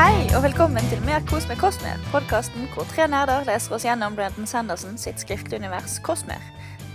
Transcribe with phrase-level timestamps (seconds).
[0.00, 4.14] Hei og velkommen til Mer kos med Kosmer, podkasten hvor tre nerder leser oss gjennom
[4.16, 6.40] Brandon Sanderson sitt skriftlige univers Kosmer.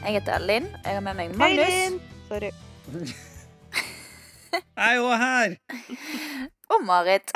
[0.02, 1.70] Jeg heter Linn, og jeg har med meg Magnus.
[1.70, 2.02] Hei, Linn!
[2.32, 2.50] Sorry.
[4.50, 5.54] Jeg er jo her!
[6.74, 7.30] og Marit.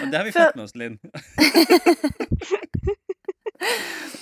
[0.00, 0.96] Og det har vi fått med oss, Linn.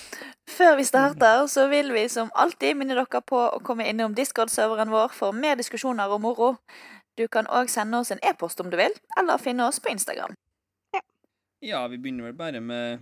[0.61, 4.91] Før vi starter, så vil vi som alltid minne dere på å komme innom Discord-serveren
[4.93, 6.49] vår for mer diskusjoner og moro.
[7.17, 10.35] Du kan òg sende oss en e-post om du vil, eller finne oss på Instagram.
[11.65, 13.01] Ja, vi begynner vel bare med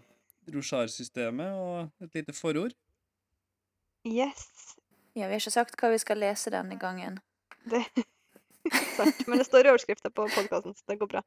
[0.55, 2.77] Rochard-systemet og et lite forord.
[4.07, 4.47] Yes.
[5.11, 7.19] Ja, Vi har ikke sagt hva vi skal lese denne gangen.
[7.67, 7.83] Det
[8.95, 9.27] sant.
[9.27, 11.25] Men det står i overskrifta på podkasten, så det går bra.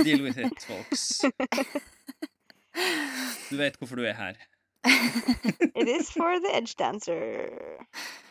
[0.00, 1.20] Deal with it, folks.
[3.50, 4.40] Du vet hvorfor du er her.
[4.84, 7.50] It is for the edge dancer.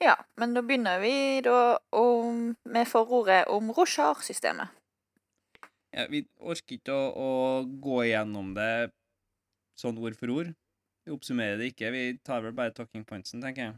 [0.00, 4.70] Ja, men da begynner vi da om, med forordet om Rochard-systemet.
[5.90, 7.30] Ja, vi orker ikke å, å
[7.82, 8.92] gå igjennom det
[9.78, 10.52] sånn ord for ord.
[11.02, 11.90] Vi oppsummerer det ikke.
[11.90, 13.74] Vi tar vel bare talking pointsen, tenker jeg.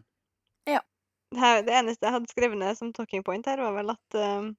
[0.69, 0.77] Det,
[1.41, 4.53] her, det eneste jeg hadde skrevet ned som talking point her, var vel at um,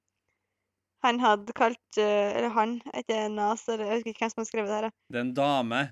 [1.06, 4.50] han hadde kalt uh, Eller han, ikke Nas, eller jeg husker ikke hvem som hadde
[4.50, 4.94] skrevet det her.
[5.12, 5.82] Det er en dame.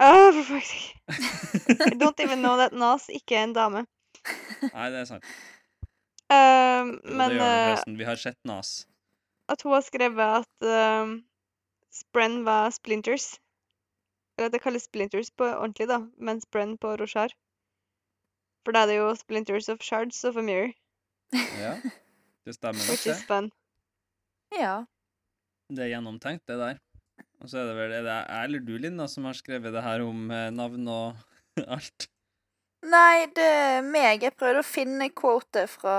[0.00, 0.96] Åh, for fuck's sake.
[1.92, 3.84] I don't even know that Nas ikke er en dame.
[4.62, 5.26] Nei, det er sant.
[6.30, 7.98] Um, men det gjør det uh.
[7.98, 8.86] Vi har sett Nas.
[9.50, 10.68] at hun har skrevet at
[11.02, 11.24] um,
[11.90, 13.40] Sprenn var splinters.
[14.38, 17.34] Eller at det kalles splinters på ordentlig, da, men Sprenn på Roshar.
[18.64, 20.72] For da er det jo splinters of shards of a mirror,
[21.32, 21.76] Ja,
[22.44, 23.50] det stemmer nok, which is fun.
[24.58, 24.84] Ja.
[25.70, 26.80] Det er gjennomtenkt, det der.
[27.40, 29.84] Og så er det vel er det jeg eller du, Linda, som har skrevet det
[29.84, 31.16] her om eh, navn og
[31.76, 32.08] alt.
[32.90, 34.24] Nei, det er meg.
[34.24, 35.96] Jeg prøvde å finne quote fra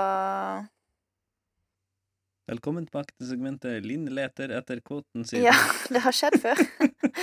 [2.50, 5.44] Velkommen tilbake til segmentet Linn leter etter kvoten sin.
[5.46, 5.54] Ja,
[5.94, 6.58] det har skjedd før.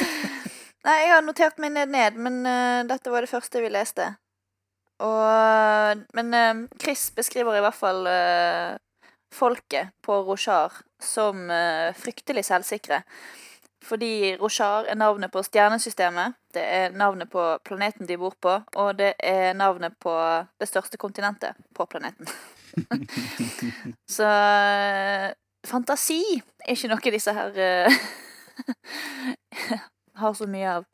[0.87, 4.07] Nei, jeg har notert meg ned, ned men uh, dette var det første vi leste.
[5.03, 8.79] Og, men uh, Chris beskriver i hvert fall uh,
[9.35, 11.51] folket på Rochard som
[11.99, 13.03] fryktelig selvsikre.
[13.85, 18.97] Fordi Roshar er navnet på stjernesystemet, det er navnet på planeten de bor på, og
[18.99, 20.13] det er navnet på
[20.59, 22.27] det største kontinentet på planeten.
[24.17, 25.29] Så eh,
[25.67, 26.21] fantasi
[26.65, 28.01] er ikke noe disse her eh,
[30.19, 30.87] har så mye av.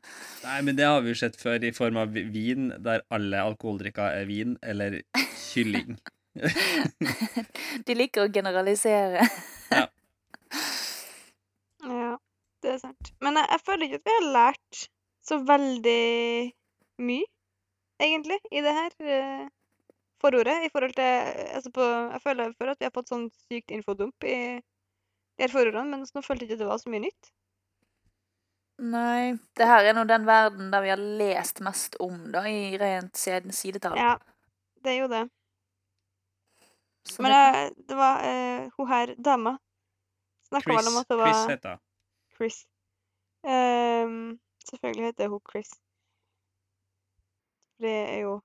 [0.44, 4.20] Nei, men det har vi jo sett før i form av vin, der alle alkoholdrikker
[4.20, 5.00] er vin, eller
[5.50, 5.98] kylling.
[7.86, 9.26] De liker å generalisere.
[9.72, 9.86] Ja,
[12.66, 13.12] det er sant.
[13.22, 14.80] Men jeg, jeg føler ikke at vi har lært
[15.26, 16.00] så veldig
[17.06, 17.28] mye,
[18.02, 19.46] egentlig, i det her uh,
[20.22, 20.58] forordet.
[20.66, 24.26] I forhold til altså på, Jeg føler for at vi har fått sånn sykt infodump
[24.26, 27.32] i de her forordene, men nå følte jeg ikke at det var så mye nytt.
[28.76, 32.76] Nei, det her er nå den verden der vi har lest mest om, da, i
[32.80, 33.96] rent siden- sidetall.
[33.96, 34.16] Ja,
[34.84, 35.22] det er jo det.
[37.06, 39.56] Så Men det det var uh, hun her dama
[40.48, 41.82] snakka Chris, vel om at det Chris heter hun.
[42.36, 42.66] Chris.
[43.46, 44.38] Um,
[44.68, 45.70] selvfølgelig heter hun Chris.
[47.80, 48.40] Det er jo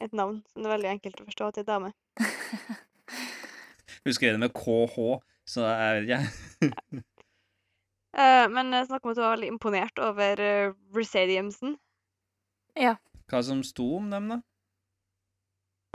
[0.00, 1.92] et navn som det er veldig enkelt å forstå at det er dame.
[4.06, 4.96] Hun skrev det med KH,
[5.50, 7.04] så jeg vet ikke.
[8.16, 11.74] Eh, men snakk om at hun var veldig imponert over uh, Resadiumsen.
[13.28, 14.38] Hva som sto om dem, da?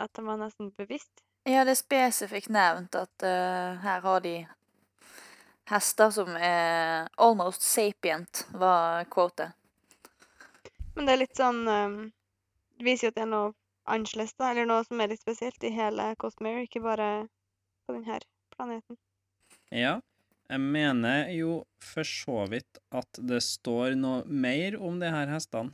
[0.03, 1.23] At de var nesten bevisst.
[1.49, 4.35] Ja, det er spesifikt nevnt at uh, her har de
[5.69, 9.53] hester som er almost sapient, var quotet.
[10.95, 11.93] Men det er litt sånn um,
[12.75, 13.53] Det viser jo at det er noe
[13.87, 14.51] annerledes, da.
[14.51, 17.09] Eller noe som er litt spesielt i hele Cosmere, ikke bare
[17.85, 18.19] på denne
[18.55, 18.97] planeten.
[19.71, 19.99] Ja,
[20.51, 25.71] jeg mener jo for så vidt at det står noe mer om de her hestene.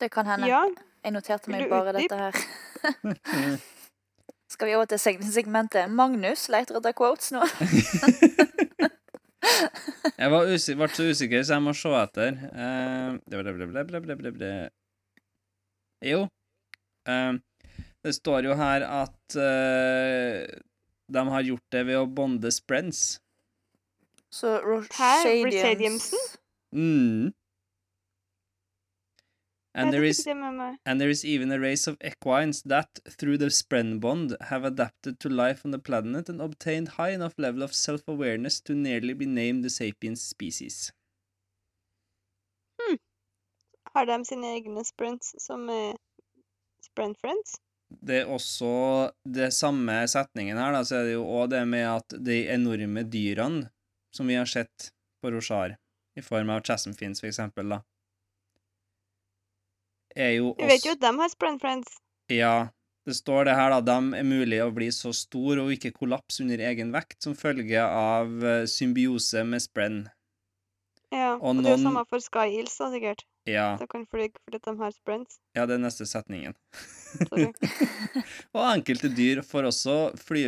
[0.00, 0.48] Det kan hende.
[0.48, 0.64] Ja,
[1.04, 2.34] Jeg noterte meg bare dette her.
[4.52, 7.44] Skal vi over til segmentet Magnus leiter etter quotes nå?
[10.16, 12.38] Jeg ble så usikker, så jeg må se etter.
[12.52, 14.52] Uh, ble, ble, ble, ble, ble, ble, ble.
[16.04, 16.24] Jo.
[17.08, 17.36] uh,
[18.06, 20.42] det står jo her at uh,
[21.12, 23.20] de har gjort det ved å bonde sprens.
[24.32, 25.46] Så Roshadiansen?
[25.46, 26.10] Roshadians
[26.76, 27.30] Mm.
[29.76, 30.26] And there is.
[30.26, 35.28] And there is even a race of equines that, through the Sprenbond, have adapted to
[35.28, 39.64] life on the planet and obtained high enough level of self-awareness to nearly be named
[39.64, 40.92] the sapiens species.
[43.92, 45.94] Har de sine egne sprints som er
[46.84, 47.60] sprint friends?
[47.88, 48.68] det er også
[49.28, 53.04] det samme setningen her, da, så er det jo òg det med at de enorme
[53.06, 53.68] dyrene
[54.14, 54.90] som vi har sett
[55.22, 55.76] på Roshar,
[56.16, 57.82] i form av chasmfins, for eksempel, da,
[60.16, 61.98] er jo Du vet jo at de har Sprint Friends.
[62.32, 62.68] Ja,
[63.06, 63.80] det står det her, da.
[63.86, 67.78] De er mulig å bli så stor og ikke kollapse under egen vekt som følge
[67.86, 70.00] av eh, symbiose med sprenn.
[71.14, 73.22] Ja, Og og det er jo noen- samme for Sky Eels, da, sikkert.
[73.46, 75.36] Ja, De kan fly fordi de har sprints.
[75.54, 76.56] ja, det er neste setningen.
[78.56, 80.42] Og enkelte dyr får også fly,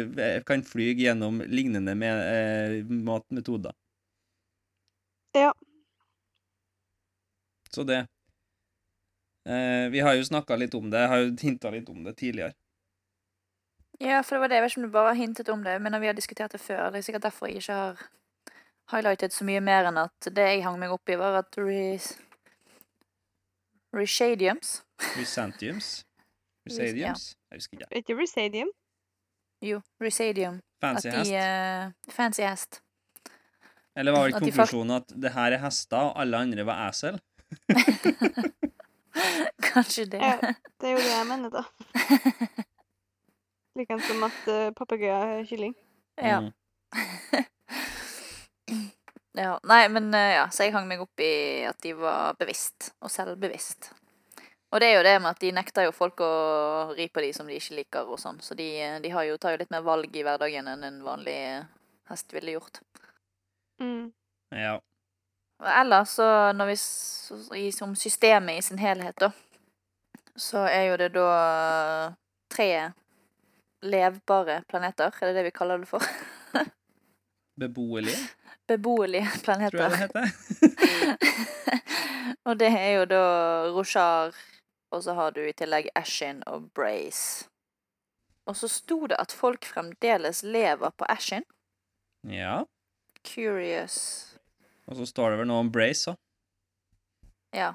[0.48, 3.70] kan fly gjennom lignende med, eh, matmetoder.
[5.38, 5.52] Ja.
[7.70, 8.02] Så det.
[9.48, 12.18] Eh, vi har jo snakka litt om det, jeg har jo hinta litt om det
[12.20, 12.52] tidligere.
[13.98, 14.58] Ja, for det var det.
[14.58, 16.60] Jeg vet ikke om du bare hintet om det, men når vi har diskutert det
[16.60, 16.90] før.
[16.92, 18.02] Det er sikkert derfor jeg ikke har
[18.92, 22.12] highlightet så mye mer enn at det jeg hang meg opp i, var at res...
[23.96, 26.04] Reshadiums Chrysantiums?
[26.68, 27.14] ja.
[27.16, 27.86] Jeg husker ikke.
[27.96, 28.68] Ikke Resadium.
[29.64, 30.60] Jo, Resadium.
[30.84, 31.32] Fancy hest.
[31.32, 32.82] eh, Fancy hest.
[33.96, 37.16] Eller var vel konklusjonen at det her er hester, og alle andre var esel?
[39.72, 40.22] Kanskje det.
[40.22, 41.64] Ja, det er jo det jeg mener, da.
[43.78, 45.76] Likeens som at uh, papegøye er kylling.
[46.18, 46.40] ja.
[46.40, 46.52] Mm.
[49.38, 49.54] ja.
[49.68, 53.12] Nei, men uh, ja, så jeg hang meg opp i at de var bevisst, og
[53.12, 53.92] selvbevisst.
[54.68, 56.32] Og det er jo det med at de nekter jo folk å
[56.96, 58.68] ri på de som de ikke liker og sånn, så de,
[59.00, 61.64] de har jo, tar jo litt mer valg i hverdagen enn en vanlig eh,
[62.10, 62.82] hest ville gjort.
[63.80, 64.10] Mm.
[64.52, 64.74] Ja.
[65.58, 66.66] Og ellers så, når
[67.52, 69.32] vi som systemet i sin helhet, da,
[70.38, 71.28] så er jo det da
[72.52, 72.70] tre
[73.82, 76.04] levbare planeter, er det det vi kaller det for?
[77.60, 78.28] Beboelige,
[78.68, 79.70] Beboelige planeter.
[79.70, 80.26] tror jeg det heter.
[82.46, 83.22] og det er jo da
[83.74, 84.34] Roshar,
[84.94, 87.48] og så har du i tillegg Ashin og Brace.
[88.46, 91.44] Og så sto det at folk fremdeles lever på Ashin.
[92.24, 92.62] Ja.
[93.26, 94.37] Curious.
[94.88, 96.18] Og så står det vel noe om Brace òg.
[97.56, 97.74] Ja.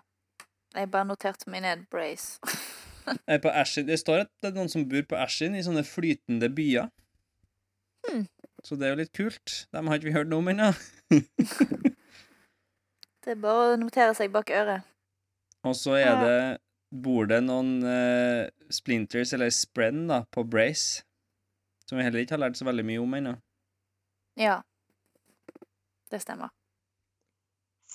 [0.73, 2.39] Jeg bare noterte meg ned Brace.
[3.43, 6.47] På Ashin, det står at det er noen som bor på Ashin, i sånne flytende
[6.55, 6.87] byer.
[8.07, 8.25] Hmm.
[8.63, 9.55] Så det er jo litt kult.
[9.75, 10.71] Dem har ikke vi hørt noe om ennå.
[13.23, 14.83] Det er bare å notere seg bak øret.
[15.63, 16.39] Og så er det
[16.93, 21.05] Bor det noen uh, splinters, eller sprenn, da, på Brace?
[21.87, 23.31] Som vi heller ikke har lært så veldig mye om ennå.
[24.37, 24.59] Ja.
[26.11, 26.51] Det stemmer.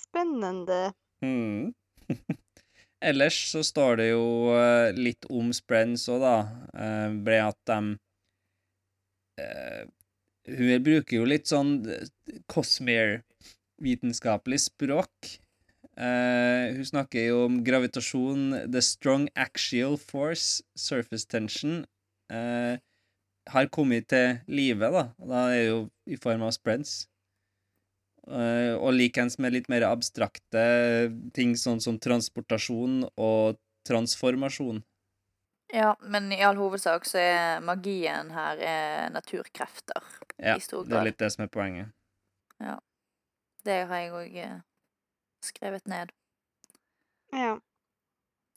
[0.09, 0.93] Spennende.
[1.25, 1.73] Mm.
[3.09, 4.25] Ellers så står det jo
[4.57, 6.37] eh, litt om Sprens òg, da.
[6.75, 7.79] Uh, ble at de
[9.39, 9.83] eh,
[10.49, 11.85] Hun bruker jo litt sånn
[12.51, 15.13] Cosmere-vitenskapelig språk.
[15.99, 21.83] Eh, hun snakker jo om gravitasjon, the strong axial force, surface tension,
[22.31, 22.79] eh,
[23.49, 25.09] har kommet til live, da.
[25.19, 27.08] Da er det jo i form av Sprens.
[28.29, 30.63] Eh, og likeens med litt mer abstrakte
[31.33, 33.57] ting, sånn som transportasjon og
[33.89, 34.83] transformasjon.
[35.73, 40.01] Ja, men i all hovedsak så er magien her er naturkrefter
[40.41, 41.91] Ja, i stor det er litt det som er poenget.
[42.57, 42.79] Ja.
[43.65, 44.39] Det har jeg òg
[45.45, 46.13] skrevet ned.
[47.33, 47.57] Ja.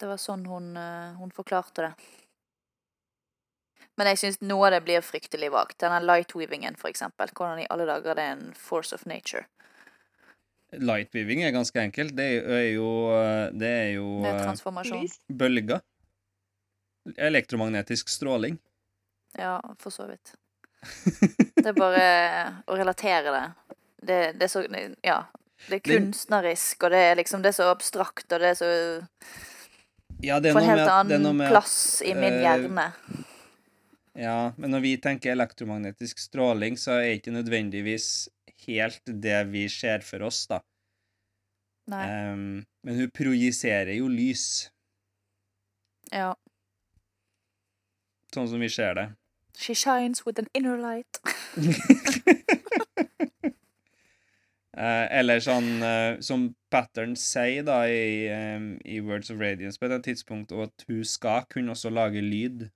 [0.00, 1.92] Det var sånn hun, eh, hun forklarte det.
[4.00, 5.78] Men jeg syns noe av det blir fryktelig vagt.
[5.82, 7.28] Denne lightweavingen, for eksempel.
[7.36, 9.44] Hvordan i alle dager det er en force of nature.
[10.72, 12.14] Lightweaving er ganske enkelt.
[12.16, 15.08] Det er jo eh, Det er jo Det er eh, transformasjon.
[15.28, 15.82] Bølger.
[17.18, 18.56] Elektromagnetisk stråling.
[19.38, 20.34] Ja, for så vidt.
[21.62, 22.06] Det er bare
[22.66, 23.44] å relatere det.
[24.02, 24.64] Det, det er så
[25.04, 25.22] Ja.
[25.68, 28.70] Det er kunstnerisk, og det er liksom Det er så abstrakt, og det er så
[30.22, 32.14] Ja, det er På en noe helt med at, det er noe annen plass i
[32.18, 32.88] min hjerne.
[32.88, 33.21] hjerne.
[34.18, 38.08] Ja, men når vi tenker elektromagnetisk stråling, så er det ikke nødvendigvis
[38.66, 40.60] helt det vi ser for oss, da.
[41.90, 42.02] Nei.
[42.32, 42.44] Um,
[42.86, 44.68] men hun projiserer jo lys,
[46.12, 46.34] Ja.
[48.34, 49.06] sånn som vi ser det.
[49.58, 51.18] She shines with an inner light.
[54.72, 59.84] Eh, eller sånn eh, som Pattern sier da i, em, i Words of Radiance på
[59.84, 62.70] et tidspunkt, og at hun skal kunne også lage lyd.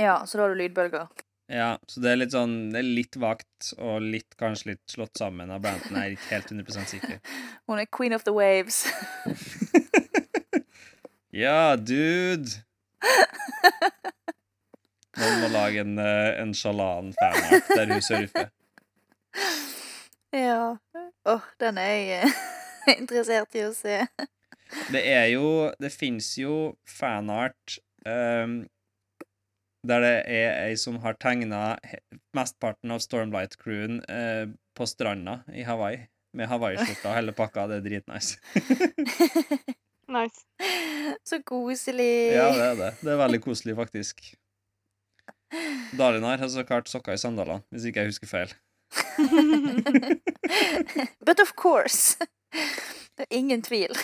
[0.00, 1.08] Ja, så da har du lydbølger.
[1.52, 5.18] Ja, så det er litt sånn Det er litt vagt og litt kanskje litt slått
[5.20, 5.98] sammen av Branton.
[6.00, 7.18] Er ikke helt 100% sikker.
[7.68, 8.86] Hun er queen of the waves.
[11.32, 12.50] Ja, dude!
[15.16, 18.50] Noen må lage en, eh, en sjalan fanart der hun surfer.
[20.36, 20.76] ja.
[21.32, 22.36] Åh, den er jeg eh,
[23.00, 24.02] interessert i å se.
[24.92, 28.62] Det er jo Det fins jo fanart um,
[29.82, 31.74] Der det er ei som har tegna
[32.36, 34.44] mesteparten av Stormlight-crewen eh,
[34.78, 36.04] på stranda i Hawaii.
[36.38, 37.66] Med hawaiiskjorta og hele pakka.
[37.68, 38.38] Det er dritnice.
[40.12, 40.42] Nice.
[41.24, 42.34] Så koselig.
[42.34, 42.88] Ja, det er det.
[43.00, 44.18] Det er veldig koselig, faktisk.
[45.96, 48.52] Dalinar har så klart sokker i sandalene, hvis ikke jeg husker feil.
[51.26, 52.18] But of course.
[53.16, 53.96] Det er ingen tvil.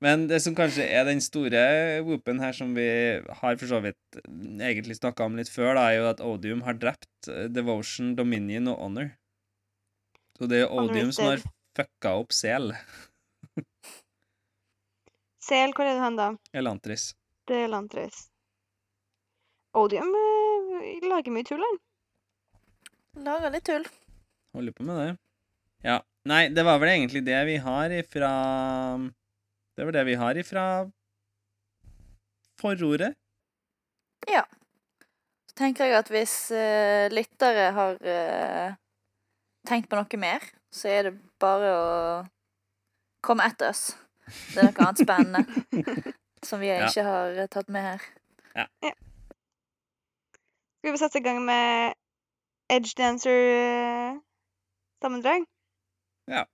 [0.00, 1.60] Men det som kanskje er den store
[2.06, 2.88] whoopen her, som vi
[3.20, 6.78] har for så vidt egentlig snakka om litt før, da, er jo at Odium har
[6.80, 9.10] drept eh, Devotion, Dominion og Honor.
[10.38, 11.44] Så det er Odium som har
[11.76, 12.72] fucka opp Sel,
[15.50, 16.30] Sel, hvor er det hen, da?
[16.56, 17.10] Elantris.
[17.48, 18.24] Det er Elantris.
[19.76, 21.80] Odium eh, lager mye tull, han.
[23.26, 23.84] Lager litt tull.
[24.56, 25.10] Holder på med det.
[25.84, 26.00] Ja.
[26.28, 28.30] Nei, det var vel egentlig det vi har ifra
[29.80, 30.62] Det var det vi har ifra
[32.60, 33.14] forordet.
[35.48, 38.76] Så tenker jeg at hvis uh, lyttere har uh,
[39.64, 42.20] tenkt på noe mer, så er det bare å
[43.24, 43.96] komme etter oss.
[44.52, 45.48] Det er noe annet spennende
[46.48, 46.84] som vi Ja.
[46.84, 48.04] ikke har eh, tatt med her.
[50.76, 51.94] Skal vi sette i gang med
[52.68, 55.48] Edge Dancer-sammendrag?
[56.28, 56.44] Ja.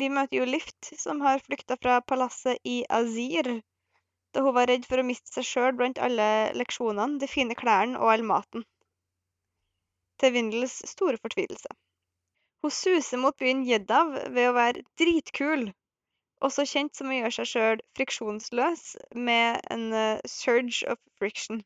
[0.00, 3.50] Vi møter jo Lift, som har flykta fra palasset i Azir,
[4.32, 7.98] da hun var redd for å miste seg sjøl blant alle leksjonene, de fine klærne
[8.00, 8.64] og all maten.
[10.22, 11.76] Til Vindels store fortvilelse.
[12.64, 15.68] Hun suser mot byen Jeddav ved å være dritkul,
[16.44, 18.84] også kjent som å gjøre seg sjøl friksjonsløs
[19.28, 21.60] med en eh, surge of friction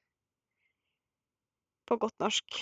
[1.87, 2.61] på godt norsk.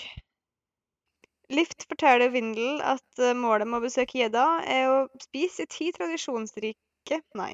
[1.53, 5.91] Lift forteller Vindel at eh, målet med å besøke gjedda er å spise de ti
[5.93, 7.53] tradisjonsrike Nei.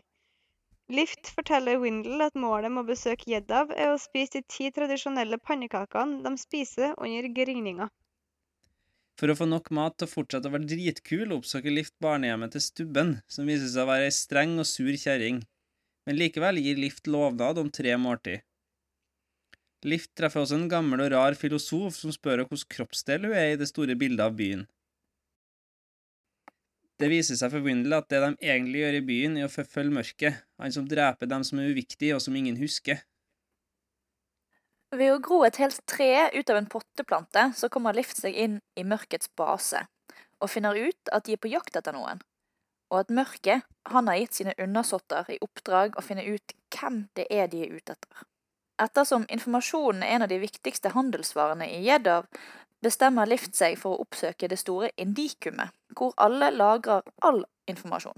[0.90, 5.38] Lift forteller Windel at målet med å besøke Jeddav er å spise de ti tradisjonelle
[5.38, 7.90] pannekakene de spiser under gryninga.
[9.20, 12.64] For å få nok mat til å fortsette å være dritkul, oppsøker Lift barnehjemmet til
[12.66, 15.44] Stubben, som viser seg å være ei streng og sur kjerring.
[16.10, 18.42] Men likevel gir Lift lovnad om tre måltid.
[19.88, 23.60] Lift treffer også en gammel og rar filosof som spør hvilken kroppsdel hun er i
[23.60, 24.66] det store bildet av byen.
[27.00, 30.42] Det viser seg for at det de egentlig gjør i byen, er å forfølge mørket,
[30.60, 33.00] han som dreper dem som er uviktige og som ingen husker.
[34.92, 38.58] Ved å gro et helt tre ut av en potteplante, så kommer Lift seg inn
[38.76, 39.86] i mørkets base,
[40.42, 42.20] og finner ut at de er på jakt etter noen,
[42.92, 47.30] og at mørket, han har gitt sine undersåtter i oppdrag å finne ut hvem det
[47.32, 48.26] er de er ute etter.
[48.80, 52.30] Ettersom informasjonen er en av de viktigste handelsvarene i Jeddav,
[52.84, 58.16] bestemmer Lift seg for å oppsøke det store indikumet, hvor alle lagrer all informasjon.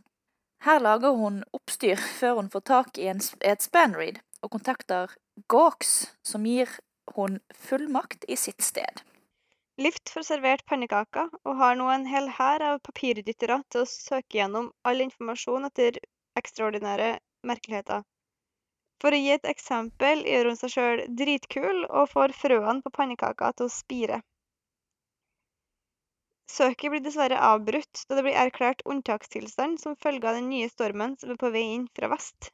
[0.61, 5.15] Her lager hun oppstyr før hun får tak i en, et spanreed, og kontakter
[5.49, 6.69] Gawks, som gir
[7.15, 9.01] hun fullmakt i sitt sted.
[9.81, 14.37] Lift får servert pannekaker, og har nå en hel hær av papirdyttere til å søke
[14.37, 15.97] gjennom all informasjon etter
[16.37, 17.15] ekstraordinære
[17.47, 18.03] merkeligheter.
[19.01, 23.49] For å gi et eksempel gjør hun seg sjøl dritkul og får frøene på pannekaka
[23.57, 24.21] til å spire.
[26.51, 31.15] Søket blir dessverre avbrutt da det blir erklært unntakstilstand som følge av den nye stormen
[31.17, 32.51] som er på vei inn fra vest.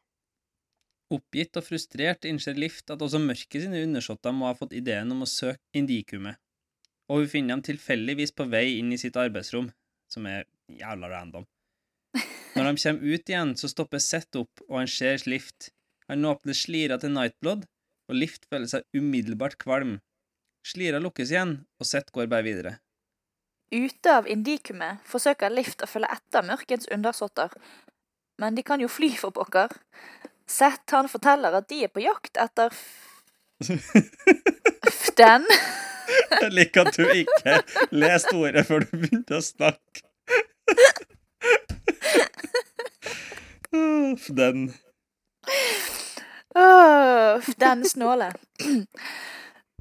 [1.13, 5.24] Oppgitt og frustrert innser Lift at også mørket sine undersåtter må ha fått ideen om
[5.24, 6.38] å søke indikumet,
[7.08, 9.72] og hun finner dem tilfeldigvis på vei inn i sitt arbeidsrom,
[10.12, 11.48] som er jævla random.
[12.58, 15.72] Når de kommer ut igjen, så stopper Seth opp, og han ser Lift.
[16.11, 17.65] Han åpner slira til Nightblood,
[18.07, 19.97] og Lift føler seg umiddelbart kvalm.
[20.67, 22.77] Slira lukkes igjen, og Seth går bare videre.
[23.75, 27.51] Ute av indikumet forsøker Lift å følge etter mørkets undersåtter,
[28.39, 29.73] men de kan jo fly for pokker.
[30.47, 33.17] Seth han forteller at de er på jakt etter f-
[35.19, 35.43] den.
[36.37, 37.57] Jeg liker at du ikke
[37.91, 40.05] leste ordet før du begynte å snakke.
[43.77, 44.69] Uff, Den.
[46.57, 48.33] Åh, den snåle.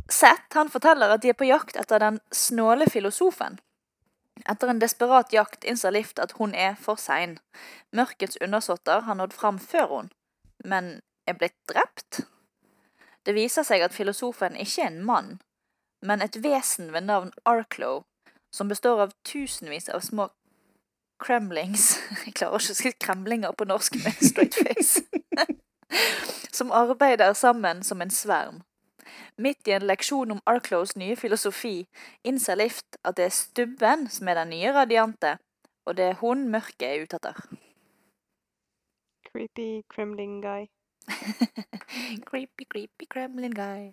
[0.09, 3.57] Seth han forteller at de er på jakt etter den snåle filosofen.
[4.45, 7.39] Etter en desperat jakt innser Lift at hun er for sein.
[7.97, 10.13] Mørkets undersåtter har nådd fram før hun,
[10.65, 12.21] men er blitt drept.
[13.27, 15.37] Det viser seg at filosofen ikke er en mann,
[16.03, 18.05] men et vesen ved navn Arklo,
[18.53, 20.29] som består av tusenvis av små
[21.19, 25.01] kremlings Jeg klarer ikke å si kremlinger på norsk med straight face.
[26.57, 28.63] som arbeider sammen som en sverm.
[29.37, 31.87] Midt i en leksjon om Arklows nye filosofi
[32.25, 35.37] innser Lift at det er Stubben som er den nye radiante,
[35.87, 37.43] og det er hun mørket er ute etter.
[39.29, 40.67] Creepy Kremlin guy.
[42.29, 43.93] creepy, creepy Kremlin guy.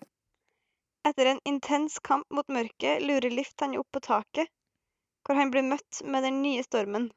[1.03, 4.47] Etter en intens kamp mot mørket lurer Lift han opp på taket,
[5.23, 7.11] hvor han blir møtt med den nye stormen.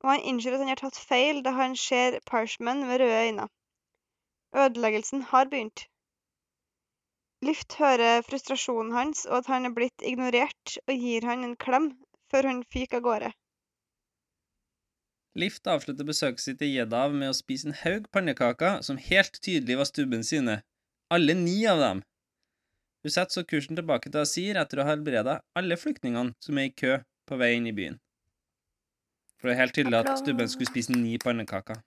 [0.00, 3.48] Og han innser at han har tatt feil da han ser Parshman med røde øyne.
[4.56, 5.86] Ødeleggelsen har begynt.
[7.44, 11.92] Lift hører frustrasjonen hans og at han er blitt ignorert, og gir han en klem
[12.32, 13.30] før han fyker av gårde.
[15.38, 19.78] Lift avslutter besøket sitt i Jeddav med å spise en haug pannekaker som helt tydelig
[19.78, 20.60] var stubben sine.
[21.14, 22.02] Alle ni av dem.
[23.04, 26.68] Hun setter så kursen tilbake til Asir etter å ha helbreda alle flyktningene som er
[26.68, 26.98] i kø
[27.30, 27.96] på vei inn i byen.
[29.40, 31.80] For det er helt tydelig at stubben skulle spise ni pannekaker.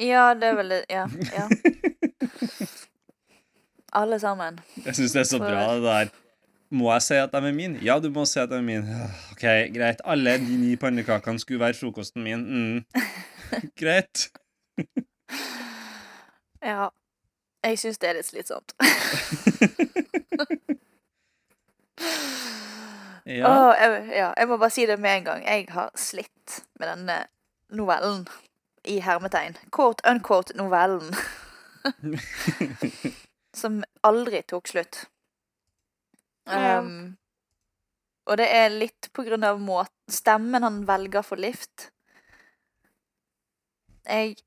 [0.00, 1.06] Ja, det er vel det Ja.
[1.32, 1.48] ja.
[3.92, 4.60] Alle sammen.
[4.84, 6.08] Jeg syns det er så bra, det der.
[6.70, 7.78] Må jeg si at de er mine?
[7.82, 9.08] Ja, du må si at de er mine.
[9.32, 9.42] OK,
[9.74, 10.00] greit.
[10.04, 12.44] Alle de ni pannekakene skulle være frokosten min.
[12.46, 12.84] Mm.
[13.80, 14.28] Greit.
[16.62, 16.88] Ja.
[17.64, 18.72] Jeg syns det er litt slitsomt.
[23.24, 23.48] Ja.
[23.48, 25.44] Åh, jeg, ja, jeg må bare si det med en gang.
[25.44, 27.18] Jeg har slitt med denne
[27.68, 28.24] novellen.
[28.88, 29.58] I hermetegn.
[29.76, 31.12] Quote unquote novellen.
[33.60, 35.02] Som aldri tok slutt.
[36.48, 37.18] Um,
[38.26, 41.90] og det er litt på grunn av måten Stemmen han velger for Lift.
[44.08, 44.40] Jeg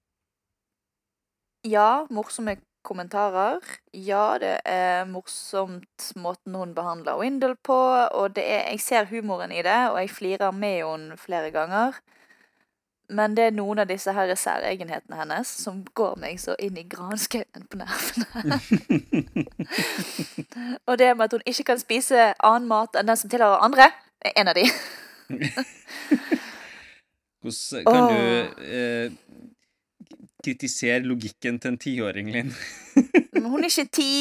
[1.64, 3.64] Ja, morsomme kommentarer.
[3.96, 7.78] Ja, det er morsomt måten hun behandler Windle på,
[8.12, 12.00] og det er, jeg ser humoren i det, og jeg flirer med henne flere ganger.
[13.14, 16.86] Men det er noen av disse her særegenhetene hennes som går meg så inn i
[16.88, 18.60] granskauen på nervene.
[20.88, 23.92] og det med at hun ikke kan spise annen mat enn den som tilhører andre,
[24.24, 24.66] er en av de.
[27.44, 28.10] Hvordan kan oh.
[28.10, 28.18] du
[28.64, 29.12] eh,
[30.44, 32.52] kritisere logikken til en tiåring, Linn?
[33.34, 34.14] Men hun er ikke ti.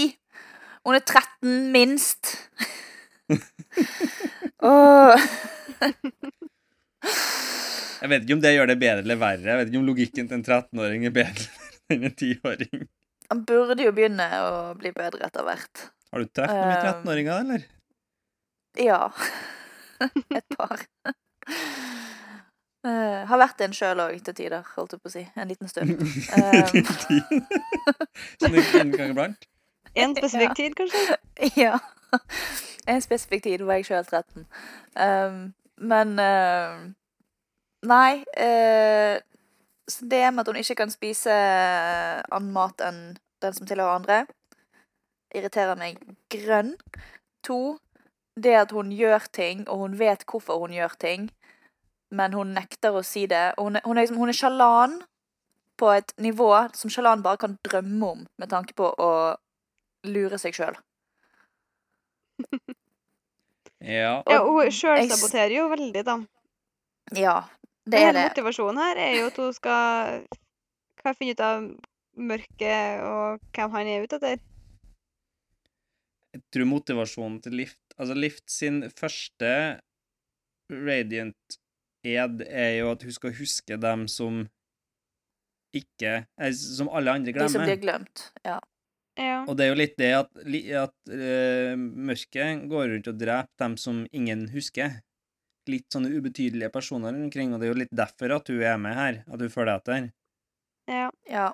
[0.86, 2.32] Hun er 13, minst.
[4.66, 5.14] oh.
[8.02, 9.46] Jeg vet ikke om det gjør det bedre eller verre.
[9.46, 11.46] Jeg vet ikke om logikken til en 13-åring er bedre
[11.92, 12.86] enn en 10-åring.
[13.32, 15.86] Han burde jo begynne å bli bedre etter hvert.
[16.12, 17.62] Har du noen Um, 13-åringer, eller?
[18.76, 19.06] Ja.
[20.38, 20.82] Et par.
[22.82, 25.22] Eh, har vært en sjøl òg, til tider, holdt jeg på å si.
[25.38, 25.92] En liten stund.
[26.34, 26.72] Um,
[28.42, 29.46] Sånn en gang iblant?
[29.94, 30.56] En spesifikk Ja.
[30.58, 31.16] tid, kanskje?
[31.62, 31.76] ja.
[32.90, 34.46] En spesifikk tid var jeg sjøl 13.
[34.98, 35.38] Um,
[35.78, 36.80] men uh,
[37.86, 38.24] Nei.
[38.34, 39.20] Uh,
[39.90, 43.00] så det med at hun ikke kan spise annen mat enn
[43.42, 44.18] den som tilhører andre,
[45.34, 45.98] irriterer meg
[46.30, 46.74] grønn.
[47.46, 47.76] To,
[48.38, 51.26] det at hun gjør ting, og hun vet hvorfor hun gjør ting,
[52.12, 53.52] men hun nekter å si det.
[53.56, 55.00] Og hun hun er, liksom, hun er sjalan
[55.80, 59.12] på et nivå som sjalan bare kan drømme om, med tanke på å
[60.06, 60.78] lure seg sjøl.
[63.82, 64.22] Ja.
[64.30, 66.14] Ja, hun sjølsaboterer jo veldig, da.
[67.18, 67.32] Ja,
[67.82, 68.28] det er hele det.
[68.30, 70.20] motivasjonen her er jo at hun skal,
[71.00, 71.64] skal finne ut av
[72.30, 74.44] mørket og hvem han er ute etter.
[76.32, 79.50] Jeg tror motivasjonen til Lift Altså, Lift sin første
[80.72, 81.58] Radiant
[82.04, 84.44] ed er jo at hun skal huske dem som
[85.72, 87.48] ikke eh, Som alle andre glemmer.
[87.48, 88.26] De som blir glemt.
[88.44, 88.58] Ja.
[89.20, 89.42] Ja.
[89.44, 93.74] Og det er jo litt det at, at uh, mørket går rundt og dreper dem
[93.80, 95.00] som ingen husker.
[95.68, 98.78] Litt sånne ubetydelige personer rundt omkring, og det er jo litt derfor at hun er
[98.80, 99.20] med her.
[99.28, 100.08] At hun følger etter.
[100.90, 101.10] ja.
[101.30, 101.50] ja.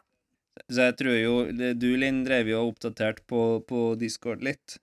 [0.66, 1.34] Så jeg tror jo
[1.78, 4.80] Du, Linn, drev jo og oppdatert på, på Discord litt.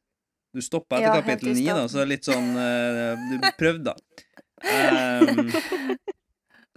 [0.56, 4.25] Du stoppa etter Ja, kapittel i 9, da, så litt sånn uh, Du prøvde, da.
[4.64, 5.98] Um,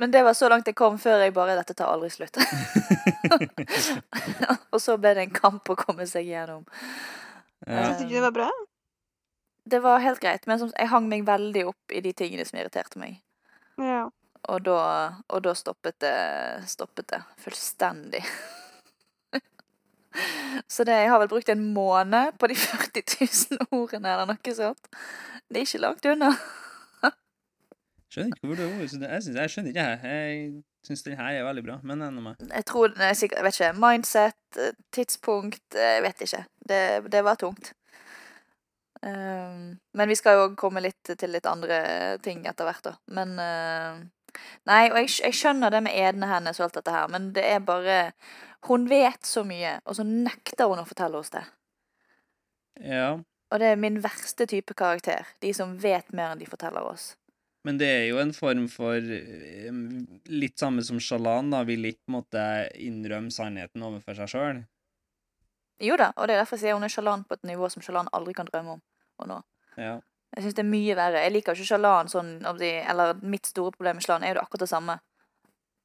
[0.01, 2.37] Men det var så langt jeg kom før jeg bare Dette tar aldri slutt.
[4.73, 6.63] og så ble det en kamp å komme seg gjennom.
[7.67, 7.89] ja.
[7.89, 8.51] Syns du ikke det var bra?
[9.69, 13.03] Det var helt greit, men jeg hang meg veldig opp i de tingene som irriterte
[13.03, 13.19] meg.
[13.83, 14.05] Ja.
[14.49, 14.79] Og da,
[15.27, 16.15] og da stoppet, det,
[16.71, 18.23] stoppet det fullstendig.
[20.71, 23.03] Så det, jeg har vel brukt en måned på de 40
[23.59, 24.89] 000 ordene, eller noe sånt.
[25.51, 26.31] Det er ikke langt unna.
[28.09, 29.99] Skjønner ikke hvorfor du synes, jeg, synes, jeg skjønner ikke jeg.
[30.05, 32.45] Jeg syns den her er veldig bra, men ennå meg.
[32.49, 36.45] Jeg tror, nei, sikkert, jeg vet ikke, mindset, eh, tidspunkt, eh, jeg vet ikke.
[36.71, 36.81] Det,
[37.13, 37.75] det var tungt.
[38.99, 42.95] Um, men vi skal jo komme litt til litt andre ting etter hvert, da.
[43.15, 44.01] Men uh,
[44.69, 47.45] Nei, og jeg, jeg skjønner det med edene hennes og alt dette her, men det
[47.47, 47.99] er bare
[48.69, 51.45] Hun vet så mye, og så nekter hun å fortelle oss det.
[52.83, 53.13] Ja.
[53.49, 55.27] Og det er min verste type karakter.
[55.43, 57.13] De som vet mer enn de forteller oss.
[57.69, 59.69] Men det er jo en form for eh,
[60.33, 61.61] Litt samme som Shalan, da.
[61.69, 62.41] Vil ikke måtte
[62.81, 64.63] innrømme sannheten overfor seg sjøl.
[65.85, 67.85] Jo da, og det er derfor jeg sier hun er sjalan på et nivå som
[67.85, 68.81] sjalan aldri kan drømme om
[69.23, 69.37] å nå.
[69.79, 69.99] Ja.
[70.35, 71.21] Jeg syns det er mye verre.
[71.23, 74.39] Jeg liker ikke sjalan sånn av de, Eller mitt store problem med sjalan er jo
[74.41, 74.99] det akkurat det samme,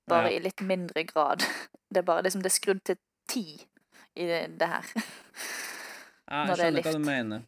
[0.10, 0.40] bare Ja.
[0.40, 1.46] i litt mindre grad.
[1.94, 2.98] Det er bare liksom det er skrudd til
[3.30, 3.44] ti
[4.18, 4.88] i det, det her.
[6.26, 7.44] Ja, jeg er skjønner hva du mener.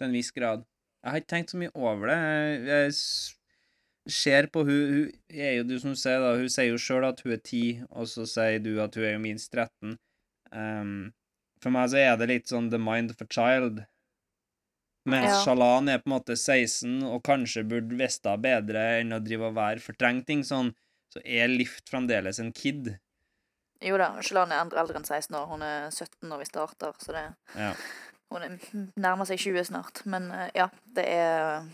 [0.00, 0.64] Til en viss grad.
[1.02, 2.18] Jeg har ikke tenkt så mye over det.
[2.18, 6.36] Jeg, jeg ser på hun Hun er jo du som sier, da.
[6.38, 9.16] Hun sier jo sjøl at hun er ti, og så sier du at hun er
[9.16, 9.96] jo minst 13.
[10.52, 11.12] Um,
[11.62, 13.82] for meg så er det litt sånn the mind of a child.
[15.08, 15.38] Mens Ja.
[15.42, 19.56] Shalan er på en måte 16 og kanskje burde visst bedre enn å drive og
[19.58, 20.70] være fortrengt ting sånn,
[21.10, 22.98] så er Lift fremdeles en kid.
[23.82, 25.48] Jo da, Shalan er eldre enn 16 år.
[25.50, 27.24] Hun er 17 når vi starter, så det
[27.58, 27.74] Ja.
[28.32, 28.58] Hun er,
[28.96, 30.02] nærmer seg 20 snart.
[30.08, 31.66] Men eh, ja, det er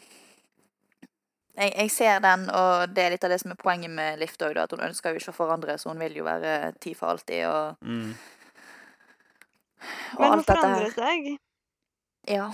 [1.59, 4.43] jeg, jeg ser den, og det er litt av det som er poenget med Lift
[4.47, 7.15] òg, at hun ønsker jo ikke å forandre, så hun vil jo være ti for
[7.15, 8.13] alltid og, Mm.
[10.15, 11.27] og Men hun alt dette forandrer seg.
[12.29, 12.47] Ja.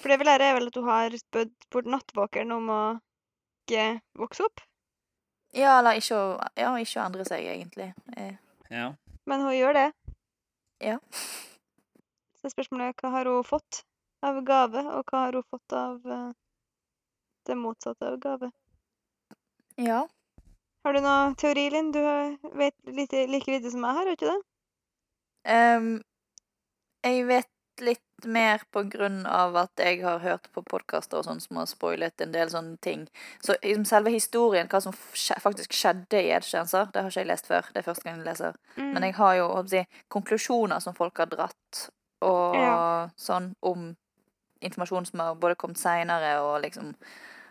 [0.00, 2.82] For det vil jeg er vel at hun har spødd bort nattvåkeren om å
[3.68, 4.60] ikke vokse opp.
[5.54, 6.26] ja, eller ikke å,
[6.56, 7.92] ja, ikke å endre seg, egentlig.
[8.16, 8.38] Jeg...
[8.70, 8.92] ja.
[9.26, 9.88] Men hun gjør det.
[10.80, 10.98] Ja.
[12.38, 13.82] Så spørsmålet er hva har hun fått
[14.26, 16.30] av gave, og hva har hun fått av uh,
[17.46, 18.52] det motsatte av gave?
[19.78, 20.06] ja.
[20.86, 21.90] Har du noe teori, Linn?
[21.92, 22.00] Du
[22.56, 24.38] vet lite, like lite som jeg har, har ikke det?
[25.48, 25.88] Um,
[27.04, 27.50] jeg vet
[27.82, 31.68] litt mer på grunn av at jeg har hørt på podkaster og sånn som har
[31.70, 33.04] spoilet en del sånne ting.
[33.44, 37.50] Så liksom selve historien, hva som faktisk skjedde i Edstjenser, det har ikke jeg lest
[37.50, 37.68] før.
[37.72, 38.58] Det er første gang jeg leser.
[38.76, 38.90] Mm.
[38.96, 41.84] Men jeg har jo si, konklusjoner som folk har dratt,
[42.22, 43.08] og Ja.
[43.16, 43.96] sånn om
[44.62, 46.94] informasjon som har både kommet seinere, og liksom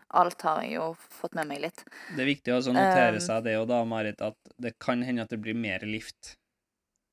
[0.10, 1.82] Alt har jeg jo fått med meg litt.
[2.16, 5.26] Det er viktig å notere Um, seg det og da, Marit, at det kan hende
[5.26, 6.38] at det blir mer lift.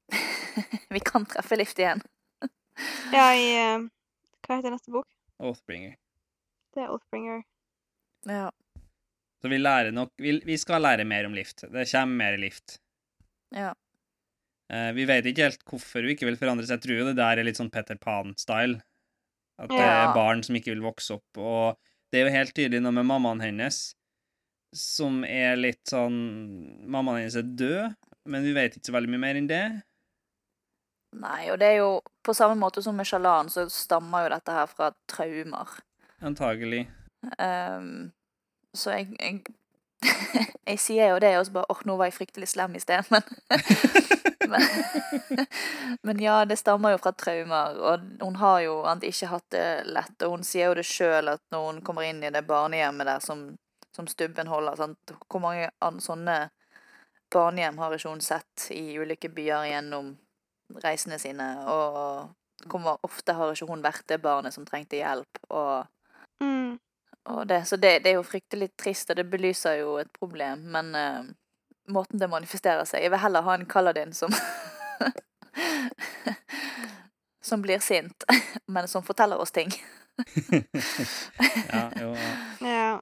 [0.94, 2.02] Vi kan treffe Lift igjen.
[3.10, 3.82] Ja, i eh,
[4.46, 5.08] Hva heter neste bok?
[5.42, 5.96] Oathbringer.
[6.74, 7.42] Det er Oathbringer.
[8.30, 8.50] Ja.
[9.42, 11.64] Så vi lærer nok vi, vi skal lære mer om lift.
[11.66, 12.78] Det kommer mer lift.
[13.50, 13.74] ja.
[14.72, 16.78] Eh, vi vet ikke helt hvorfor hun ikke vil forandre seg.
[16.78, 18.80] Jeg tror jo det der er litt sånn Petter Pan-style.
[19.60, 21.38] At det er barn som ikke vil vokse opp.
[21.38, 21.76] Og
[22.10, 23.92] det er jo helt tydelig noe med mammaen hennes
[24.74, 26.16] som er litt sånn
[26.90, 27.94] Mammaen hennes er død,
[28.30, 29.64] men vi vet ikke så veldig mye mer enn det.
[31.14, 31.90] Nei, og det er jo
[32.26, 35.76] på samme måte som med sjalan, så stammer jo dette her fra traumer.
[36.26, 36.88] Antagelig.
[37.38, 38.10] Um,
[38.74, 39.54] så jeg, jeg
[40.70, 43.04] Jeg sier jo det, og så bare åh, nå var jeg fryktelig slem i sted,
[43.12, 43.22] men
[44.50, 44.62] men,
[46.02, 50.16] men ja, det stammer jo fra traumer, og hun har jo ikke hatt det lett,
[50.24, 53.24] og hun sier jo det sjøl at når hun kommer inn i det barnehjemmet der
[53.24, 53.44] som,
[53.96, 55.14] som Stubben holder sant?
[55.28, 55.68] Hvor mange
[56.04, 56.38] sånne
[57.34, 60.14] barnehjem har ikke hun sett i ulike byer gjennom
[60.84, 65.84] reisene sine, og hvor ofte har ikke hun vært det barnet som trengte hjelp, og
[66.42, 66.78] Mm.
[67.24, 70.66] Og det, så det, det er jo fryktelig trist, og det belyser jo et problem,
[70.74, 71.24] men uh,
[71.88, 74.32] måten det manifesterer seg Jeg vil heller ha en Kaladin som
[77.44, 78.24] Som blir sint,
[78.74, 79.72] men som forteller oss ting.
[81.74, 82.30] Ja, jo, ja.
[82.60, 83.00] Ja.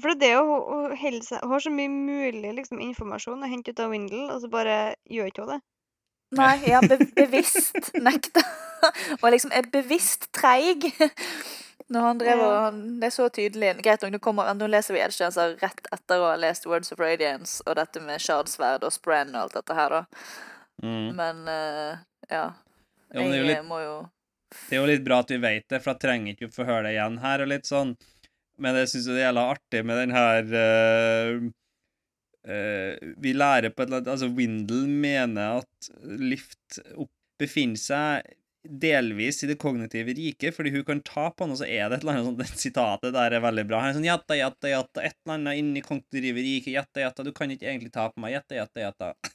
[0.00, 3.44] For det er det jo hun, hun seg Hun har så mye mulig liksom, informasjon
[3.44, 4.78] å hente ut av Windle, og så bare
[5.10, 5.60] gjør ikke hun det.
[6.34, 8.42] Nei, ja, be bevisst nekta.
[9.22, 10.90] Og liksom er bevisst treig.
[11.92, 13.74] Når han drev og han- Det er så tydelig.
[13.84, 17.00] Greit nok, nå, kommer, nå leser vi Edstjenser rett etter å ha lest Words of
[17.02, 20.04] Radiance og dette med Shardsverd og Spren og alt dette her, da.
[20.82, 21.10] Mm.
[21.18, 21.98] Men uh,
[22.30, 22.46] ja.
[23.14, 23.92] Jo, men det er jo jeg litt må jo
[24.54, 26.66] Det er jo litt bra at vi vet det, for da trenger ikke vi få
[26.66, 27.92] høre det igjen her og litt sånn.
[28.58, 31.44] Men jeg syns det er jævla artig med den her uh,
[32.48, 38.34] uh, Vi lærer på et eller annet Altså, Windle mener at Lift opp, befinner seg
[38.64, 42.04] delvis i det kognitive riket, fordi hun kan ta på noe, så er det et
[42.04, 43.82] eller annet sånt det Sitatet der er veldig bra.
[43.84, 47.32] Han er sånn jatta, jatta, jatta, et eller annet inni kognitive riket, jatta, jatta, du
[47.36, 49.14] kan ikke egentlig ta på meg, jatta, jatta, jatta.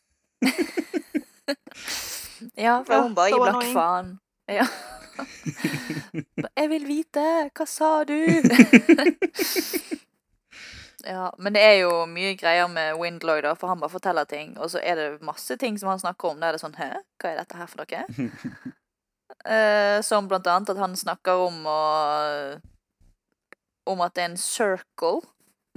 [2.56, 4.14] Ja, for hun bare gir blakk faen.
[4.48, 4.64] Ja.
[6.60, 7.26] Jeg vil vite!
[7.52, 8.16] Hva sa du?
[11.04, 14.56] ja, men det er jo mye greier med Windloy, da, for han bare forteller ting,
[14.58, 16.40] og så er det masse ting som han snakker om.
[16.40, 18.74] Da er det sånn Hæ, hva er dette her for noe?
[19.46, 21.80] Eh, som blant annet at han snakker om å
[23.90, 25.22] Om at det er en circle,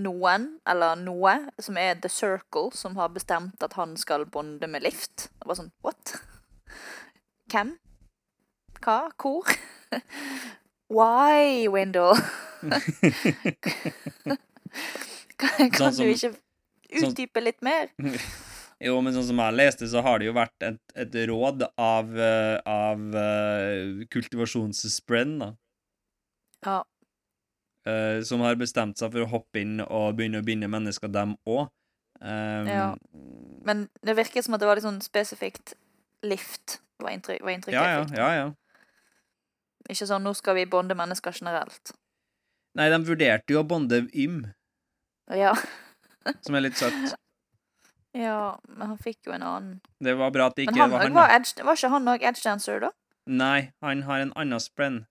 [0.03, 4.83] noen, eller noe, som er The Circle, som har bestemt at han skal bonde med
[4.85, 5.29] Lift.
[5.39, 6.17] Det var sånn What?
[7.53, 7.75] Hvem?
[8.83, 8.99] Hva?
[9.17, 9.49] Hvor?
[10.93, 12.17] Why, Wendell?
[15.43, 17.89] Kan, kan Sånn du ikke sånn- utdype litt mer?
[18.83, 22.09] Jo, men sånn som jeg leste, så har det jo vært et, et råd av,
[22.19, 25.53] eh, av uh, kultivasjonsspreen, da.
[26.67, 26.81] Ja.
[27.87, 31.37] eh, som har bestemt seg for å hoppe inn og begynne å binde mennesker, dem
[31.47, 31.69] òg.
[32.23, 32.93] Ja.
[33.67, 35.73] Men det virker som at det var litt sånn spesifikt
[36.23, 38.45] lift, var, inntrykk, var inntrykket ja, ja, ja, ja.
[39.91, 41.91] Ikke sånn 'nå skal vi bonde mennesker generelt'.
[42.79, 44.45] Nei, de vurderte jo å bonde Ym,
[45.35, 45.55] Ja.
[46.47, 47.17] som er litt søtt.
[48.13, 50.91] ja, men han fikk jo en annen Det var bra at det Men ikke han,
[50.93, 51.15] var han.
[51.17, 52.93] var, edge, var ikke han òg edge dancer, da?
[53.31, 55.05] Nei, han har en annen sprenn.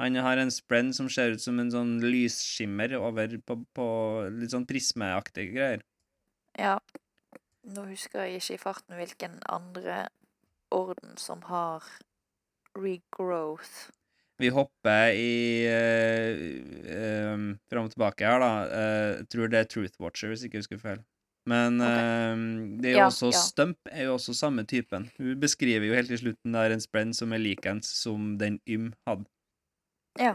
[0.00, 3.86] Han har en sprenn som ser ut som en sånn lysskimmer over på, på
[4.32, 5.84] litt sånn prismeaktige greier.
[6.58, 6.78] Ja.
[7.68, 10.06] Nå husker jeg ikke i farten hvilken andre
[10.72, 11.84] orden som har
[12.78, 13.90] regrowth.
[14.40, 18.52] Vi hopper i uh, fram og tilbake her, da.
[18.72, 21.02] Uh, tror det er Truth Watcher, hvis ikke jeg husker feil.
[21.48, 22.34] Men okay.
[22.34, 22.36] uh,
[22.80, 23.38] det er jo Ja, også ja.
[23.40, 25.08] Stump er jo også samme typen.
[25.16, 28.86] Hun beskriver jo helt til slutten der en sprenn som er likens som den Ym
[29.08, 29.24] hadde.
[30.20, 30.34] Ja.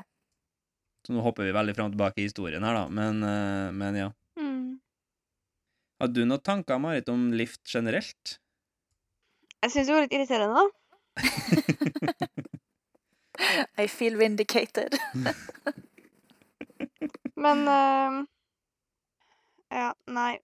[1.05, 2.87] Så nå hopper vi veldig fram og tilbake i historien her, da.
[2.89, 4.09] Men, uh, men ja.
[4.39, 4.79] Mm.
[6.01, 8.39] Har du noen tanker, Marit, om lift generelt?
[9.61, 10.65] Jeg syns det var litt irriterende, da.
[13.83, 14.97] I feel vindicated.
[17.35, 18.25] Men uh,
[19.69, 20.39] Ja, nei.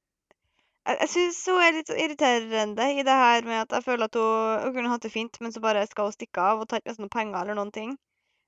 [0.87, 4.17] Jeg, jeg syns hun er litt irriterende i det her med at jeg føler at
[4.17, 6.79] hun, hun kunne hatt det fint, men så bare skal hun stikke av og ta
[6.81, 7.93] ikke noen penger eller noen ting.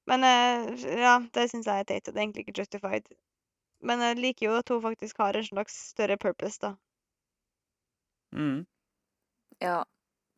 [0.09, 3.07] Men eh, ja, det syns jeg er teit, det er egentlig ikke justified.
[3.83, 6.73] Men jeg liker jo at hun faktisk har en slags større purpose, da.
[8.33, 8.63] Mm.
[9.61, 9.83] Ja.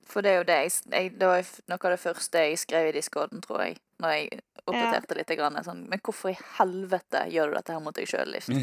[0.06, 2.90] For det er jo det jeg, jeg Det var noe av det første jeg skrev
[2.90, 3.78] i discorden, tror jeg.
[4.04, 5.34] Når jeg oppdaterte litt.
[5.40, 8.52] Grann, sånn, men hvorfor i helvete gjør du dette her mot deg sjøl, Lift?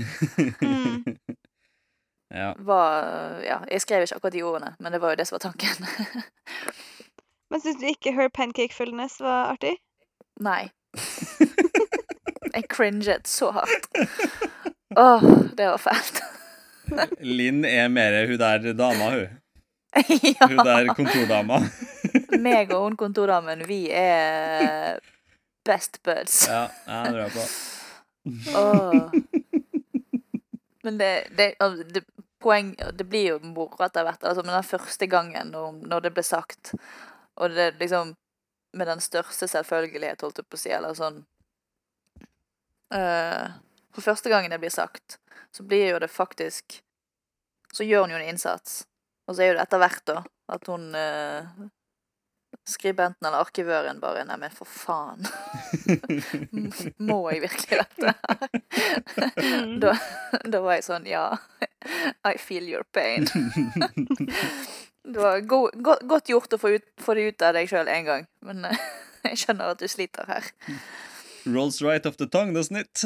[0.63, 1.32] Mm.
[2.33, 2.55] Ja.
[2.59, 3.09] Var,
[3.45, 5.87] ja, jeg skrev ikke akkurat de ordene, men det var jo det som var tanken.
[7.53, 9.75] Men syns du ikke her pancake-fullness var artig?
[10.41, 10.71] Nei.
[12.55, 13.89] Jeg cringet så hardt.
[14.97, 15.23] Åh,
[15.57, 16.23] det var fælt.
[17.21, 19.29] Linn er mer hun der dama, hun.
[20.25, 20.49] ja.
[20.49, 21.61] Hun der kontordama.
[22.41, 24.99] Meg og hun kontordamen, vi er
[25.65, 26.49] best buds.
[26.49, 27.45] ja, ja, det tror jeg på.
[28.57, 29.11] Oh.
[30.83, 32.05] Men det, det, altså, det
[32.43, 36.15] Poeng Det blir jo moro etter hvert, altså, men den første gangen når, når det
[36.17, 36.75] ble sagt,
[37.41, 38.17] og det liksom
[38.73, 41.19] Med den største selvfølgelighet, holdt jeg på å si, eller sånn
[42.95, 43.53] uh,
[43.93, 45.19] For første gangen det blir sagt,
[45.53, 46.81] så blir jo det faktisk
[47.73, 48.83] Så gjør hun jo en innsats.
[49.29, 51.47] Og så er jo det etter hvert, da, at hun eh,
[52.69, 55.27] Skribenten eller arkivøren bare Nei, men for faen.
[57.09, 58.49] Må jeg virkelig dette her?
[59.43, 59.81] Mm.
[59.83, 59.97] da,
[60.47, 61.25] da var jeg sånn Ja,
[62.29, 63.27] I feel your pain.
[65.03, 67.89] Det var go go godt gjort å få, ut, få det ut av deg sjøl
[67.91, 68.85] én gang, men eh,
[69.27, 70.47] jeg skjønner at du sliter her.
[71.43, 73.03] Rolls right off the tongue, doesn't it?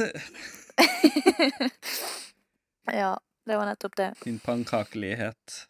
[3.00, 3.14] ja,
[3.48, 4.10] det var nettopp det.
[4.26, 5.62] Din pannkakelighet.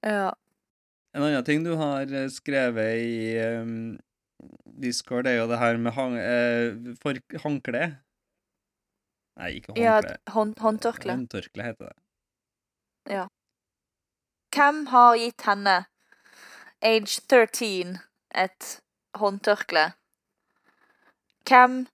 [0.00, 0.32] Ja.
[1.14, 3.94] En annen ting du har eh, skrevet i um,
[4.82, 7.84] Discord, er jo det her med hang, uh, for, håndkle.
[9.38, 10.16] Nei, ikke ja håndkle.
[10.34, 11.14] hånd, håndtørkle.
[11.14, 11.96] Håndtørkle heter det.
[13.14, 13.24] Ja.
[14.54, 15.76] Hvem har gitt henne,
[16.82, 17.98] age 13,
[18.34, 18.70] et
[19.18, 19.88] håndtørkle?
[21.46, 21.84] Hvem?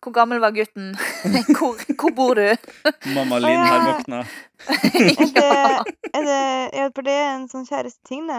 [0.00, 0.94] Hvor gammel var gutten?
[1.58, 2.46] Hvor, hvor bor du?
[3.16, 4.22] Mamma Linn har våkna.
[4.70, 6.32] Er det,
[6.74, 8.38] ja, er det, det er en sånn kjæresteting, det.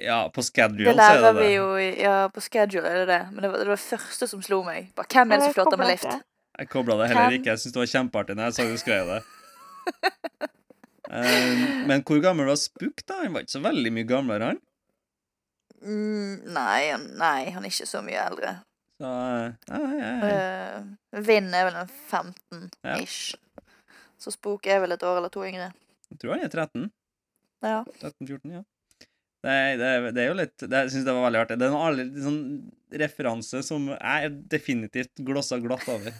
[0.00, 1.56] Ja, på schedule det så er lærer det vi det.
[1.56, 1.66] jo
[2.04, 3.18] ja, på schedule, er det det.
[3.32, 4.86] Men det var det var det første som slo meg.
[4.96, 6.06] Bare, hvem er det som flørter med lift?
[6.60, 7.50] Jeg kobla det heller ikke.
[7.52, 9.20] Jeg syntes det var kjempeartig når jeg så du skrev det.
[11.10, 13.16] Um, men hvor gammel var Spook, da?
[13.24, 14.60] Han var ikke så veldig mye gamlere, han.
[15.80, 18.54] Mm, nei, han- nei, han er ikke så mye eldre.
[19.00, 20.80] Så eh, ja, ja, ja.
[20.80, 23.30] Uh, Vind er vel en 15-ish.
[24.20, 25.70] Så Spook er vel et år eller to yngre.
[26.10, 26.90] Jeg tror han er 13.
[27.64, 27.78] Ja.
[28.02, 28.62] 13-14, ja.
[29.40, 31.56] Er- det, det er jo litt det, Jeg syns det var veldig artig.
[31.62, 32.40] Det er en aldri, sånn
[33.00, 36.12] referanse som jeg definitivt glossa glatt over.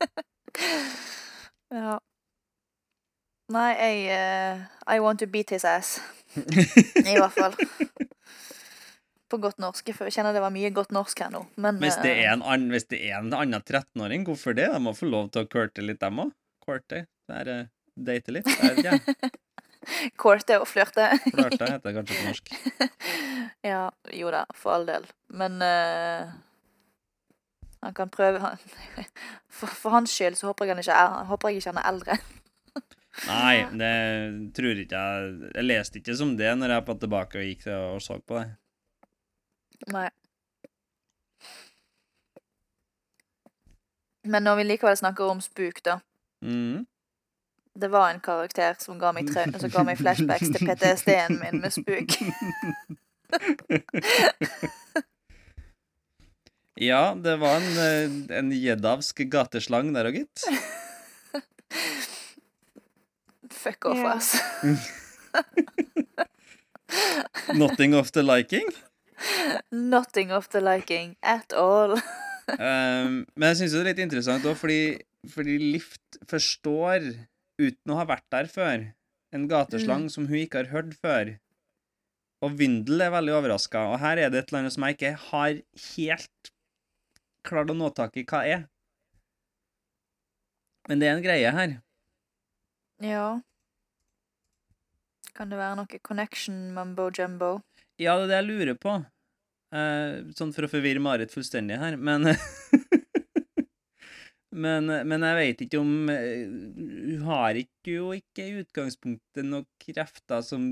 [1.76, 1.98] ja.
[3.52, 5.98] Nei, jeg uh, I want to beat his ass.
[7.04, 7.60] I hvert fall.
[9.30, 9.88] På godt norsk.
[9.96, 11.44] For jeg kjenner det var mye godt norsk her nå.
[11.58, 14.68] Men Hvis det eh, er en, annen- hvis det er en annen 13-åring, hvorfor det?
[14.74, 16.30] De må få lov til å courte litt, dem òg.
[16.66, 17.04] Courte.
[17.26, 18.48] Det er eh, date litt.
[18.62, 18.98] Er, ja,
[20.18, 21.08] Courte og flørte.
[21.30, 22.50] Flørte heter det kanskje på norsk.
[23.70, 23.82] ja,
[24.18, 25.06] jo da, for all del.
[25.30, 26.32] Men uh,
[27.84, 28.58] Han kan prøve han,
[29.58, 31.90] for, for hans skyld så håper jeg, han ikke er, håper jeg ikke han er
[31.92, 32.18] eldre.
[33.30, 33.92] Nei, det
[34.58, 38.02] tror ikke jeg Jeg leste ikke som det når jeg var tilbake og gikk og
[38.04, 38.48] så på det.
[39.92, 40.08] Nei.
[44.26, 46.00] Men når vi likevel snakker om spuk, da.
[46.42, 46.86] Mm.
[47.76, 51.74] Det var en karakter som ga meg, som ga meg flashbacks til PTSD-en min med
[51.76, 52.16] spuk.
[56.76, 60.42] Ja, det var en, eh, en gjeddavsk gateslang der òg, gitt.
[63.62, 64.12] Fuck off, yeah.
[64.12, 64.36] ass.
[67.56, 68.68] Nothing of the liking.
[69.72, 71.96] Nothing of the liking at all.
[72.56, 74.80] Um, men jeg syns det er litt interessant òg, fordi,
[75.32, 77.08] fordi Lift forstår,
[77.60, 78.86] uten å ha vært der før,
[79.34, 81.34] en gateslang som hun ikke har hørt før.
[82.44, 85.14] Og Vindel er veldig overraska, og her er det et eller annet som jeg ikke
[85.30, 85.60] har
[85.96, 86.52] helt
[87.46, 88.66] klart å nå tak i hva er.
[90.86, 91.78] Men det er en greie her.
[93.02, 93.26] Ja.
[95.36, 97.58] Kan det være noe connection mambo jumbo?
[98.02, 98.96] Ja, det er det jeg lurer på.
[99.76, 102.30] Eh, sånn for å forvirre Marit fullstendig her, men
[104.56, 109.66] Men, men jeg vet ikke om eh, Hun har ikke, jo ikke i utgangspunktet noen
[109.82, 110.62] krefter som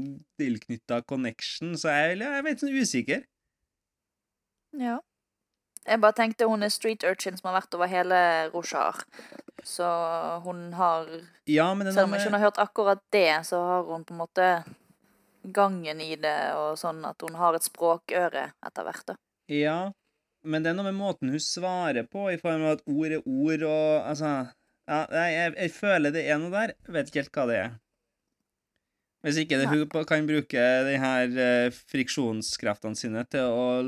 [0.40, 3.26] tilknytta connection, så jeg, jeg er sånn usikker.
[4.80, 5.00] Ja.
[5.84, 8.20] Jeg bare tenkte hun er street urchin som har vært over hele
[8.54, 9.02] Roshar.
[9.64, 9.84] Så
[10.46, 11.10] hun har
[11.50, 14.22] Ja, men Selv om ikke hun har hørt akkurat det, så har hun på en
[14.22, 14.48] måte
[15.44, 19.16] gangen i det, og sånn at hun har et språkøre etter hvert, da.
[19.52, 19.78] Ja,
[20.44, 23.24] men det er noe med måten hun svarer på, i form av at ord er
[23.24, 24.34] ord, og altså
[24.84, 26.74] Ja, jeg, jeg, føler det er noe der.
[26.84, 27.70] Jeg vet ikke helt hva det er.
[29.24, 33.78] Hvis ikke det, hun kan bruke de her eh, friksjonskreftene sine til å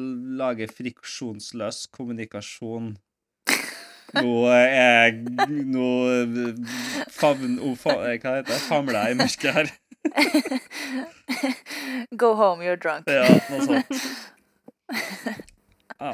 [0.40, 2.94] lage friksjonsløs kommunikasjon.
[4.16, 5.90] Nå er jeg Nå
[7.12, 7.58] favn...
[7.60, 8.62] eh, hva heter det?
[8.64, 9.72] Famler jeg i mørket her.
[12.22, 13.04] Go home, you're drunk.
[13.10, 13.86] Ja, noe sånt.
[15.96, 16.10] Ja.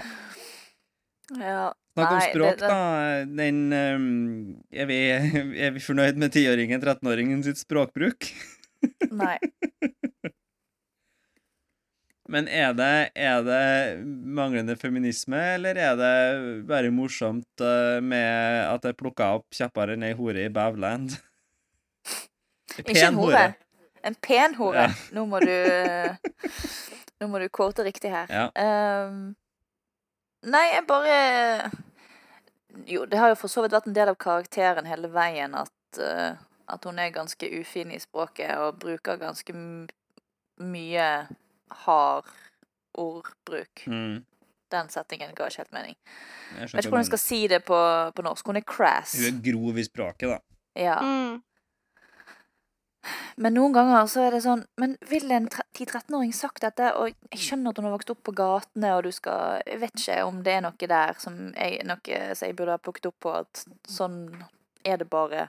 [1.41, 1.73] Ja.
[1.97, 3.25] Snakk om språk, det- det- da.
[3.27, 4.99] Den um, er, vi,
[5.67, 8.29] er vi fornøyd med tiåringen, 13-åringen sitt språkbruk?
[9.11, 9.39] Nei.
[12.33, 16.15] Men er det, er det manglende feminisme, eller er det
[16.71, 21.11] bare morsomt eh, med at jeg plukka opp kjappere enn ei hore i Bavland?
[22.79, 23.43] Ikke en hore.
[24.03, 24.89] En pen hore.
[24.89, 24.95] Ja.
[25.15, 25.53] Nå må du
[27.23, 28.27] Nå må du quote riktig her.
[28.33, 28.49] Ja.
[29.07, 29.35] Um,
[30.43, 31.71] nei, jeg bare
[32.89, 36.01] Jo, det har jo for så vidt vært en del av karakteren hele veien at,
[36.01, 36.35] uh,
[36.73, 39.55] at hun er ganske ufin i språket og bruker ganske
[40.63, 41.09] mye
[41.85, 42.33] hard
[42.99, 43.85] ordbruk.
[43.87, 44.25] Mm,
[44.73, 45.97] Den settingen ga ikke helt mening.
[45.97, 47.79] jeg Jeg vet ikke hvordan jeg skal si det på,
[48.17, 48.47] på norsk.
[48.47, 49.15] Hun er crass.
[49.21, 50.39] Hun er grov i språket, da.
[50.77, 50.99] Ja.
[51.05, 51.43] Mm.
[53.37, 56.93] Men noen ganger så er det sånn Men ville en 10-13-åring sagt dette?
[57.01, 59.97] Og jeg skjønner at hun har vokst opp på gatene, og du skal Jeg vet
[59.99, 63.19] ikke om det er noe der som jeg, noe som jeg burde ha plukket opp
[63.27, 64.21] på, at sånn
[64.87, 65.49] er det bare.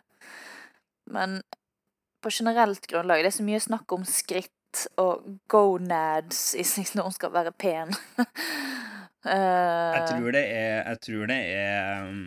[1.10, 1.42] Men
[2.24, 6.54] på generelt grunnlag Det er så mye snakk om skritt og gonads
[6.96, 7.94] når hun skal være pen.
[9.24, 12.24] Jeg Eh, tror det er, jeg tror det er um,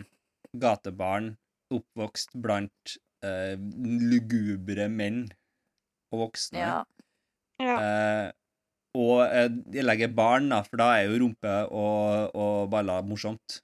[0.57, 1.27] gatebarn
[1.69, 3.55] oppvokst blant eh,
[4.11, 5.25] lugubre menn
[6.13, 6.59] og voksne.
[6.61, 6.81] ja.
[7.57, 7.77] Ja.
[7.81, 8.27] Eh,
[8.97, 13.59] og eh, jeg legger barn, da, for da er jo rumpe og, og baller morsomt.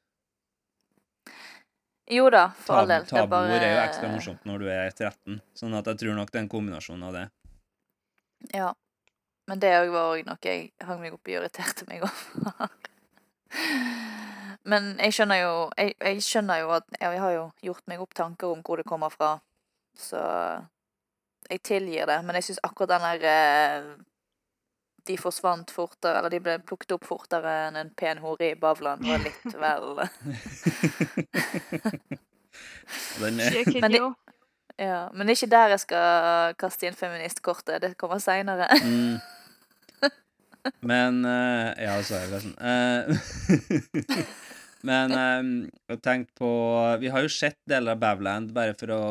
[2.11, 3.05] Jo da, for all del.
[3.07, 6.17] Tabuer er bare er jo ekstra morsomt når du er 13, sånn at jeg tror
[6.17, 7.27] nok det er en kombinasjon av det.
[8.53, 8.73] Ja.
[9.49, 12.69] Men det var òg noe jeg hang meg opp i og irriterte meg over.
[14.65, 18.13] Men jeg skjønner jo jeg, jeg skjønner jo at Jeg har jo gjort meg opp
[18.15, 19.33] tanker om hvor det kommer fra,
[19.97, 20.21] så
[21.51, 22.19] jeg tilgir det.
[22.23, 23.83] Men jeg syns akkurat den der eh,
[25.05, 29.03] De forsvant fortere, eller de ble plukket opp fortere enn en pen hore i Bavland,
[29.03, 29.99] var litt vel
[33.43, 34.13] a kid, Men det-
[34.79, 35.09] Ja.
[35.13, 37.81] Men det er ikke der jeg skal kaste inn feministkortet.
[37.81, 38.67] Det kommer seinere.
[38.83, 39.19] mm.
[40.81, 42.57] Men uh, Ja, så er det sånn.
[42.57, 44.23] Eh,
[44.83, 45.49] men um,
[45.89, 46.51] jeg tenkte på
[46.99, 49.01] Vi har jo sett deler av Bavland, bare for å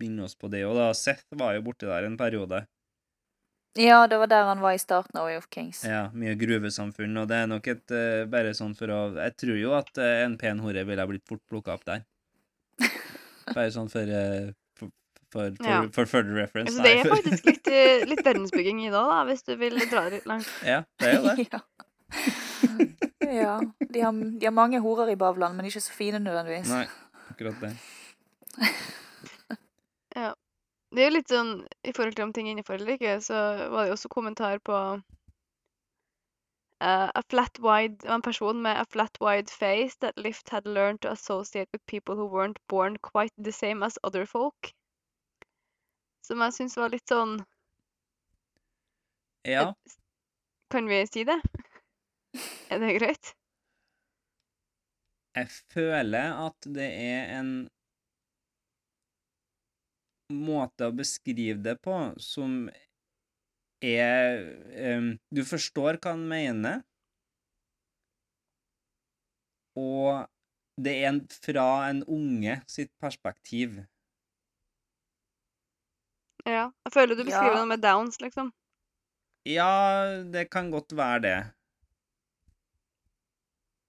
[0.00, 0.64] minne oss på det.
[0.68, 2.64] Og da Seth var jo borti der en periode.
[3.78, 5.84] Ja, det var der han var i starten av Way of Kings.
[5.86, 9.60] Ja, mye gruvesamfunn, og det er nok et uh, Bare sånn for å Jeg tror
[9.60, 12.02] jo at uh, en pen hore ville ha blitt fort plukka opp der.
[13.54, 14.50] Bare sånn for uh,
[14.80, 14.90] for,
[15.30, 15.84] for, for, Ja.
[15.94, 16.72] for further reference.
[16.72, 17.70] Altså, det er faktisk litt,
[18.10, 20.50] litt verdensbygging i det òg, hvis du vil dra det litt langt.
[20.66, 21.46] Ja, det er jo det.
[21.52, 21.62] ja.
[23.30, 23.60] Ja.
[23.94, 26.70] De har, de har mange horer i Bavland, men ikke så fine nødvendigvis.
[26.72, 26.86] Nei,
[27.30, 27.74] akkurat det.
[30.90, 31.50] Det er jo litt sånn
[31.86, 33.36] I forhold til om ting er innenfor eller ikke, så
[33.70, 34.78] var det jo også kommentar på
[36.80, 41.02] Uh, a flat wide, en person med a flat wide face that Lift had learned
[41.02, 44.70] to associate with people who weren't born quite the same as other folk.
[46.24, 47.34] Som jeg syns var litt sånn
[49.44, 49.68] Ja.
[49.68, 49.98] et-
[50.70, 51.36] Kan vi si det?
[52.70, 53.32] Er det greit?
[55.38, 57.50] Jeg føler at det er en
[60.34, 62.68] måte å beskrive det på som
[63.82, 64.42] er
[64.98, 66.82] um, Du forstår hva han mener,
[69.80, 70.26] og
[70.80, 73.80] det er en, fra en unge sitt perspektiv.
[76.46, 76.70] Ja.
[76.86, 77.60] Jeg føler du beskriver Ja.
[77.60, 78.52] noe med downs, liksom.
[79.48, 81.38] Ja, det kan godt være det.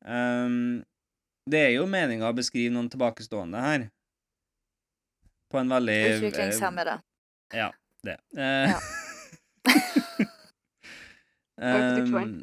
[0.06, 0.84] Ehm,
[1.50, 3.88] det er jo meninga å beskrive noen tilbakestående her.
[5.52, 7.00] På en veldig Utviklingshemmede.
[7.54, 7.72] Ja,
[8.06, 8.18] det.
[8.38, 8.80] Uh, Ja.
[11.62, 12.38] um,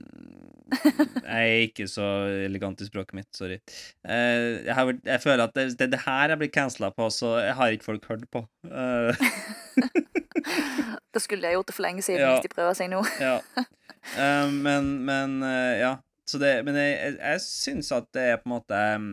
[0.68, 2.04] jeg er ikke så
[2.44, 3.56] elegant i språket mitt, sorry.
[4.04, 7.38] Uh, jeg, har, jeg føler at det, det det her jeg blir cancela på, så
[7.40, 8.44] jeg har ikke folk hørt på.
[8.68, 9.14] Uh,
[11.08, 12.34] Da skulle de gjort det for lenge siden Ja.
[12.36, 13.00] hvis de prøver seg nå.
[13.20, 13.40] Ja.
[14.64, 15.42] Men, men
[15.76, 15.96] ja.
[16.28, 19.10] Så det, men jeg, jeg, jeg syns at det er på en måte um,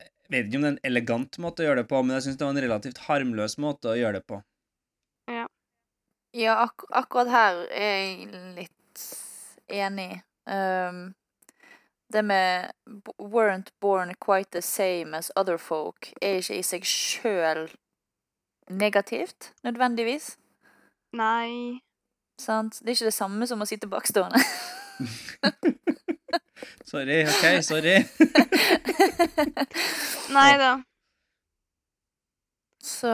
[0.00, 2.28] Jeg vet ikke om det er en elegant måte å gjøre det på, men jeg
[2.28, 4.38] syns det var en relativt harmløs måte å gjøre det på.
[6.32, 9.04] Ja, ak akkurat her er jeg litt
[9.66, 10.22] enig.
[10.46, 11.14] Um,
[12.12, 12.70] det med
[13.18, 17.70] 'weren't born quite the same as other folk' er ikke i seg sjøl
[18.70, 20.38] negativt, nødvendigvis.
[21.12, 21.82] Nei
[22.40, 22.78] Sant?
[22.80, 24.40] Det er ikke det samme som å sitte bakstående.
[26.90, 27.98] Sorry, OK, sorry.
[30.34, 30.70] Nei da.
[32.84, 33.10] Så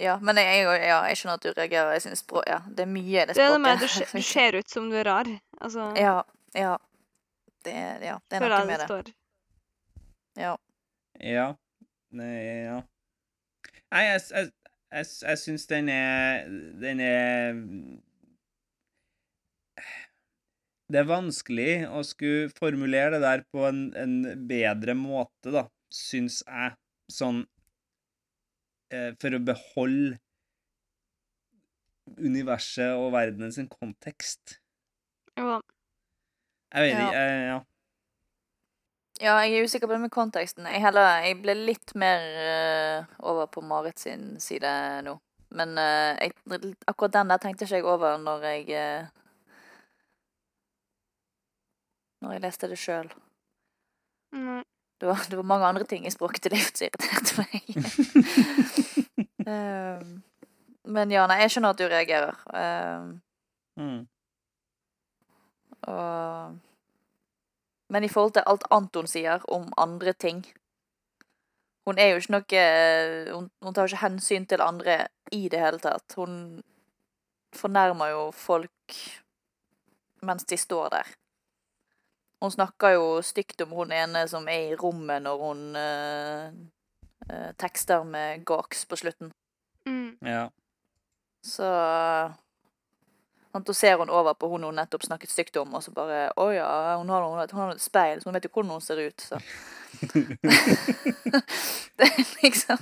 [0.00, 1.90] Ja, men jeg, jeg, ja, jeg skjønner at du reagerer.
[1.96, 3.40] Jeg synes språk, ja, det er mye i det språket.
[3.40, 5.28] Det er det med at du, se- du ser ut som du er rar.
[5.60, 6.18] Altså, Ja,
[6.56, 6.76] ja.
[7.64, 7.74] Det,
[8.06, 8.86] ja, det er noe med det det.
[8.88, 9.04] står.
[10.40, 10.54] Ja.
[11.20, 11.48] Ja.
[12.16, 12.30] Nei,
[12.64, 12.78] ja.
[13.92, 14.44] Nei, jeg, jeg,
[14.92, 16.46] jeg, jeg syns den er
[16.82, 17.52] Den er
[20.90, 24.16] Det er vanskelig å skulle formulere det der på en, en
[24.50, 25.62] bedre måte, da,
[25.94, 26.74] syns jeg.
[27.10, 27.44] Sånn
[28.90, 30.18] eh, For å beholde
[32.18, 34.58] universet og verdenen sin kontekst.
[35.38, 35.60] Ja.
[36.74, 37.06] Jeg vet Ja.
[37.06, 37.58] ikke eh, Ja.
[39.20, 40.64] Ja, jeg er usikker på det med konteksten.
[40.70, 44.70] Jeg, heller, jeg ble litt mer uh, over på Marit sin side
[45.04, 45.18] nå.
[45.52, 46.32] Men uh, jeg,
[46.88, 49.08] akkurat den der tenkte ikke jeg over når jeg uh,
[52.22, 53.08] Når jeg leste det sjøl.
[54.36, 54.62] Nei.
[55.00, 57.62] Det, var- det var mange andre ting i språket til livet som irriterte meg.
[59.48, 60.10] um,
[60.96, 62.36] men ja, nei, jeg skjønner at du reagerer.
[62.52, 63.18] Um,
[63.80, 64.02] Mm.
[65.88, 66.58] Og
[67.90, 70.44] Men i forhold til alt Anton sier om andre ting
[71.88, 72.64] Hun er jo ikke noe
[73.34, 76.16] Hun, hun tar ikke hensyn til andre i det hele tatt.
[76.18, 76.62] Hun
[77.54, 78.96] fornærmer jo folk
[80.26, 81.12] mens de står der.
[82.40, 86.46] Hun snakker jo stygt om hun ene som er i rommet når hun eh,
[87.28, 89.32] eh, tekster med gaks på slutten.
[89.86, 90.16] Mm.
[90.24, 90.48] Ja.
[91.44, 91.68] Så
[93.52, 96.30] sant, Da ser hun over på hun hun nettopp snakket stygt om, og så bare
[96.36, 96.70] Å ja,
[97.00, 99.20] hun har, hun, hun har et speil, så hun vet jo hvordan hun ser ut,
[99.20, 99.40] så
[101.98, 102.78] Det er liksom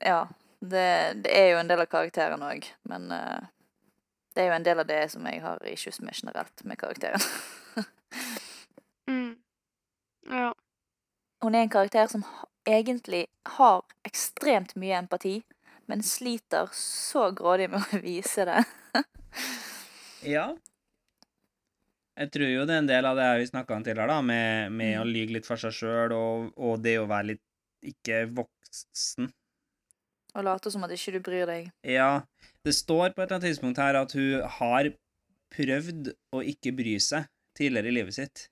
[0.00, 0.26] Ja.
[0.64, 3.42] Det, det er jo en del av karakteren òg, men uh,
[4.32, 7.20] det er jo en del av det som jeg har issues med generelt med karakteren.
[9.04, 9.36] Mm.
[10.30, 10.54] Ja.
[11.42, 12.22] Hun er en karakter som
[12.64, 13.26] egentlig
[13.58, 15.42] har ekstremt mye empati,
[15.86, 18.62] men sliter så grådig med å vise det.
[20.24, 20.48] Ja.
[22.14, 24.74] Jeg tror jo det er en del av det vi snakka om tidligere, da, med,
[24.74, 27.42] med å lyge litt for seg sjøl, og, og det å være litt
[27.90, 29.32] ikke voksen.
[30.34, 31.70] Og late som at ikke du bryr deg.
[31.86, 32.24] Ja,
[32.66, 34.90] det står på et eller annet tidspunkt her at hun har
[35.54, 38.46] prøvd å ikke bry seg tidligere i livet sitt.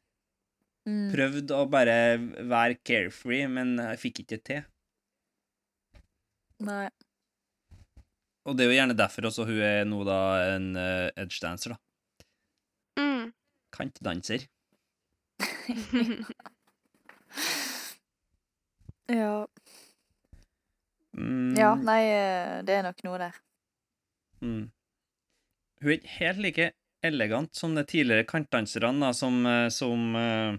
[0.86, 1.10] Mm.
[1.14, 1.96] Prøvd å bare
[2.50, 4.62] være carefree, men jeg fikk ikke til.
[6.62, 6.86] Nei.
[8.46, 10.18] Og det er jo gjerne derfor også hun er nå da
[10.56, 11.78] en uh, edgedancer, da.
[12.98, 13.30] Mm.
[13.74, 14.48] Kantdanser.
[19.12, 19.46] Ja.
[21.12, 23.40] Mm, ja, nei, eh, det er nok noe der.
[24.40, 24.62] Mm.
[25.82, 26.68] Hun er ikke helt like
[27.04, 30.56] elegant som de tidligere kantdanserne da, som, eh, som, eh,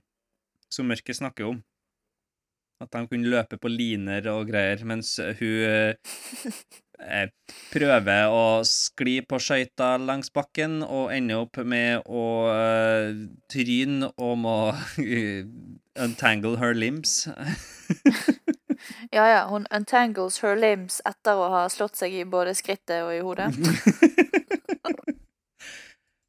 [0.70, 1.64] som Mørket snakker om.
[2.84, 5.96] At de kunne løpe på liner og greier, mens hun eh,
[7.00, 7.28] eh,
[7.72, 13.14] prøver å skli på skøyter langs bakken og ender opp med å eh,
[13.52, 14.74] tryne og må
[16.08, 17.28] untangle her limbs.
[19.14, 23.14] Ja, ja, hun untangles her limbs etter å ha slått seg i både skrittet og
[23.16, 23.54] i hodet.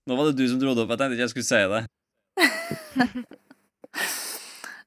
[0.06, 1.82] Nå var det du som dro det opp, jeg tenkte ikke jeg skulle si det.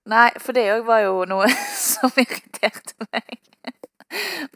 [0.07, 3.39] Nei, for det òg var jo noe som irriterte meg.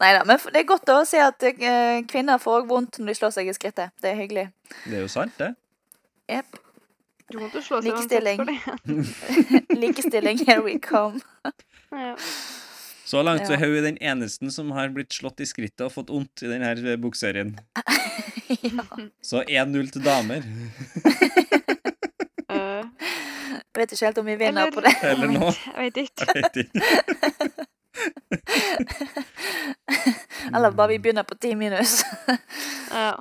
[0.00, 3.12] Nei da, men det er godt å se at eh, kvinner får òg vondt når
[3.12, 3.92] de slår seg i skrittet.
[4.00, 4.46] Det er hyggelig.
[4.86, 5.52] Det er jo sant, det.
[6.32, 6.56] Jepp.
[7.32, 8.40] Du måtte slå seg Likestilling.
[8.40, 9.78] skrittet for det.
[9.84, 11.20] Likestilling, here we come.
[11.92, 12.16] Ja.
[13.12, 16.12] Så langt så er hun den eneste som har blitt slått i skrittet og fått
[16.12, 17.58] vondt i denne bokserien.
[18.72, 18.86] ja.
[19.20, 20.46] Så 1-0 til damer.
[23.72, 24.94] Jeg vet ikke helt om vi vinner eller- på det.
[25.10, 25.48] Eller nå.
[25.52, 26.24] Jeg vet ikke.
[30.54, 32.02] Eller bare vi begynner på ti minus.
[32.92, 33.14] Ja.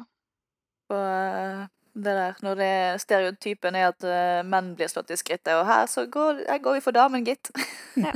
[0.91, 1.61] på eh,
[1.95, 5.85] det der, når det stereotypen er at eh, menn blir slått i skrittet, og her
[5.87, 7.47] så går, her går vi for damen, gitt.
[7.95, 8.11] Ja.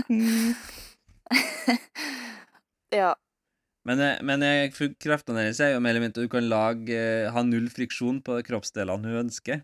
[2.91, 3.13] ja.
[3.87, 4.43] Men, eh, men
[4.99, 6.99] kreftene hennes er jo mer eller mindre at du kan lage,
[7.31, 9.63] ha null friksjon på kroppsdelene hun ønsker.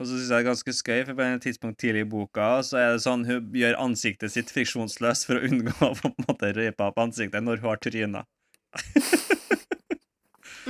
[0.00, 2.46] Og så syns jeg det er ganske skøy, for på et tidspunkt tidlig i boka
[2.64, 6.24] så er det sånn hun gjør ansiktet sitt friksjonsløst for å unngå å på en
[6.24, 8.24] måte røype opp ansiktet når hun har tryna.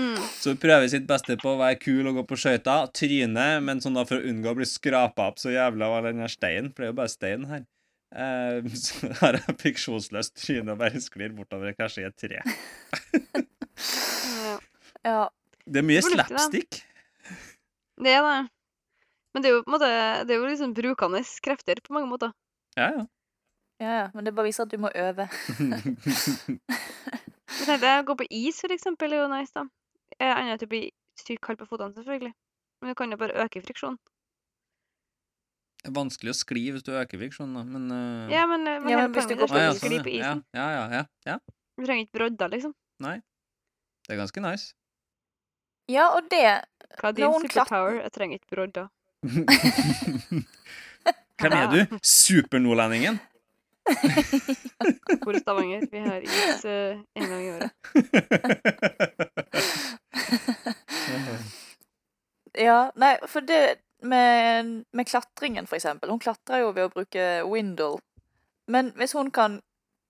[0.01, 0.17] Mm.
[0.39, 3.83] Så hun prøver sitt beste på å være kul og gå på skøyter, tryne, men
[3.85, 6.71] sånn da for å unngå å bli skrapa opp så jævla av den her steinen,
[6.73, 7.67] for det er jo bare stein her.
[8.11, 12.41] Uh, så har jeg friksjonsløst tryne og bare sklir bortover og krasjer i et tre.
[14.41, 14.55] Ja.
[15.11, 15.21] ja.
[15.71, 16.81] Det er mye slapstick.
[18.01, 18.41] Det er det.
[19.35, 19.89] Men det er jo på en måte
[20.27, 22.33] Det er jo liksom brukende krefter på mange måter.
[22.77, 23.07] Ja, ja.
[23.81, 25.25] Ja, ja, men det bare viser at du må øve.
[27.71, 29.65] Å gå på is, for eksempel, er jo nice, da.
[30.21, 32.35] Annet enn at du blir sykt kald på føttene, selvfølgelig.
[32.81, 33.97] Men du kan jo bare øke friksjonen.
[35.81, 38.33] Det er vanskelig å skli hvis du øker friksjonen, da, men uh...
[38.33, 40.43] Ja, men, eh, men Ja, men hvis du går ah, ja, skli sånn, på isen.
[40.53, 41.39] Ja, ja, ja, ja.
[41.81, 42.75] Du trenger ikke brodder, liksom.
[43.01, 43.17] Nei.
[44.05, 44.75] Det er ganske nice.
[45.89, 46.45] Ja, og det
[47.01, 47.97] Hva er din superpower?
[48.05, 48.91] Jeg trenger ikke brodder.
[51.41, 51.87] Hvem er du?
[52.03, 53.21] Supernordlendingen?
[55.23, 55.81] Hvor i Stavanger?
[55.91, 56.71] Vi har is uh,
[57.17, 57.71] en gang i året.
[62.59, 66.11] Ja, nei, for det med, med klatringen, for eksempel.
[66.11, 68.01] Hun klatrer jo ved å bruke windle.
[68.71, 69.61] Men hvis hun kan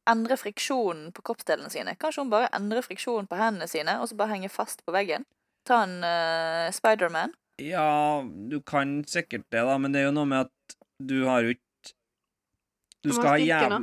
[0.08, 4.16] endre friksjonen på kroppsdelene sine, kanskje hun bare endrer friksjonen på hendene sine, og så
[4.18, 5.26] bare henger fast på veggen?
[5.68, 7.34] Ta en uh, Spiderman.
[7.60, 11.44] Ja, du kan sikkert det, da, men det er jo noe med at du har
[11.44, 11.92] jo ikke
[13.04, 13.78] Du skal ha jævla.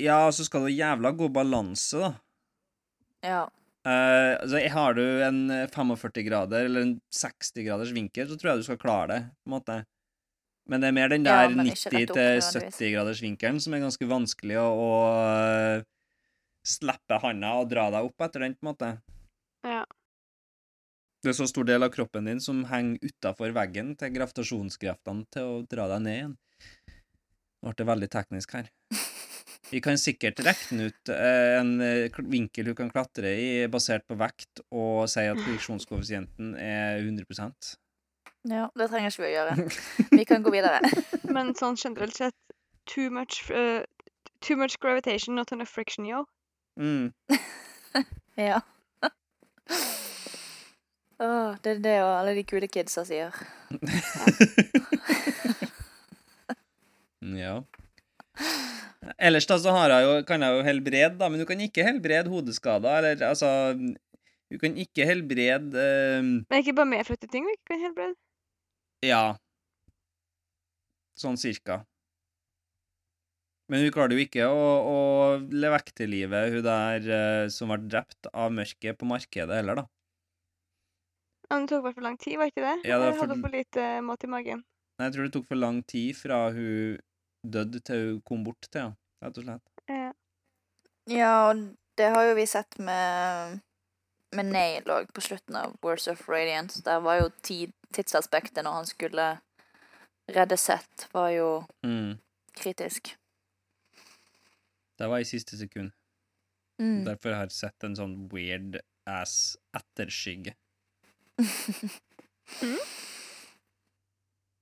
[0.00, 2.10] Ja, så skal du ha jævla god balanse, da.
[3.24, 3.44] Ja.
[3.88, 8.52] Uh, altså, har du en eh, 45 grader eller en 60 graders vinkel, så tror
[8.52, 9.78] jeg du skal klare det, på en måte.
[10.68, 12.50] Men det er mer den der ja, 90 rett opp til nødvendigvis.
[12.76, 15.86] 70 graders vinkelen som er ganske vanskelig å, å uh,
[16.68, 18.90] slippe handa og dra deg opp etter den, på en måte.
[19.64, 19.86] Ja.
[21.18, 25.48] Det er så stor del av kroppen din som henger utafor veggen til gravitasjonskreftene til
[25.48, 26.36] å dra deg ned igjen.
[27.58, 28.68] Nå ble det veldig teknisk her.
[29.72, 34.16] Vi kan sikkert regne ut eh, en eh, vinkel hun kan klatre i, basert på
[34.20, 37.74] vekt, og si at friksjonskoeffisienten er 100%
[38.48, 38.68] ja.
[38.78, 39.54] Det trenger ikke vi å gjøre.
[40.20, 40.78] Vi kan gå videre.
[41.34, 42.36] Men sånn generelt sett
[42.88, 43.82] Too much, uh,
[44.40, 46.22] too much gravitation, not enough friction, yo.
[46.80, 47.12] mm.
[48.38, 48.62] Ja.
[51.18, 53.34] Åh, det er det og alle de kule kidsa sier.
[57.36, 57.62] Ja.
[59.18, 61.86] Ellers da så har jeg jo, kan jeg jo helbrede, da, men du kan ikke
[61.86, 63.50] helbrede hodeskader, eller altså
[64.48, 66.24] Du kan ikke helbrede uh...
[66.48, 68.16] Men ikke bare medfødte ting du ikke kan helbrede.
[69.04, 69.36] Ja.
[71.18, 71.82] Sånn cirka.
[73.68, 74.96] Men hun klarte jo ikke å, å
[75.52, 79.82] leve vekk til livet, hun der uh, som ble drept av mørket på markedet heller,
[79.82, 79.86] da.
[81.50, 82.74] Men det tok i hvert fall lang tid, var ikke det?
[82.84, 84.64] Ja, det var Eller hadde for- for lite mat i magen.
[84.98, 86.98] Nei, jeg tror det tok for lang tid fra hun
[87.46, 89.62] døde til hun kom bort til henne, rett og slett.
[89.88, 90.12] Ja.
[91.08, 93.60] Ja, og det har jo vi sett med,
[94.34, 96.82] med Nail òg, på slutten av Words of Radiance.
[96.82, 99.40] Der var jo tid, tidsaspektet når han skulle
[100.28, 102.18] redde Seth, var jo Mm.
[102.54, 103.14] kritisk.
[104.98, 105.92] Det var i siste sekund.
[106.80, 107.04] Mm.
[107.06, 110.54] Derfor har jeg sett en sånn weird ass etterskygge.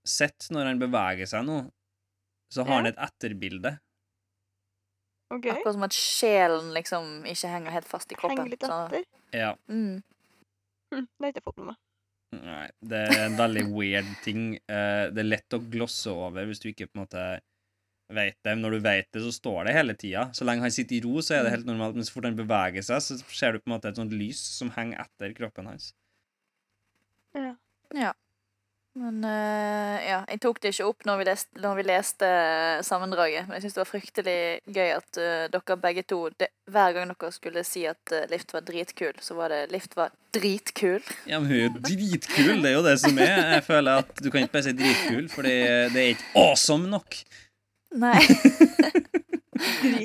[0.07, 1.57] Sett når han beveger seg nå,
[2.53, 2.77] så har Ja.
[2.83, 3.79] han et etterbilde.
[5.35, 5.51] Okay.
[5.51, 8.39] Akkurat som at sjelen liksom ikke henger helt fast i kroppen.
[8.39, 9.05] Henger litt Så- etter.
[9.33, 9.55] Ja.
[9.69, 10.03] Mm.
[10.95, 11.77] Hm, det har ikke fått med meg.
[12.33, 14.55] Nei, det er en veldig weird ting.
[14.69, 17.41] Eh, det er lett å glosse over hvis du ikke på en måte
[18.13, 18.55] vet det.
[18.59, 20.31] Når du vet det, så står det hele tida.
[20.33, 21.95] Så lenge han sitter i ro, så er det helt normalt.
[21.97, 24.39] Men så fort han beveger seg, så ser du på en måte et sånt lys
[24.39, 25.93] som henger etter kroppen hans.
[27.37, 27.53] Ja.
[27.95, 28.13] Ja.
[28.97, 32.29] Men uh, ja, jeg tok det ikke opp når vi leste, når vi leste
[32.87, 33.45] sammendraget.
[33.45, 34.37] Men jeg syns det var fryktelig
[34.73, 38.55] gøy at uh, dere begge to det, Hver gang dere skulle si at uh, Lift
[38.57, 41.05] var dritkul, så var det Lift var dritkul.
[41.29, 43.37] Ja, men hun er jo dritkul, det er jo det som er.
[43.59, 45.59] Jeg føler at du kan ikke bare si dritkul, for det,
[45.93, 47.21] det er ikke awesome nok.
[47.97, 48.21] Nei.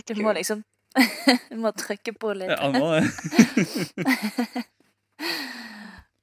[0.07, 0.61] Du må liksom
[1.51, 2.51] Du må trykke på litt.
[2.51, 2.95] Ja, nå,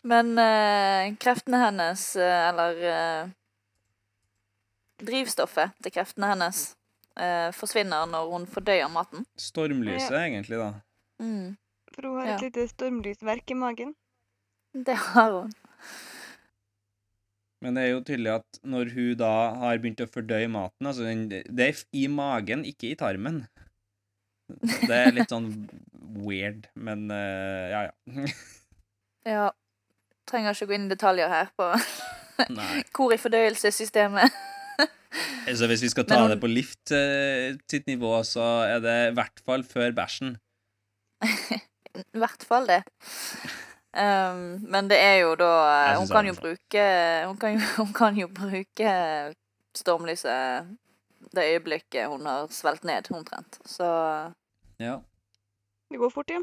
[0.09, 3.31] Men eh, kreftene hennes, eh, eller eh,
[5.05, 6.63] Drivstoffet til kreftene hennes
[7.21, 9.27] eh, forsvinner når hun fordøyer maten.
[9.39, 10.71] stormlyset, egentlig, da.
[11.23, 11.57] Mm,
[11.95, 13.95] For hun har et lite stormlysverk i magen.
[14.75, 15.53] det har hun.
[17.63, 19.31] Men det er jo tydelig at når hun da
[19.63, 23.41] har begynt å fordøye maten altså den, Det er i magen, ikke i tarmen.
[24.49, 25.51] Det er litt sånn
[26.23, 28.29] weird, men eh, ja, ja.
[29.29, 29.49] Ja.
[30.29, 31.71] Trenger ikke gå inn i detaljer her på
[32.95, 34.35] hvor i fordøyelsessystemet.
[35.49, 38.83] Altså, hvis vi skal ta Men hun- det på lift eh, sitt nivå, så er
[38.85, 40.37] det i hvert fall før bæsjen.
[41.99, 42.83] I hvert fall det.
[43.99, 45.49] Um, men det er jo da
[45.97, 46.83] Hun kan jo bruke
[47.25, 48.91] Hun kan jo, hun kan jo bruke
[49.75, 50.69] stormlyset
[51.35, 53.59] det øyeblikket hun har svelt ned, omtrent.
[53.67, 53.85] Så
[54.81, 54.99] Ja.
[55.91, 56.39] Det går fort ja.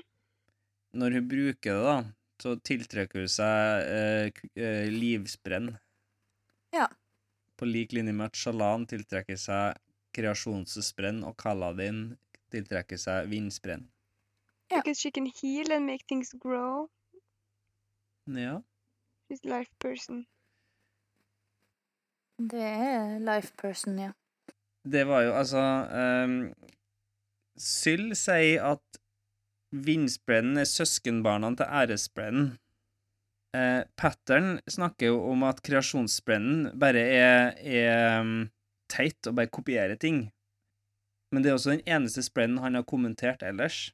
[0.93, 1.95] Når hun bruker det, da,
[2.41, 5.67] så tiltrekker hun seg eh, eh.
[6.75, 6.87] Ja.
[7.55, 9.79] På lik linje med at Shalan tiltrekker seg
[10.15, 12.15] kreasjonssprenn, og kaladin
[12.51, 13.87] tiltrekker seg vindsprenn.
[14.71, 14.81] Ja.
[14.81, 16.89] Because she can heal and make things grow.
[18.25, 18.61] Ja.
[19.29, 20.25] She's life person.
[22.37, 24.11] det er life person, ja.
[24.83, 25.61] Det var jo altså
[26.25, 26.53] um,
[27.57, 28.99] Syl sier at
[29.85, 32.53] vindsprennen er søskenbarna til æresprennen.
[33.55, 38.49] Eh, Pattern snakker jo om at kreasjonssprennen bare er, er um,
[38.91, 40.25] teit og bare kopierer ting.
[41.31, 43.89] Men det er også den eneste sprennen han har kommentert ellers.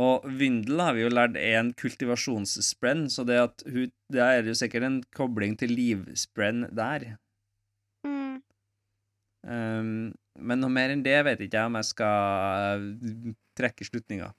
[0.00, 4.48] Og Vyndel har vi jo lært er en kultivasjonssprenn, så det at hun, det er
[4.48, 7.10] jo sikkert en kobling til livsprenn der.
[8.08, 8.38] Mm.
[9.44, 14.32] Um, men noe mer enn det vet ikke jeg om jeg skal uh, trekke slutninger.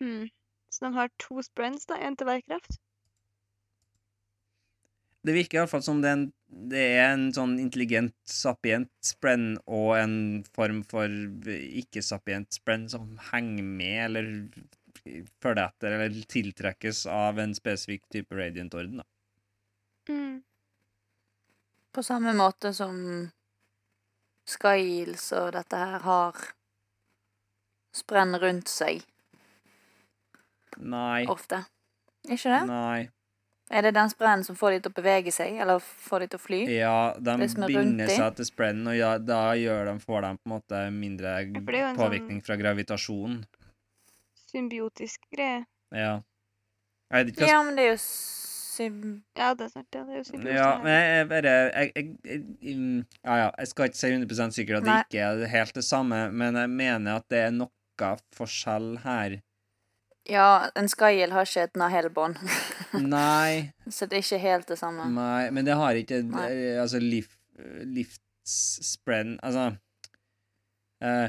[0.00, 0.28] Hmm.
[0.68, 1.96] Så de har to sprints, da?
[2.02, 2.80] Én til hver kraft?
[5.24, 6.24] Det virker iallfall som det er, en,
[6.72, 10.16] det er en sånn intelligent sapient sprenn og en
[10.52, 11.08] form for
[11.48, 14.26] ikke-sapient sprenn som henger med, eller
[15.40, 19.00] følger etter, eller tiltrekkes av en spesifikk type radiant-orden.
[19.00, 19.08] da.
[20.12, 20.42] Mm.
[21.94, 23.00] På samme måte som
[24.44, 26.44] Skiles og dette her har
[27.94, 29.04] sprenn rundt seg
[30.78, 31.24] Nei.
[31.30, 31.64] ofte.
[32.26, 32.62] Ikke det?
[32.70, 33.10] Nei.
[33.72, 36.40] Er det den sprennen som får de til å bevege seg, eller får de til
[36.40, 36.58] å fly?
[36.68, 40.44] Ja, de er binder seg til sprennen, og ja, da gjør de, får de på
[40.50, 43.40] en måte mindre ja, påvirkning fra gravitasjon.
[44.52, 45.64] Symbiotisk greie.
[45.96, 46.18] Ja.
[47.08, 49.00] Jeg vet ikke hva Ja, men det er jo sym...
[49.38, 49.88] Ja, det er sant.
[49.96, 50.58] Ja, det er jo symbiotisk.
[50.58, 52.12] Ja, men jeg bare jeg, jeg,
[52.60, 52.78] jeg,
[53.24, 55.00] Ja, ja, jeg skal ikke si 100 sikkert at det Nei.
[55.08, 57.56] ikke er helt det samme, men jeg mener at det er
[58.00, 59.42] noe forskjell her.
[60.24, 62.38] Ja, en Skyhill har ikke et nahel-bånd,
[63.14, 65.04] Nei, så det er ikke helt det samme.
[65.12, 66.46] nei, men det har ikke Nei.
[66.48, 67.28] eh, Altså, liv,
[67.84, 69.66] livsspread Altså
[71.04, 71.28] uh,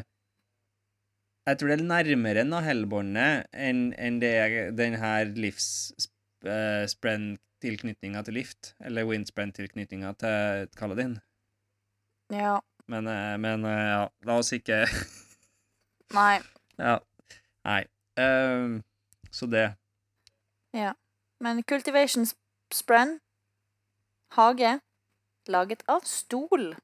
[1.49, 8.71] Jeg tror det er nærmere Nahel-båndet enn en det er den her livsspread-tilknytninga til Lift,
[8.79, 11.19] eller windspread-tilknytninga til Kaladin.
[12.33, 12.55] Ja.
[12.87, 14.85] Men, eh, men eh, ja, la oss ikke
[16.15, 16.39] Nei.
[16.77, 16.99] Ja.
[17.65, 17.81] Nei.
[18.19, 18.81] Uh,
[19.31, 19.75] så det.
[20.75, 20.93] Ja.
[21.43, 22.25] Men Cultivation
[22.73, 23.19] Spren
[24.35, 24.79] Hage
[25.47, 26.73] laget av stol.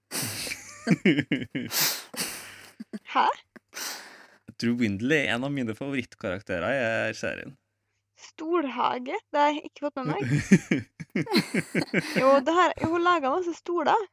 [3.13, 3.27] Hæ?
[4.47, 7.55] Jeg tror Windley er en av mine favorittkarakterer i serien.
[8.21, 9.17] Stolhage?
[9.33, 10.21] Det har jeg ikke fått med meg.
[12.21, 14.05] Jo, det her, jo hun lager masse stoler.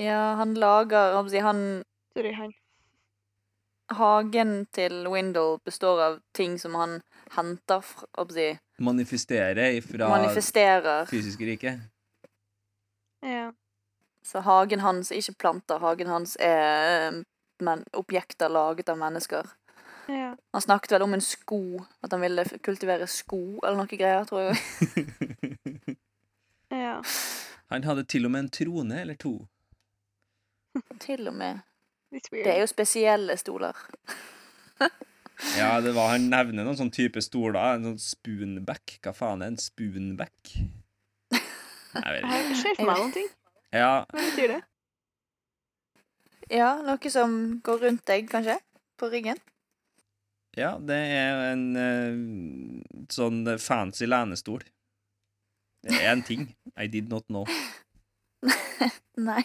[0.00, 1.14] Ja, han lager
[1.44, 1.60] Han
[2.16, 2.50] Sorry, han.
[3.90, 7.00] Hagen til Windle består av ting som han
[7.34, 11.06] henter fra si, Manifestere fra Manifesterer.
[11.10, 11.80] fysiske riket.
[13.26, 13.50] Ja.
[14.24, 15.80] Så hagen hans er ikke planter.
[15.82, 17.22] Hagen hans er eh,
[17.60, 19.48] men, objekter laget av mennesker.
[20.08, 20.36] ja.
[20.52, 21.60] Han snakket vel om en sko.
[22.02, 25.96] At han ville kultivere sko eller noe greier, tror jeg.
[26.70, 27.00] Ja.
[27.70, 29.34] Han hadde til og med en trone eller to.
[31.02, 31.58] Til og med.
[32.10, 33.76] Det er jo spesielle stoler.
[35.56, 37.78] Ja, det var, han nevner noen sånn type stoler.
[37.78, 38.98] En sånn spoonback.
[39.00, 40.50] Hva faen er en spoonback?
[41.32, 41.40] Jeg
[41.96, 42.34] vet ikke.
[42.34, 43.30] Jeg ser for meg noen ting.
[43.72, 44.58] Ja, Hva betyr det?
[46.52, 48.58] Ja, noe som går rundt deg, kanskje?
[49.00, 49.40] På ryggen?
[50.58, 54.64] ja, det er en uh, sånn fancy lenestol.
[55.86, 56.48] Det er en ting.
[56.76, 57.46] I did not know.
[59.30, 59.44] Nei.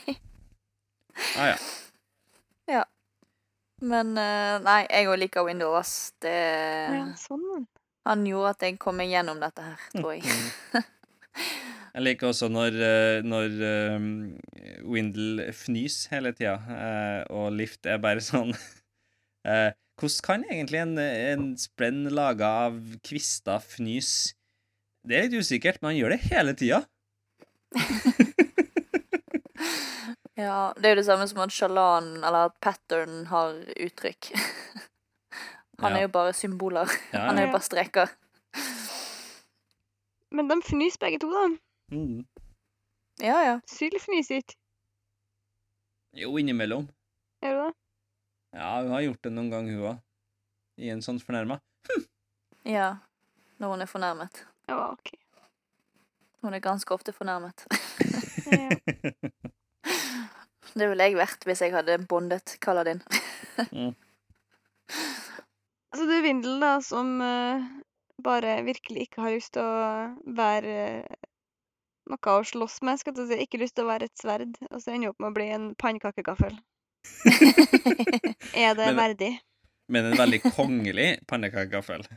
[1.37, 1.57] Ah, ja.
[3.83, 6.13] Men uh, nei, jeg òg liker Windows.
[6.23, 7.65] Det Ja, sånn.
[8.05, 10.25] Han gjorde at jeg kom meg gjennom dette her, tror jeg.
[11.95, 13.53] Jeg liker også når, eh, når
[13.95, 14.07] um,
[14.91, 18.51] Windle fnys hele tida, eh, og Lift er bare sånn
[19.45, 24.09] Hvordan kan egentlig en, en sprenn laga av kvister fnys?
[25.07, 26.81] Det er litt usikkert, men han gjør det hele tida.
[30.37, 34.31] Ja, Det er jo det samme som at Shalan, eller at pattern, har uttrykk.
[35.79, 35.97] Han Ja.
[35.97, 36.87] er jo bare symboler.
[37.13, 38.11] Ja, Han er jo bare streker.
[40.31, 41.45] Men de fnyser begge to, da.
[41.95, 42.25] Mm.
[43.23, 43.59] Ja, ja.
[43.67, 44.55] Syl fnyser ikke.
[46.15, 46.87] Jo, innimellom.
[47.43, 47.73] Gjør du det?
[48.55, 49.99] Ja, hun har gjort det noen gang, hun òg.
[50.79, 51.59] I en sånn fornærma.
[52.67, 52.97] Ja.
[53.59, 54.41] Når hun er fornærmet.
[54.67, 55.11] Ja, OK.
[56.43, 57.65] Hun er ganske ofte fornærmet.
[58.51, 58.69] Ja.
[60.75, 63.01] Det ville jeg vært hvis jeg hadde bondet Kaladin.
[65.95, 67.63] Altså, det er Vindel, da, som uh,
[68.23, 70.73] bare virkelig ikke har lyst til å være
[71.07, 71.29] uh,
[72.11, 72.99] noe å slåss med.
[72.99, 73.37] skal jeg si.
[73.47, 75.69] Ikke lyst til å være et sverd, og så ender opp med å bli en
[75.79, 76.57] pannekakegaffel.
[78.53, 79.33] Er det Men- verdig?
[79.87, 82.07] Men en veldig kongelig pannekakegaffel.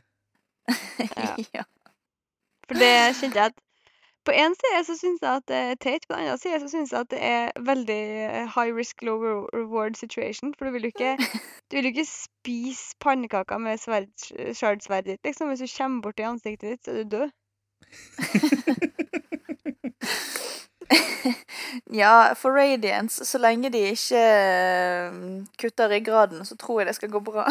[1.17, 1.31] Ja.
[1.61, 1.63] ja.
[2.69, 3.61] For det kjente jeg at
[4.29, 6.69] På én side så syns jeg at det er teit, på den andre side så
[6.69, 10.55] syns jeg at det er veldig eh, high risk, low reward situation.
[10.59, 11.17] For du vil jo ikke,
[11.71, 14.13] du vil ikke spise pannekaker med sverd,
[14.55, 15.25] shardsverdet ditt.
[15.25, 15.49] Liksom.
[15.49, 17.31] Hvis du kommer bort i ansiktet ditt, så er du død.
[22.03, 25.13] ja, for Radiance, så lenge de ikke eh,
[25.59, 27.49] kutter ryggraden, så tror jeg det skal gå bra.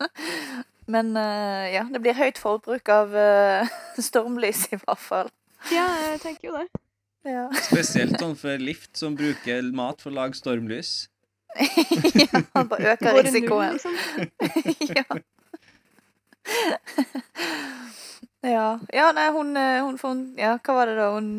[0.96, 3.08] Men eh, ja, det blir høyt forbruk av
[4.00, 5.28] stormlys i hvert fall.
[5.72, 6.68] Ja, jeg tenker jo det.
[7.24, 7.46] Ja.
[7.56, 11.06] Spesielt sånn for Lift, som bruker mat for å lage stormlys.
[12.18, 13.72] ja, han bare øker Går det null, risikoen.
[13.78, 13.94] liksom?
[14.98, 15.04] ja.
[18.42, 18.66] ja.
[18.92, 21.12] Ja, nei, hun, eh, hun, hun Ja, hva var det da?
[21.14, 21.30] Hun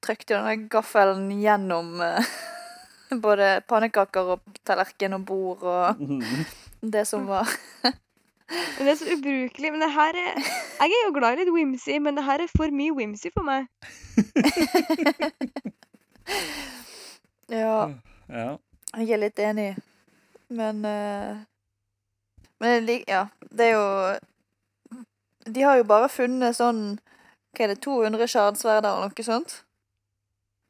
[0.00, 2.30] trykte jo den gaffelen gjennom eh,
[3.26, 6.00] både pannekaker og tallerken og bord og
[6.80, 7.50] det som var
[8.50, 9.70] Men det er så ubrukelig.
[9.72, 10.38] Men det her er
[10.80, 13.46] Jeg er jo glad i litt whimsy, men det her er for mye whimsy for
[13.46, 13.66] meg.
[17.50, 17.90] Ja,
[18.30, 18.56] Ja.
[18.96, 19.76] jeg er litt enig.
[20.48, 21.38] Men uh,
[22.60, 24.18] Men jeg ja, det er jo
[25.54, 27.00] De har jo bare funnet sånn
[27.56, 29.56] Hva er det, 200 shardsverder eller noe sånt?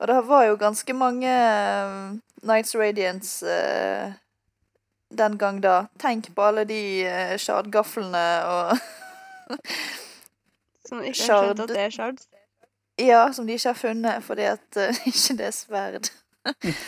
[0.00, 2.16] Og det var jo ganske mange uh,
[2.48, 4.12] Nights Radiance eh,
[5.18, 5.86] den gang da.
[6.00, 8.76] Tenk på alle de uh, shardgaflene og
[10.88, 12.28] Som ikke har skjønt at det er shards.
[12.98, 16.10] Ja, som de ikke har funnet fordi at uh, ikke det er sverd.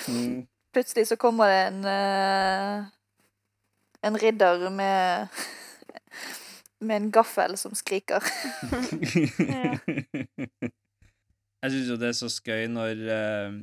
[0.08, 0.46] Mm.
[0.74, 2.84] Plutselig så kommer det en uh,
[4.02, 5.26] En ridder med
[6.80, 8.24] Med en gaffel som skriker.
[11.62, 13.58] Jeg syns jo det er så skøy når eh,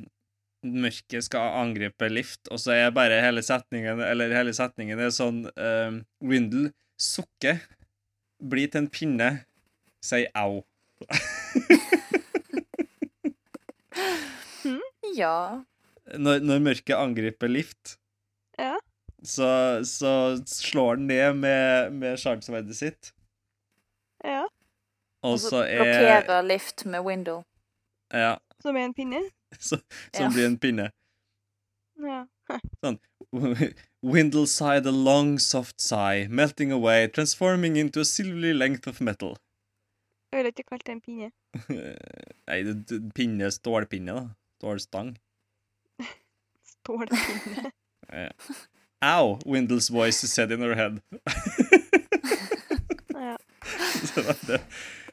[0.66, 5.46] mørket skal angripe Lift, og så er bare hele setningen Eller hele setningen er sånn
[5.56, 7.62] uh, Windle sukker,
[8.44, 9.30] blir til en pinne,
[10.04, 10.60] sier au.
[15.16, 15.62] Ja.
[16.18, 17.96] Når, når mørket angriper Lift,
[18.58, 18.76] Ja.
[19.24, 20.12] så, så
[20.46, 23.10] slår den ned med, med sjarmsverdet sitt,
[24.24, 24.44] ja.
[25.24, 27.42] og så er blokkerer lift med window.
[28.12, 29.22] Ja, Som er en pinne.
[29.68, 29.80] som
[30.14, 30.28] Ja.
[30.30, 30.90] blir en pinne.
[32.00, 32.26] Ja.
[32.84, 32.98] sånn
[34.02, 39.36] Windle sighed a long, soft sigh, melting away, transforming into a silvery length of metal.
[40.32, 41.30] Jeg ville ikke kalt det en pinne.
[42.48, 44.24] Nei, det- pinne, stålpinne, da.
[44.60, 45.12] Stålstang.
[46.64, 47.72] Stålpinne.
[49.02, 51.00] Ow, Windles voice said in her head.
[53.14, 53.36] ja.
[54.46, 54.60] Det,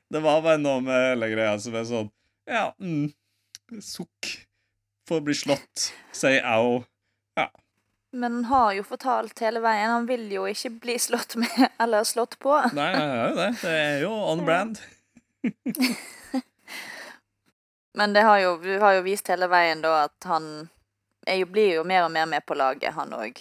[0.09, 2.09] Det var bare noe med hele greia som er sånn
[2.47, 3.09] Ja, mm,
[3.81, 4.43] sukk.
[5.07, 5.93] for å bli slått.
[6.11, 6.83] sier au.
[8.11, 9.91] Men han har jo fortalt hele veien.
[9.91, 12.55] Han vil jo ikke bli slått med eller slått på.
[12.73, 13.49] Nei, det er jo det.
[13.61, 14.79] Det er jo on brand.
[17.97, 20.69] Men det har jo, vi har jo vist hele veien da at han
[21.27, 23.39] jo, blir jo mer og mer med på laget, han òg.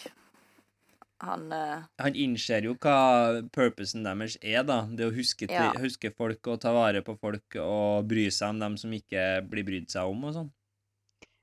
[1.25, 4.83] Han uh, Han innser jo hva purposen deres er, da.
[4.91, 5.71] Det å huske, til, Ja.
[5.81, 9.65] huske folk og ta vare på folk og bry seg om dem som ikke blir
[9.65, 10.51] brydd seg om og sånn.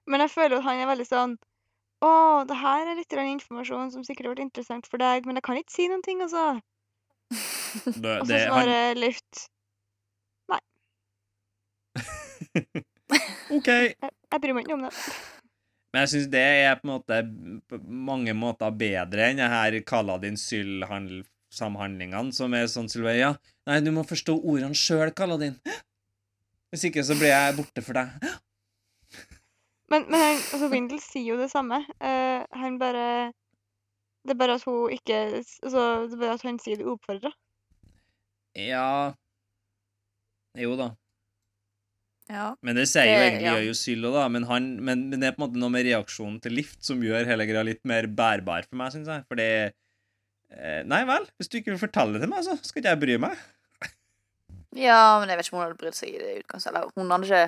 [0.06, 1.38] Men jeg føler at han er veldig sånn
[2.04, 5.46] Å, det her er litt informasjon som sikkert har vært interessant for deg, men jeg
[5.48, 6.60] kan ikke si noen ting, altså.
[7.32, 9.48] Det, Og så svarer han, svarer
[10.52, 10.60] Nei.
[13.56, 13.70] OK.
[13.72, 14.92] jeg, jeg bryr meg ikke om det.
[15.94, 17.20] Men jeg syns det er på måte
[17.70, 23.36] på mange måter bedre enn det her Kaladin Syl-samhandlingene, som er sånn Sylveia.
[23.70, 25.60] Nei, du må forstå ordene sjøl, Kaladin.
[26.74, 28.26] Hvis ikke så blir jeg borte for deg.
[29.94, 31.84] Men, men han, altså Windle sier jo det samme.
[32.02, 33.30] Uh, han bare
[34.26, 37.30] Det er bare at hun ikke altså, Det er bare at han sier det uoppfordra.
[38.58, 39.14] Ja
[40.58, 40.90] Jo da.
[42.32, 42.54] Ja.
[42.64, 43.96] Men det sier jo egentlig ja.
[44.00, 44.28] jo da.
[44.32, 47.02] Men, han, men, men det er på en måte noe med reaksjonen til Lift som
[47.04, 49.26] gjør hele greia litt mer bærbar for meg, syns jeg.
[49.32, 52.94] Fordi eh, Nei vel, hvis du ikke vil fortelle det til meg, så skal ikke
[52.94, 53.44] jeg bry meg.
[54.86, 56.72] ja, men jeg vet ikke om hun hadde brydd seg i det utgangspunktet.
[56.72, 57.44] Eller hun hadde ikke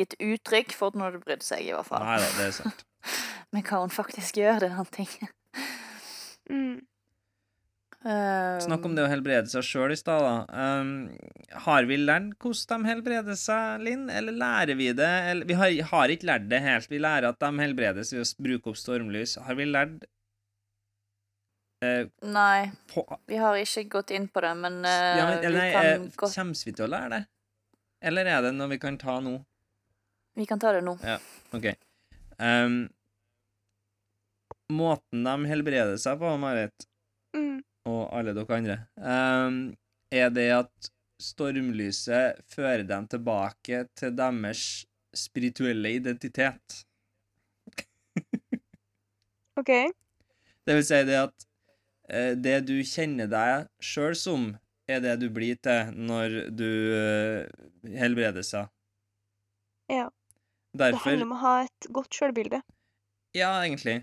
[0.00, 2.06] gitt uttrykk for at hun hadde brydd seg, i hvert fall.
[2.06, 2.86] Nei da, det er sant.
[3.54, 5.30] Men hva hun faktisk gjør, det er en annen ting.
[6.50, 6.78] Mm.
[8.00, 10.60] Snakk om det å helbrede seg sjøl i stad, da.
[10.80, 11.10] Um,
[11.66, 15.10] har vi lært hvordan de helbreder seg, Linn, eller lærer vi det?
[15.32, 16.88] Eller, vi har, har ikke lært det helt.
[16.88, 19.36] Vi lærer at de helbredes ved å bruke opp stormlys.
[19.44, 20.08] Har vi lært
[21.84, 25.58] uh, Nei, på, vi har ikke gått inn på det, men, uh, ja, men, eller,
[25.58, 27.22] vi nei, kan eh, gå Kommer vi til å lære det?
[28.08, 29.36] Eller er det noe vi kan ta nå?
[30.40, 30.96] Vi kan ta det nå.
[31.52, 31.66] OK.
[32.40, 32.86] Um,
[34.72, 36.86] måten de helbreder seg på, Marit,
[37.36, 37.60] Mm.
[37.90, 39.60] Og alle dere andre, um,
[40.10, 44.64] er det at stormlyset fører dem tilbake til deres
[45.16, 46.80] spirituelle identitet.
[49.60, 49.72] OK.
[50.66, 51.46] Det vil si det at
[52.14, 54.52] uh, det du kjenner deg sjøl som,
[54.90, 57.42] er det du blir til når du uh,
[57.98, 58.70] helbreder seg.
[59.90, 60.08] Ja.
[60.70, 62.60] Det handler om å ha et godt sjølbilde.
[63.34, 64.00] Ja, egentlig.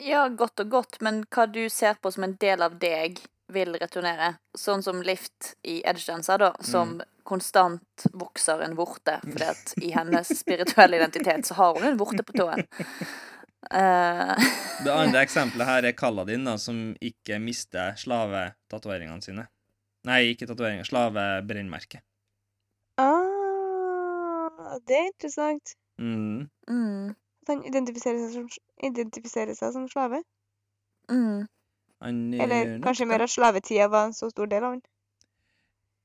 [0.00, 3.20] Ja, godt og godt, men hva du ser på som en del av deg,
[3.52, 4.32] vil returnere.
[4.58, 10.30] Sånn som Lift i Edgedancer, da, som konstant vokser en vorte, fordi at i hennes
[10.38, 12.66] spirituelle identitet så har hun en vorte på tåen.
[13.66, 14.34] Uh.
[14.84, 19.46] Det andre eksempelet her er Kaladin, da, som ikke mister slavetatoveringene sine.
[20.06, 20.86] Nei, ikke tatoveringer.
[20.86, 22.04] Slavebrennmerket.
[23.02, 25.74] Ah, det er interessant.
[25.98, 26.46] Mm.
[26.68, 27.14] mm,
[27.46, 28.46] At han identifiserer seg som,
[28.82, 30.22] identifiserer seg som slave.
[31.08, 31.46] mm.
[32.04, 34.82] Han Eller nok kanskje mer at slavetida var en så stor del av han.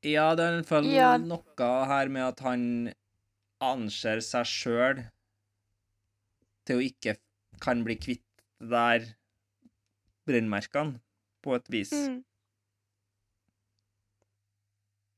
[0.07, 1.17] Ja, det er i hvert fall Ja.
[1.17, 2.93] noe her med at han
[3.59, 5.03] anser seg sjøl
[6.65, 7.17] til å ikke
[7.59, 8.25] kan bli kvitt
[8.61, 9.05] der
[10.25, 11.01] brennmerkene,
[11.43, 11.91] på et vis.
[11.91, 12.23] Mm.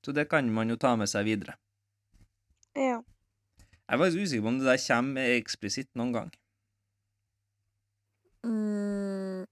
[0.04, 1.58] Så det kan man jo ta med seg videre.
[2.76, 3.04] Ja.
[3.94, 6.30] Jeg er faktisk usikker på om det der kommer eksplisitt noen gang.
[8.42, 9.44] Mm,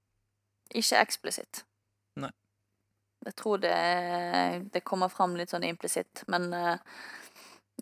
[0.73, 1.59] ikke eksplisitt.
[2.17, 2.31] Nei.
[3.27, 3.75] Jeg tror det,
[4.73, 6.81] det kommer fram litt sånn implisitt, men uh,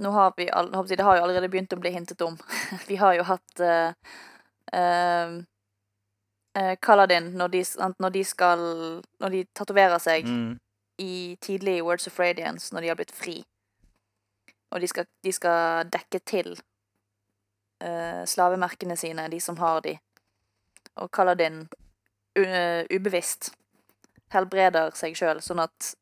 [0.03, 2.36] nå har vi all, Det har jo allerede begynt å bli hintet om.
[2.91, 5.39] vi har jo hatt uh,
[6.84, 7.64] Kaladin når de,
[8.03, 8.60] når de skal
[9.24, 10.60] Når de tatoverer seg Mm.
[10.99, 13.45] i tidlig i Words of Radiance, når de har blitt fri.
[14.70, 19.95] Og de skal, de skal dekke til uh, slavemerkene sine, de som har de.
[21.01, 23.51] Og Kaladin uh, ubevisst
[24.34, 25.93] helbreder seg sjøl, sånn at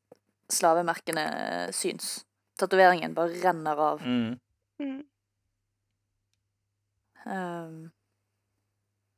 [0.51, 2.25] slavemerkene eh, syns.
[2.59, 4.03] Tatoveringen bare renner av.
[4.03, 4.39] Mm.
[4.79, 4.99] Mm.
[7.27, 7.79] Um,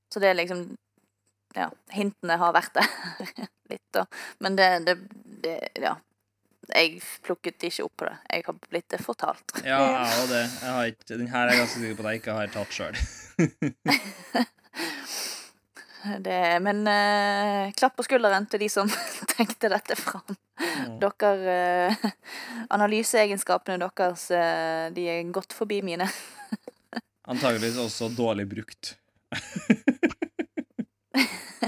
[0.10, 0.64] så det er liksom
[1.54, 2.88] Ja, hintene har vært der
[3.72, 4.06] litt, da.
[4.42, 4.96] Men det, det,
[5.44, 5.96] det Ja.
[6.76, 8.16] Jeg plukket ikke opp på det.
[8.30, 9.56] Jeg har blitt det fortalt.
[9.70, 10.46] Ja, jeg og det.
[10.46, 12.72] Jeg har ikke, den her er jeg ganske sikker på at jeg ikke har tatt
[12.76, 12.96] sjøl.
[16.64, 18.88] Men uh, klapp på skulderen til de som
[19.36, 20.38] tenkte dette fram.
[21.02, 21.32] Dere
[21.92, 22.06] uh,
[22.76, 26.08] Analyseegenskapene deres, uh, de er godt forbi mine.
[27.30, 28.96] Antageligvis også dårlig brukt.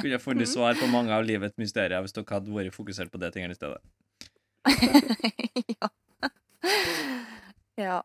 [0.01, 3.33] Kunne funnet svar på mange av livets mysterier hvis dere hadde vært fokusert på det
[3.35, 3.81] tingene i stedet.
[5.81, 5.89] ja.
[7.77, 8.01] ja.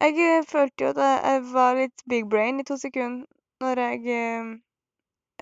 [0.00, 3.26] Jeg eh, følte jo at jeg, var litt big brain i to sekunder
[3.60, 4.50] når jeg eh,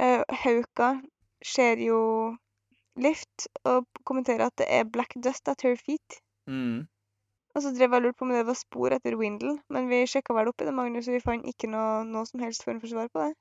[0.03, 0.97] eh, Hauka
[1.45, 2.03] ser jo
[2.99, 6.17] Lift og kommenterer at det er black dust at her feet.
[6.51, 6.89] Mm.
[7.55, 10.35] Og så drev jeg lurt på om det var spor etter Windle, men vi sjekka
[10.35, 12.91] vel opp i det, Magnus, og vi fant ikke noe, noe som helst form for
[12.91, 13.37] svar på det.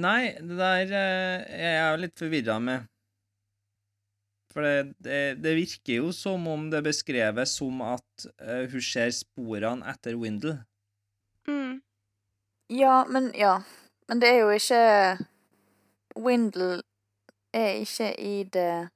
[0.00, 2.88] Nei, det der Jeg er jeg litt forvirra med.
[4.54, 9.10] For det, det, det virker jo som om det beskreves som at uh, hun ser
[9.14, 10.60] sporene etter Windle.
[11.50, 11.80] Mm.
[12.70, 13.58] Ja, men ja.
[14.08, 14.82] Men det er jo ikke
[16.16, 16.82] Windle
[17.54, 18.88] er ikke i det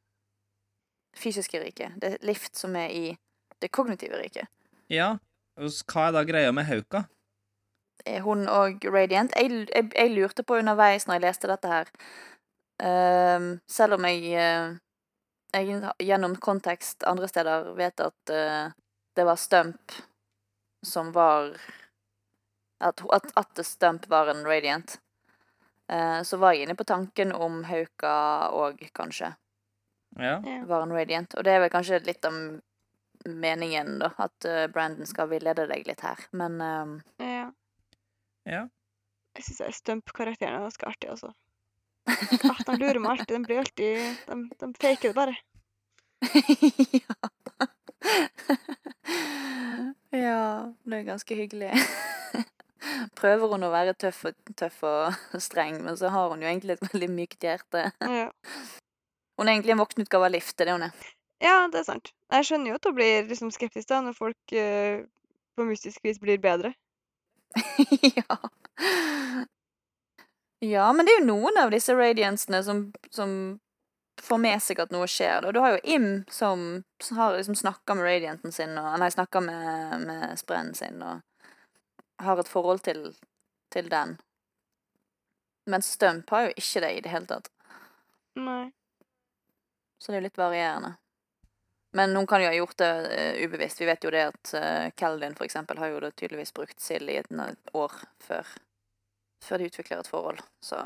[1.18, 1.98] fysiske riket.
[1.98, 3.16] Det er Lift som er i
[3.62, 4.46] det kognitive riket.
[4.90, 5.16] Ja,
[5.58, 7.04] hva er da greia med Hauka?
[8.06, 9.34] Er hun og Radiant?
[9.36, 11.88] Jeg, jeg, jeg lurte på underveis når jeg leste dette her
[12.78, 14.76] ehm, Selv om jeg, eh,
[15.52, 18.70] jeg gjennom kontekst andre steder vet at uh,
[19.16, 19.92] det var Stump
[20.86, 21.56] som var
[22.80, 25.00] At, at, at Stump var en Radiant.
[25.88, 29.32] eh, så var jeg inne på tanken om Hauka òg, kanskje,
[30.14, 30.38] Ja.
[30.66, 31.34] Var en Radiant.
[31.34, 32.60] Og det er vel kanskje litt av
[33.26, 36.22] meningen, da, at eh, Brandon skal villede deg litt her.
[36.30, 37.50] Men um, ja.
[38.46, 38.62] ja.
[39.34, 41.32] Jeg syns Stump-karakteren er ganske artig, altså.
[42.08, 43.34] Ah, de lurer meg alltid.
[43.34, 43.96] De blir alltid
[44.26, 45.34] De, de faker det bare.
[47.02, 47.14] ja.
[50.10, 51.72] ja, det er ganske hyggelig.
[53.18, 56.76] Prøver hun å være tøff og, tøff og streng, men så har hun jo egentlig
[56.76, 57.88] et veldig mykt hjerte.
[58.00, 58.28] Ja.
[59.38, 60.94] Hun er egentlig en voksen utgave av Lift, det er det hun er.
[61.44, 62.06] ja, det er sant.
[62.34, 65.04] Jeg skjønner jo at hun blir liksom skeptisk da, når folk uh,
[65.58, 66.70] på mystisk vis blir bedre.
[68.18, 68.38] ja.
[70.64, 73.32] Ja, men det er jo noen av disse radiansene som, som
[74.22, 75.46] får med seg at noe skjer.
[75.46, 79.10] Og Du har jo Im som som har liksom snakka med radianten sin, og, nei,
[79.10, 81.20] snakka med, med spreen sin, og
[82.18, 83.12] har et forhold til,
[83.70, 84.16] til den.
[85.70, 87.50] Mens Stump har jo ikke det i det hele tatt.
[88.34, 88.70] Nei.
[89.98, 90.96] Så det er jo litt varierende.
[91.96, 93.80] Men hun kan jo ha gjort det uh, ubevisst.
[93.80, 97.10] Vi vet jo det at uh, Keldin for eksempel har jo det tydeligvis brukt sild
[97.10, 97.30] i et
[97.76, 98.50] år før,
[99.44, 100.40] før de utvikler et forhold.
[100.64, 100.80] Så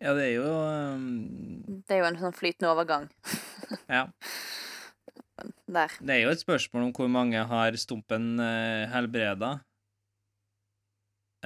[0.00, 3.08] Ja, det er jo um, det er jo en sånn flytende overgang
[3.96, 4.04] Ja.
[5.66, 5.94] der.
[5.98, 9.56] Det er jo et spørsmål om hvor mange har Stumpen uh, helbreda.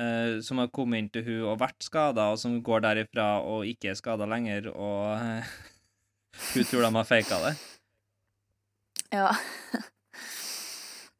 [0.01, 3.67] Uh, som har kommet inn til hun og vært skada, og som går derifra og
[3.69, 5.51] ikke er skada lenger, og uh,
[6.55, 7.55] hun tror de har faka det.
[9.13, 9.29] Ja.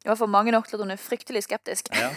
[0.03, 1.93] I hvert fall mange nok til at hun er fryktelig skeptisk.
[1.95, 2.09] Ja.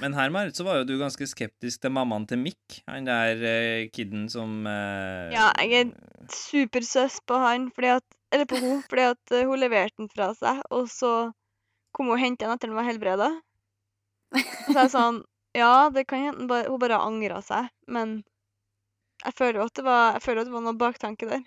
[0.00, 3.88] Men Hermar, så var jo du ganske skeptisk til mammaen til Mick, han der uh,
[3.94, 9.06] kiden som uh, Ja, jeg er supersøs på han, fordi at Eller på hun, fordi
[9.08, 11.12] at uh, hun leverte den fra seg, og så
[11.96, 13.28] kom hun og hentet den etter den var helbreda.
[14.36, 15.22] Og så er jeg sånn
[15.58, 18.18] Ja, det kan hende hun bare- hun bare angra seg, men
[19.24, 21.40] jeg føler jo at det var, jeg føler at det var noe baktanke der.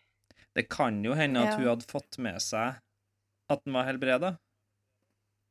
[0.57, 1.59] Det kan jo hende at Ja.
[1.61, 2.81] hun hadde fått med seg
[3.53, 4.33] at den var helbreda.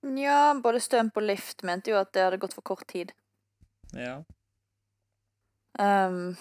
[0.01, 3.13] Ja, både Stump og Lift mente jo at det hadde gått for kort tid.
[3.93, 4.21] Ja.
[5.79, 6.37] Um,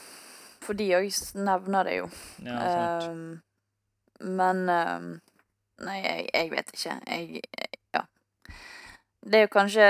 [0.63, 2.07] for de òg nevner det jo.
[2.45, 3.09] ja, sant.
[3.09, 5.11] Um, men um,
[5.79, 6.95] Nei, jeg, jeg vet ikke.
[7.07, 7.41] Jeg
[7.95, 8.01] Ja.
[9.23, 9.85] Det er jo kanskje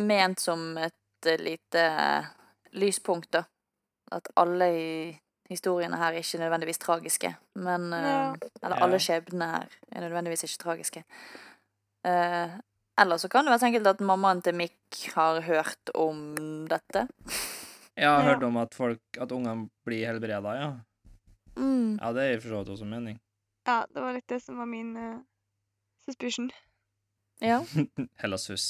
[0.00, 2.30] ment som et eh, lite eh,
[2.80, 3.42] lyspunkt, da.
[4.12, 4.88] At alle i
[5.50, 7.34] historiene her er ikke nødvendigvis tragiske.
[7.54, 8.34] Men Ja.
[8.62, 11.04] Eller alle skjebnene her er nødvendigvis ikke tragiske.
[12.06, 12.56] Uh,
[13.00, 16.20] eller så kan det være så enkelt at mammaen til Mick har hørt om
[16.70, 17.06] dette.
[17.96, 18.28] Jeg har Ja.
[18.34, 20.70] hørt om at folk, at ungene blir helbreda, ja.
[21.56, 21.96] Mm.
[22.00, 23.18] Ja, det er for så vidt også mening.
[23.66, 25.18] Ja, det var litt det som var min uh,
[26.06, 26.50] suspicion.
[27.40, 27.62] Ja.
[28.22, 28.66] Hellas hus.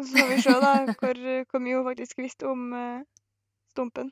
[0.00, 3.00] Så får vi se da hvor, hvor mye hun faktisk visste om uh,
[3.72, 4.10] Stumpen.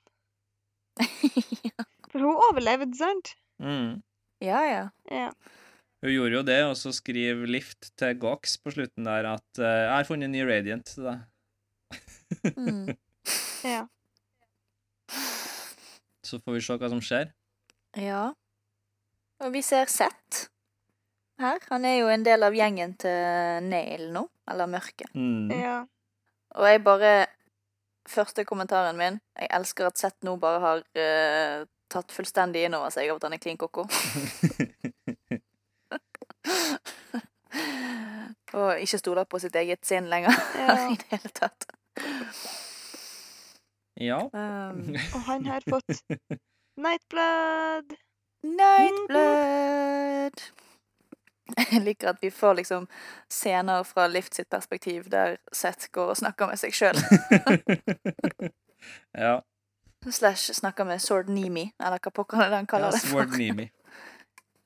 [2.10, 3.34] For hun overlevde, sant?
[3.60, 4.02] Mm.
[4.44, 4.82] ja, ja.
[5.10, 5.30] Ja.
[6.06, 9.64] Hun gjorde jo det, og så skriver Lift til Gox på slutten der at eh,
[9.64, 11.24] 'Jeg har funnet en ny Radiant til deg'.
[12.54, 12.94] Mm.
[13.74, 13.80] ja.
[16.22, 17.32] Så får vi se hva som skjer.
[17.98, 18.30] Ja.
[19.42, 20.46] Og vi ser Seth
[21.42, 21.58] her.
[21.74, 25.10] Han er jo en del av gjengen til Nail nå, eller Mørket.
[25.10, 25.50] Mm.
[25.50, 25.80] ja.
[26.54, 27.14] Og jeg bare
[28.06, 32.94] Første kommentaren min Jeg elsker at Seth nå bare har uh, tatt fullstendig inn over
[32.94, 33.88] seg at han er klin koko.
[38.56, 40.76] Og ikke stoler på sitt eget sinn lenger Ja.
[40.92, 41.66] i det hele tatt.
[44.00, 44.20] ja.
[44.32, 46.02] Um, Og han har fått
[46.76, 47.96] Nightblood.
[48.44, 50.38] Nightblood!
[51.70, 52.88] Jeg liker at vi får liksom
[53.30, 56.98] scener fra Lift sitt perspektiv, der Seth går og snakker med seg sjøl.
[59.14, 59.36] ja.
[60.10, 63.00] Slash snakker med Sword Nimi, eller hva pokker er det han ja kaller det.
[63.06, 63.68] Sword Nimi.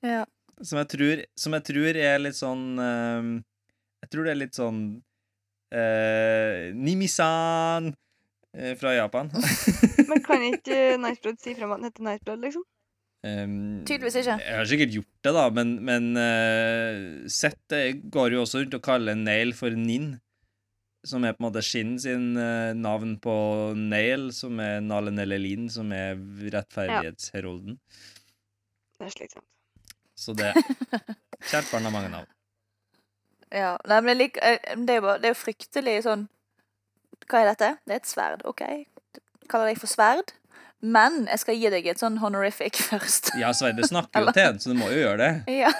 [0.04, 0.24] Ja.
[0.60, 3.30] Som jeg tror, som jeg tror er litt sånn eh,
[4.04, 4.82] Jeg tror det er litt sånn
[5.74, 9.30] uh, Nimisan uh, fra Japan.
[10.10, 12.66] Men kan ikke Nightblood si frem at den heter Nightblood, liksom?
[13.20, 14.38] Um, Tydeligvis ikke.
[14.40, 18.76] Jeg har sikkert gjort det, da, men, men uh, Seth eh, går jo også rundt
[18.78, 20.14] og kaller Nail for Nin.
[21.04, 23.34] Som er på en måte Skinn sin uh, navn på
[23.76, 26.16] Nail, som er Nalenelelin, som er
[26.56, 27.76] rettferdighetsherolden.
[29.00, 29.48] Det er slitsomt.
[30.20, 30.52] Så det
[31.48, 32.28] Kjært barn har mange navn.
[33.50, 36.28] Ja, nei, men jeg eh, det, er jo det er jo fryktelig sånn
[37.26, 37.70] Hva er dette?
[37.88, 38.44] Det er et sverd.
[38.46, 38.62] OK.
[39.50, 40.34] Kaller deg for sverd.
[40.80, 43.34] Men jeg skal gi deg et sånn honorific først.
[43.40, 45.60] Ja, Sverre snakker jo til en, så du må jo gjøre det.
[45.60, 45.72] Ja.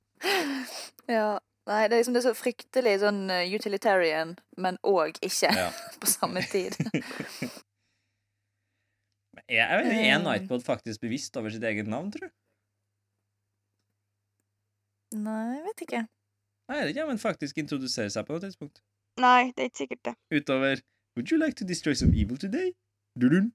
[1.16, 1.30] ja.
[1.68, 5.68] Nei, det er liksom det er så fryktelig sånn eh, utilitarian, men òg ikke Ja.
[6.00, 6.78] på samme tid.
[9.50, 10.22] Jeg, er, vet, Er Eh.
[10.24, 12.34] Nightblood faktisk bevisst over sitt eget navn, tror du?
[15.16, 16.02] Nei, jeg vet ikke.
[16.70, 18.82] Nei, det kan ikke, men faktisk introduserer seg på noe tidspunkt.
[19.20, 20.14] Nei, det er ikke sikkert det.
[20.30, 20.82] Utover
[21.16, 22.72] Would you like to destroy some evil today?
[23.18, 23.52] Dudun.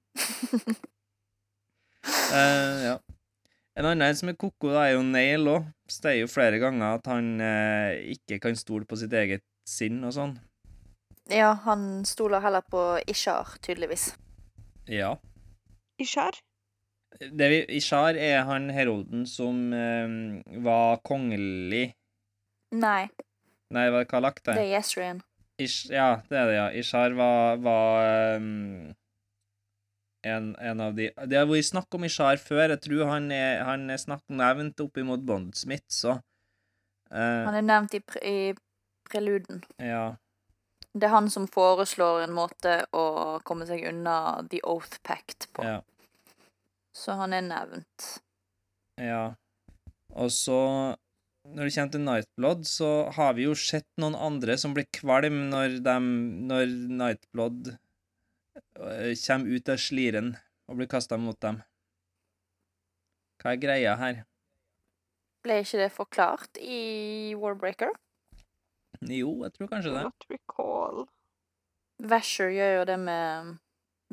[2.04, 2.98] uh, ja.
[3.76, 5.64] En annen som er koko, da, er jo Nail òg.
[5.90, 10.12] Sier jo flere ganger at han uh, ikke kan stole på sitt eget sinn og
[10.16, 10.36] sånn.
[11.32, 14.12] Ja, han stoler heller på Ishar, tydeligvis.
[14.86, 15.16] Ja.
[15.98, 16.38] Ishar?
[17.20, 20.16] Det vi, Ishar er han herolden som eh,
[20.64, 21.94] var kongelig
[22.76, 23.06] Nei,
[23.74, 24.66] Nei, hva har lagt det det?
[24.66, 25.22] er Yesrian.
[25.58, 26.66] Ja, det er det, ja.
[26.76, 28.92] Ishar var, var um,
[30.26, 32.74] en, en av de Det har vært snakk om Ishar før.
[32.74, 37.96] Jeg tror han er, han er snakk nevnt oppimot Bondsmith, så uh, Han er nevnt
[37.96, 38.38] i, pre i
[39.06, 39.64] preluden.
[39.80, 40.16] Ja.
[40.96, 43.06] Det er han som foreslår en måte å
[43.46, 45.64] komme seg unna The Oath Pact på.
[45.66, 45.80] Ja.
[46.96, 48.06] Så han er nevnt.
[49.00, 49.34] ja.
[50.16, 50.56] Og så,
[51.44, 55.50] når det kommer til Nightblood, så har vi jo sett noen andre som blir kvalm
[55.50, 55.96] når, de,
[56.48, 56.72] når
[57.02, 60.30] Nightblood eh, kommer ut av sliren
[60.70, 61.60] og blir kasta mot dem.
[63.42, 64.24] Hva er greia her?
[65.44, 66.80] Ble ikke det forklart i
[67.36, 67.92] Warbreaker?
[69.04, 70.06] Jo, jeg tror kanskje det.
[70.08, 71.04] Not recall.
[72.00, 73.56] Vasher gjør jo det med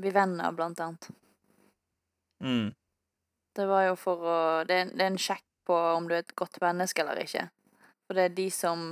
[0.03, 1.13] Vivenna, blant annet.
[2.43, 2.73] Mm.
[3.55, 4.37] Det var jo for å
[4.67, 7.47] Det er, det er en sjekk på om du er et godt menneske eller ikke.
[8.07, 8.87] For det er de som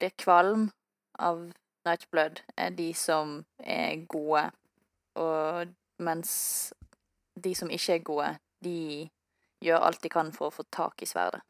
[0.00, 0.70] blir kvalm
[1.18, 1.50] av
[1.86, 4.50] Nightblood, er de som er gode.
[5.18, 6.32] Og mens
[7.44, 8.32] de som ikke er gode,
[8.64, 9.08] de
[9.64, 11.40] gjør alt de kan for å få tak i sverdet.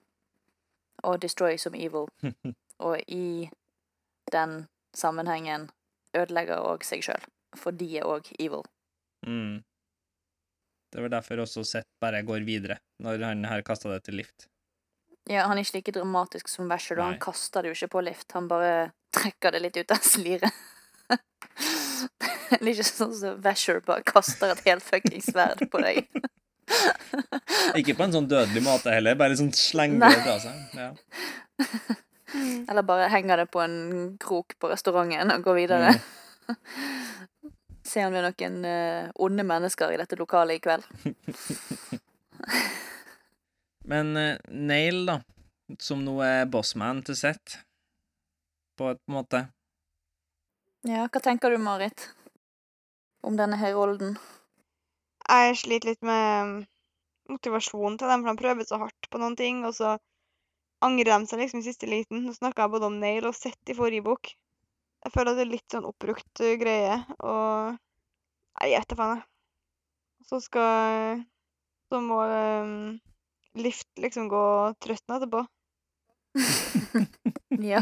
[1.05, 2.09] Og destroy som evil.
[2.87, 3.49] Og i
[4.33, 5.71] den sammenhengen
[6.17, 7.25] ødelegger òg seg sjøl.
[7.57, 8.65] For de er òg evil.
[9.27, 9.65] Mm.
[10.93, 14.49] Det var derfor også Seth bare går videre, når han har kasta det til lift.
[15.29, 17.11] Ja, han er ikke like dramatisk som Vasher, da.
[17.11, 18.31] Han kaster det jo ikke på lift.
[18.33, 20.65] Han bare trekker det litt ut av sliret.
[21.09, 26.09] det er ikke sånn som Vasher bare kaster et helt fuckings sverd på deg.
[27.79, 30.59] Ikke på en sånn dødelig måte heller, bare sånn slenger det fra seg.
[30.77, 30.91] Ja.
[32.69, 33.79] Eller bare henger det på en
[34.21, 35.95] krok på restauranten og går videre.
[35.97, 36.59] Mm.
[37.89, 40.85] Se om det er noen uh, onde mennesker i dette lokalet i kveld.
[43.91, 45.17] Men uh, Nail, da,
[45.81, 47.63] som nå er bossman til Seth,
[48.79, 49.47] på en måte
[50.87, 52.11] Ja, hva tenker du, Marit?
[53.25, 54.19] Om denne herolden?
[55.29, 56.67] Jeg sliter litt med
[57.29, 59.97] motivasjonen til dem, for de prøver så hardt på noen ting, og så
[60.85, 62.23] angrer de seg liksom i siste liten.
[62.25, 64.23] Nå snakka jeg både om Nail og Seth i forrige bok.
[65.05, 67.77] Jeg føler at det er litt sånn oppbrukt uh, greie, og
[68.59, 70.27] Nei, jeg vet da faen, jeg.
[70.29, 71.21] Så skal
[71.89, 72.73] Så må um,
[73.59, 74.45] Lift liksom gå
[74.83, 75.45] trøtten etterpå.
[77.59, 77.81] Ja.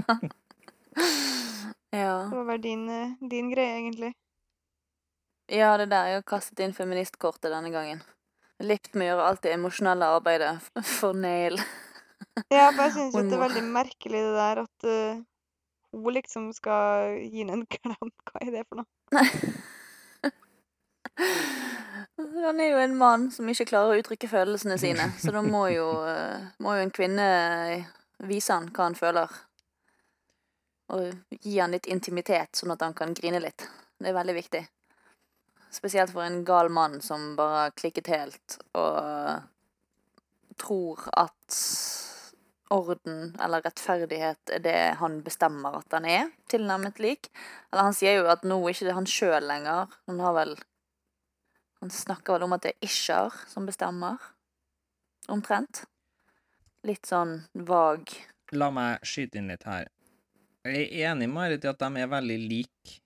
[1.92, 2.12] ja.
[2.30, 4.12] Det må være din, uh, din greie, egentlig.
[5.52, 8.00] Ja, det er der jeg har kastet inn feministkortet denne gangen.
[8.64, 10.54] Lipt må gjøre alt det emosjonelle arbeidet
[10.96, 11.60] for Nail.
[12.48, 15.20] Ja, for jeg syns det er veldig merkelig det der at uh,
[16.04, 18.12] hun liksom skal gi henne en klem.
[18.28, 18.88] Hva er det for noe?
[22.46, 25.66] Han er jo en mann som ikke klarer å uttrykke følelsene sine, så da må
[25.72, 27.26] jo, eh, må jo en kvinne
[28.28, 29.32] vise han hva han føler.
[30.94, 33.66] Og gi han litt intimitet, sånn at han kan grine litt.
[33.98, 34.62] Det er veldig viktig.
[35.72, 39.42] Spesielt for en gal mann som bare har klikket helt og
[40.56, 41.58] tror at
[42.74, 47.30] orden eller rettferdighet er det han bestemmer at han er, tilnærmet lik.
[47.70, 49.92] Eller han sier jo at nå er ikke det han sjøl lenger.
[50.10, 50.56] Han har vel
[51.84, 54.16] Han snakker vel om at det er Ishar som bestemmer.
[55.28, 55.84] Omtrent.
[56.88, 58.08] Litt sånn vag.
[58.56, 59.90] La meg skyte inn litt her.
[60.64, 62.96] Jeg er enig med Marit i at de er veldig like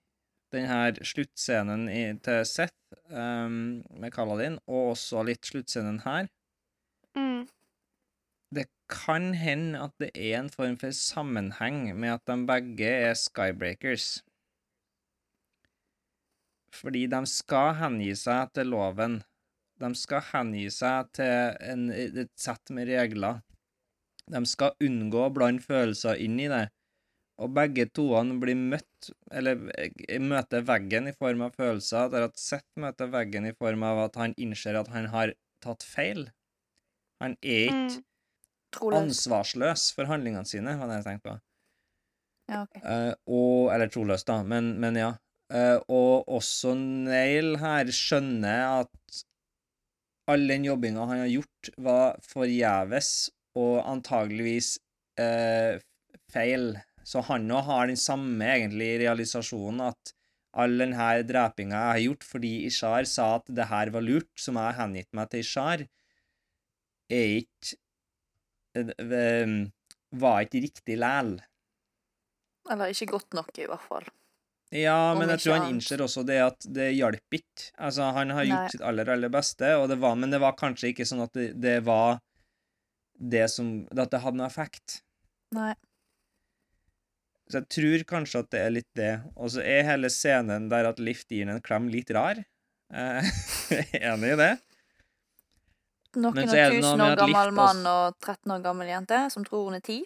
[0.55, 6.31] den her sluttscenen i, til Seth um, med Kaladin, og også litt sluttscenen her.
[7.15, 7.45] Mm.
[8.51, 13.15] Det kan hende at det er en form for sammenheng med at de begge er
[13.15, 14.23] skybreakers.
[16.75, 19.21] Fordi de skal hengi seg til loven.
[19.79, 23.39] De skal hengi seg til en, et sett med regler.
[24.31, 26.67] De skal unngå å blande følelser inn i det.
[27.41, 32.37] Og begge toene blir møtt, eller eh, møter veggen i form av følelser, der at
[32.39, 35.33] Seth møter veggen i form av at han innser at han har
[35.63, 36.27] tatt feil.
[37.23, 38.10] Han er ikke Mm.
[38.71, 38.99] Troløs.
[39.01, 41.35] ansvarsløs for handlingene sine, var det jeg tenkte på.
[42.51, 42.81] Ja, okay.
[42.83, 45.11] Uh, og Eller troløs, da, men, men ja.
[45.51, 49.21] Uh, og også Neil her skjønner at
[50.31, 53.11] all den jobbinga han har gjort, var forgjeves
[53.59, 54.77] og antageligvis
[55.19, 55.75] uh,
[56.31, 56.73] feil.
[57.03, 60.13] Så han òg har den samme egentlig realisasjonen at
[60.61, 64.31] all den her drepinga jeg har gjort fordi Ishar sa at det her var lurt,
[64.39, 65.85] som jeg har hengitt meg til Ishar,
[67.11, 67.77] er ikke
[68.75, 71.37] Var ikke riktig læl.
[72.71, 74.09] Eller ikke godt nok, i hvert fall.
[74.71, 77.71] Ja, men jeg tror han innser også det at det hjalp ikke.
[77.75, 78.71] Altså, han har gjort Nei.
[78.71, 81.79] sitt aller, aller beste, det var, men det var kanskje ikke sånn at det, det
[81.87, 82.21] var
[83.21, 85.01] det som At det hadde noe effekt.
[85.53, 85.75] Nei.
[87.51, 89.11] Så jeg tror kanskje at det er litt det.
[89.35, 92.39] Og så er hele scenen der at Lift gir en klem, litt rar.
[92.95, 93.29] Eh,
[93.99, 94.53] enig i det?
[96.19, 99.83] Noen og tusen år gammel mann og 13 år gammel jente som tror hun er
[99.85, 100.01] 10.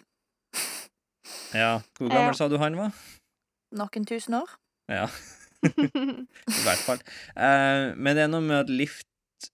[1.56, 1.80] Ja.
[1.98, 2.38] Hvor gammel Ja.
[2.38, 2.92] sa du han var?
[3.74, 4.50] Noen tusen år.
[4.92, 5.08] Ja,
[5.66, 7.00] i hvert fall.
[7.34, 9.48] Eh, men det er noe med at Lift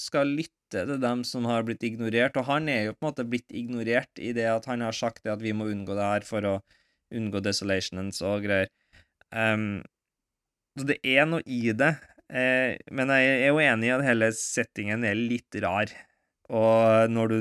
[0.00, 0.54] skal lytte
[0.86, 4.20] til dem som har blitt ignorert, og han er jo på en måte blitt ignorert
[4.20, 6.54] i det at han har sagt det at vi må unngå det her for å
[7.12, 8.68] unngå desolations og greier.
[9.32, 9.82] Um,
[10.78, 14.28] så det er noe i det, eh, men jeg er jo enig i at hele
[14.36, 15.92] settingen er litt rar.
[16.48, 17.38] Og når du,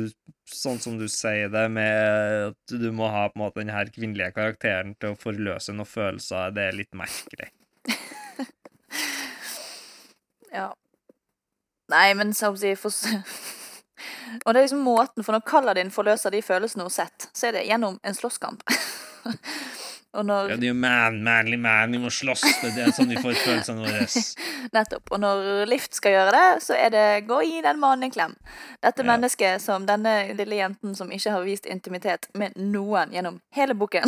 [0.52, 3.92] sånn som du sier det, med at du må ha på en måte den her
[3.94, 7.52] kvinnelige karakteren til å forløse noen følelser, det er litt merkelig.
[10.58, 10.72] Ja.
[11.92, 12.92] Nei, men si for...
[14.46, 17.50] Og det er liksom måten, for når Kaladin forløser de følelsene hun har sett, så
[17.50, 18.64] er det gjennom en slåsskamp.
[20.16, 23.10] og når Ja, det er jo man, manly man, vi må slåss, det er sånn
[23.12, 24.06] vi får følelsene våre.
[24.78, 25.12] Nettopp.
[25.12, 28.14] Og når Lift skal gjøre det, så er det gå og gi den mannen en
[28.16, 28.36] klem.
[28.82, 29.10] Dette Ja.
[29.12, 34.08] mennesket som denne lille jenten som ikke har vist intimitet med noen gjennom hele boken,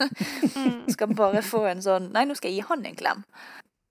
[0.00, 0.86] Mm.
[0.94, 3.18] skal bare få en sånn Nei, nå skal jeg gi han en klem.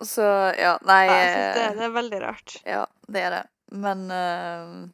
[0.02, 0.24] Så
[0.58, 1.18] ja, nei Ja,
[1.54, 2.56] det, eh, det er veldig rart.
[2.66, 3.42] Ja, det er det.
[3.78, 4.88] Men uh,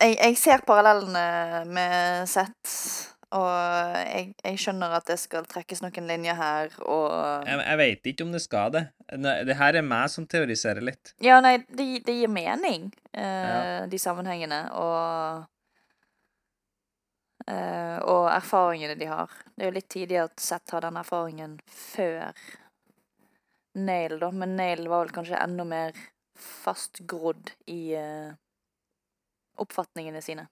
[0.00, 3.46] jeg, jeg ser parallellene med Seth, og
[4.08, 8.24] jeg, jeg skjønner at det skal trekkes noen linjer her, og Jeg, jeg vet ikke
[8.26, 8.82] om det skal det.
[9.46, 11.12] Det her er meg som teoriserer litt.
[11.22, 13.86] Ja, nei, det, det gir mening, eh, Ja.
[13.90, 15.46] de sammenhengene, og
[17.46, 19.30] eh, Og erfaringene de har.
[19.54, 22.32] Det er jo litt tidlig at Seth har den erfaringen før
[23.78, 25.94] Nail, da, men Nail var vel kanskje enda mer
[26.40, 28.32] fastgrodd i eh,
[29.60, 30.48] oppfatningene sine.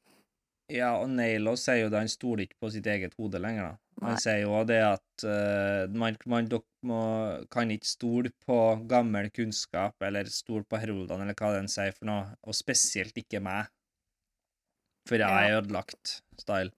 [0.68, 3.88] Ja, og Nailo sier jo det, han stoler ikke på sitt eget hode lenger, da.
[4.02, 4.20] Han Nei.
[4.22, 6.50] sier jo det at uh, man, man
[6.86, 7.00] må,
[7.50, 8.58] kan ikke stole på
[8.90, 13.40] gammel kunnskap, eller stole på heroldene, eller hva den sier for noe, og spesielt ikke
[13.42, 13.72] meg.
[15.08, 16.70] For jeg er ødelagt, style.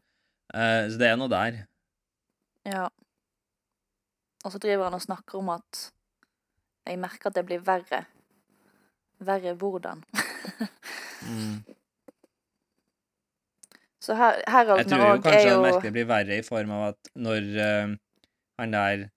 [0.54, 1.60] Uh, så det er noe der.
[2.70, 2.86] Ja.
[4.44, 5.88] Og så driver han og snakker om at
[6.86, 8.04] jeg merker at det blir verre.
[9.18, 10.06] Verre hvordan.
[11.20, 11.58] Mm.
[14.00, 16.84] Så her, Jeg tror jo kanskje jo han merker det blir verre i form av
[16.94, 17.96] at når uh,
[18.60, 19.08] han der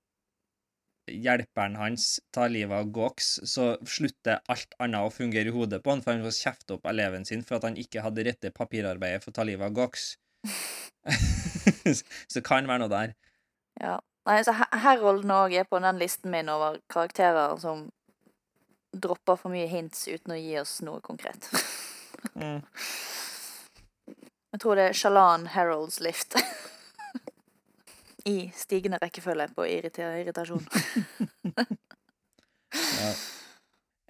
[1.11, 5.91] hjelperen hans tar livet av Gox, så slutter alt annet å fungere i hodet på
[5.91, 9.23] han, for han får kjefte opp eleven sin for at han ikke hadde rette papirarbeidet
[9.23, 10.13] for å ta livet av Gox.
[11.91, 13.15] så det kan være noe der.
[13.81, 13.97] Ja.
[14.27, 17.89] Nei, så Her- Harold òg er på den listen min over karakterer som
[18.93, 21.49] dropper for mye hints uten å gi oss noe konkret.
[22.35, 22.61] Mm.
[24.53, 26.35] Jeg tror det er Shalan Harolds lift.
[28.25, 30.63] I stigende rekkefølge på irritasjon.
[32.73, 33.09] Ja.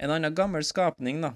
[0.04, 1.34] En annen gammel skapning, da.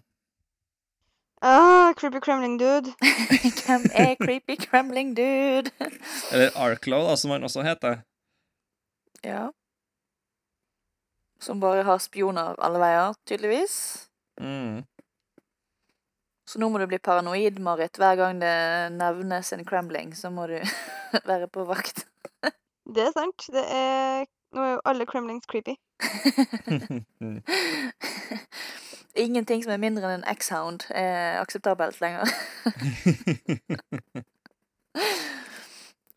[1.42, 2.94] Ah, creepy Kremling dude.
[3.66, 5.72] Hvem er creepy Kremling dude?
[6.32, 8.02] Eller Arklow, da, som han også heter.
[9.24, 9.48] ja.
[11.40, 13.74] Som bare har spioner alle veier, tydeligvis.
[14.42, 14.82] Mm.
[16.48, 17.98] Så nå må du bli paranoid, Marit.
[18.00, 20.56] Hver gang det nevnes en kremling, så må du
[21.30, 22.06] være på vakt.
[22.88, 23.50] Det er sant.
[23.52, 24.26] Det er
[24.56, 25.76] Nå er jo alle Kremlings creepy.
[29.26, 32.24] Ingenting som er mindre enn en X-hound er akseptabelt lenger.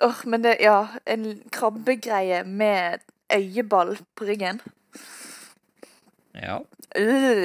[0.06, 2.98] Åh, men det, ja, en krabbegreie med
[3.34, 4.62] øyeball på ryggen.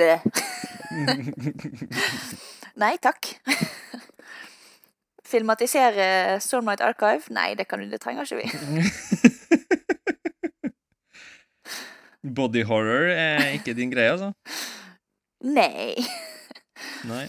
[0.06, 0.22] ja.
[2.82, 3.30] Nei takk.
[5.32, 7.32] Filmatisere Stormlight Archive?
[7.34, 8.48] Nei, det, kan, du- det trenger ikke vi.
[12.36, 14.32] Body horror er ikke din greie, altså?
[15.46, 15.94] Nei.
[17.12, 17.26] Nei.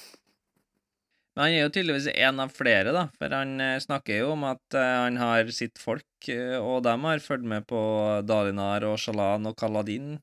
[1.37, 4.47] Men han er jo tydeligvis en av flere, da, for han eh, snakker jo om
[4.49, 7.81] at eh, han har sitt folk, eh, og dem har fulgt med på
[8.25, 10.15] Dalinar og Shalan og Kaladin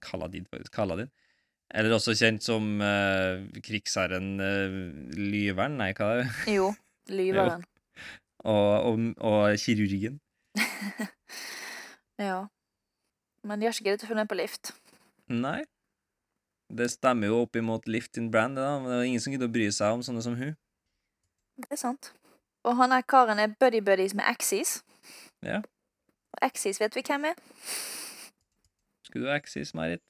[0.00, 0.70] Kaladin, faktisk.
[0.78, 1.10] Kaladin.
[1.70, 4.78] Eller også kjent som uh, krigsherren uh,
[5.14, 6.56] Lyveren, nei, hva er det?
[6.56, 6.72] Jo.
[7.18, 7.62] Lyveren.
[8.40, 10.20] Og, og, og kirurgen.
[12.20, 12.50] Ja.
[13.48, 14.74] Men de har ikke greid å finne med på lift.
[15.32, 15.62] Nei.
[16.70, 19.32] Det stemmer jo opp imot Lift in Brand, det da, men det er ingen som
[19.32, 20.52] gidder å bry seg om sånne som hun.
[21.64, 22.12] Det er sant.
[22.68, 24.82] Og han her karen er buddy-buddies med Axis.
[25.42, 25.62] Ja.
[26.36, 27.40] Og Axis vet vi hvem er.
[29.08, 30.04] Skulle du Axis, Marit?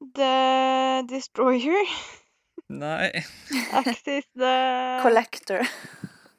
[0.00, 1.84] The Destroyer.
[2.68, 3.10] Nei.
[3.72, 5.62] Axis the Collector.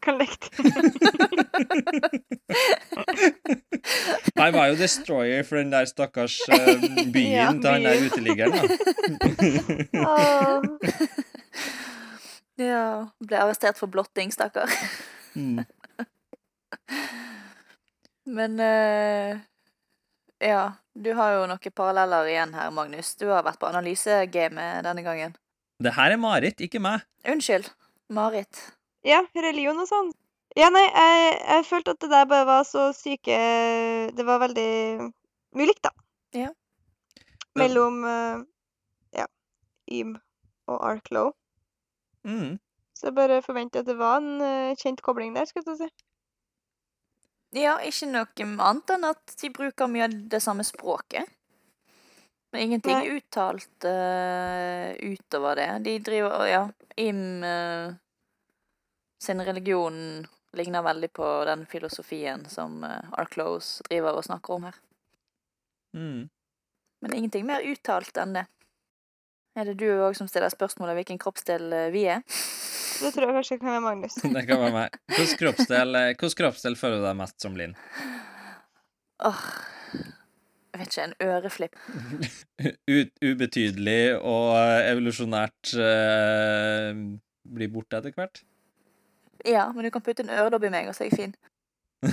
[0.02, 0.64] Collector.
[4.40, 6.56] Nei, var jo destroyer for den der stakkars uh,
[7.11, 8.61] byen Ja, til han der uteliggeren, da.
[10.07, 10.64] oh.
[12.60, 12.86] Ja.
[13.23, 14.72] Ble arrestert for blotting, stakkar.
[15.36, 15.61] Mm.
[18.30, 19.38] Men eh,
[20.40, 20.64] Ja.
[20.99, 23.14] Du har jo noen paralleller igjen her, Magnus.
[23.20, 25.36] Du har vært på analysegamet denne gangen.
[25.80, 27.06] Det her er Marit, ikke meg.
[27.28, 27.70] Unnskyld.
[28.11, 28.60] Marit.
[29.07, 30.10] Ja, religion og sånn.
[30.57, 33.36] Ja, nei, jeg, jeg følte at det der bare var så syke
[34.18, 34.72] Det var veldig
[35.56, 35.94] mye likt, da.
[36.36, 36.49] Ja.
[37.60, 38.41] Mellom eh,
[39.22, 39.28] ja,
[39.94, 40.18] Ym
[40.70, 41.32] og Arklow.
[42.28, 42.57] Mm.
[42.98, 45.90] Så jeg bare forventer at det var en eh, kjent kobling der, skal jeg si.
[47.57, 51.26] Ja, ikke noe annet enn at de bruker mye av det samme språket.
[52.51, 53.17] Men ingenting Nei.
[53.17, 55.69] uttalt uh, utover det.
[55.85, 56.63] De driver Ja,
[56.97, 57.93] Im uh,
[59.21, 60.27] sin religion
[60.57, 64.80] ligner veldig på den filosofien som uh, Arclose driver og snakker om her.
[65.97, 66.30] Mm.
[67.01, 68.45] Men ingenting mer uttalt enn det.
[69.60, 72.22] Er det du òg som stiller spørsmål om hvilken kroppsdel eh, vi er?
[72.99, 74.15] Det tror jeg kanskje kan være Magnus.
[74.38, 74.99] Det kan være meg.
[75.11, 77.76] Hvilken kroppsdel, eh, hvilken kroppsdel føler du deg mest som, Linn?
[79.27, 79.41] Åh,
[80.72, 81.76] jeg vet ikke, en øreflipp.
[83.31, 87.03] Ubetydelig og eh, evolusjonært uh,
[87.52, 88.44] blir borte etter hvert?
[89.48, 91.36] Ja, men du kan putte en øredobb i meg, og så er jeg fin.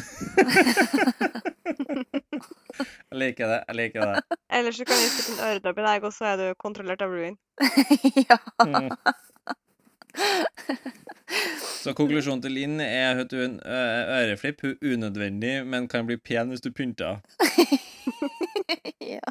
[2.77, 3.59] Jeg liker det.
[3.69, 4.39] jeg liker det.
[4.53, 7.11] Ellers så kan vi putte en øredobb i deg, og så er du kontrollert av
[7.15, 7.37] Ruin.
[8.29, 8.37] ja.
[8.67, 8.91] Mm.
[11.81, 16.17] Så konklusjonen til Linn er at hun ø- øreflipp hun er unødvendig, men kan bli
[16.21, 17.23] pen hvis du pynter.
[19.15, 19.25] ja.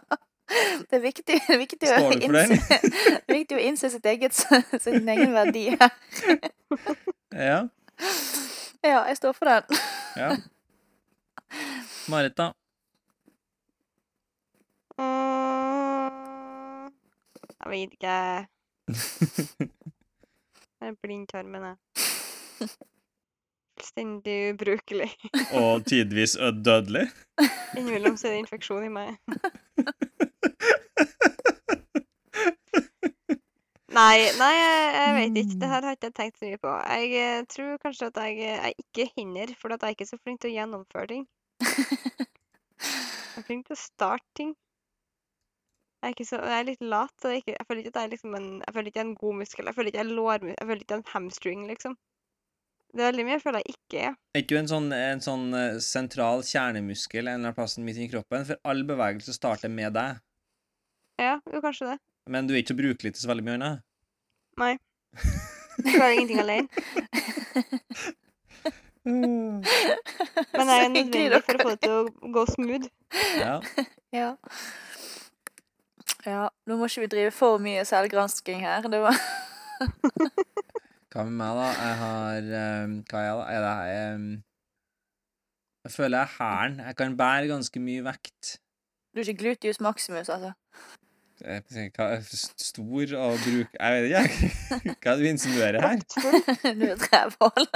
[0.90, 2.52] Det er viktig, det er viktig, å, Står du for den?
[2.56, 2.80] innse,
[3.26, 4.34] det er viktig å innse sitt eget,
[4.82, 5.92] sin egen verdi her.
[7.36, 7.60] Ja.
[8.86, 9.64] Ja, jeg står for den.
[10.22, 10.36] ja.
[12.12, 12.52] Marit, da?
[15.02, 16.92] Mm,
[17.50, 18.18] jeg vet ikke.
[20.86, 21.78] Jeg er blindtarmen, jeg.
[23.80, 25.08] Fullstendig ubrukelig.
[25.58, 26.36] Og tidvis
[26.66, 27.08] dødelig?
[27.78, 29.16] Innimellom så er det infeksjon i meg.
[33.96, 35.58] Nei, nei, jeg, vet ikke.
[35.62, 36.72] Det her har ikke jeg tenkt så mye på.
[36.84, 40.18] Jeg eh, tror kanskje at jeg, eh, jeg ikke hinner, for jeg er ikke så
[40.20, 41.26] flink til å gjennomføre ting.
[43.36, 44.52] Jeg er flink til å starte ting.
[46.00, 47.12] Jeg er, ikke så, jeg er litt lat.
[47.20, 49.38] Så jeg, ikke, jeg føler ikke at jeg liksom en, jeg føler ikke en god
[49.42, 49.68] muskel.
[49.68, 50.56] Jeg føler ikke er lårmuskel.
[50.56, 51.98] Jeg føler ikke en hamstring, liksom.
[52.96, 54.18] Det er veldig mye jeg føler jeg ikke er.
[54.32, 55.46] Er ikke du en sånn, en sånn
[55.84, 58.48] sentral kjernemuskel en eller annen plass midt i kroppen?
[58.48, 60.20] For all bevegelse starter med deg.
[61.20, 61.98] Ja, jo, kanskje det.
[62.30, 63.84] Men du er ikke så brukelig til så veldig mye annet.
[64.62, 64.74] Nei.
[65.86, 66.68] Jeg klarer ingenting alene.
[69.06, 72.90] Men det er nødvendig for å få det til å gå smooth.
[73.42, 73.60] Ja.
[74.16, 74.30] Ja.
[76.24, 78.86] Ja, nå må ikke vi drive for mye selvgransking her.
[78.88, 79.18] Det var
[81.12, 81.66] Hva med meg, da?
[81.76, 82.48] Jeg har
[82.86, 83.44] um, Hva er jeg, da?
[83.52, 84.24] Er det eh,
[85.84, 86.80] Jeg føler jeg er hæren.
[86.86, 88.56] Jeg kan bære ganske mye vekt.
[89.12, 90.54] Du er ikke gluteus maximus, altså?
[91.46, 93.76] Hva er stor og bruk...
[93.80, 94.52] Jeg vet ikke.
[95.04, 96.00] Hva er det du insinuerer her?
[96.74, 97.68] Du er et rævhål.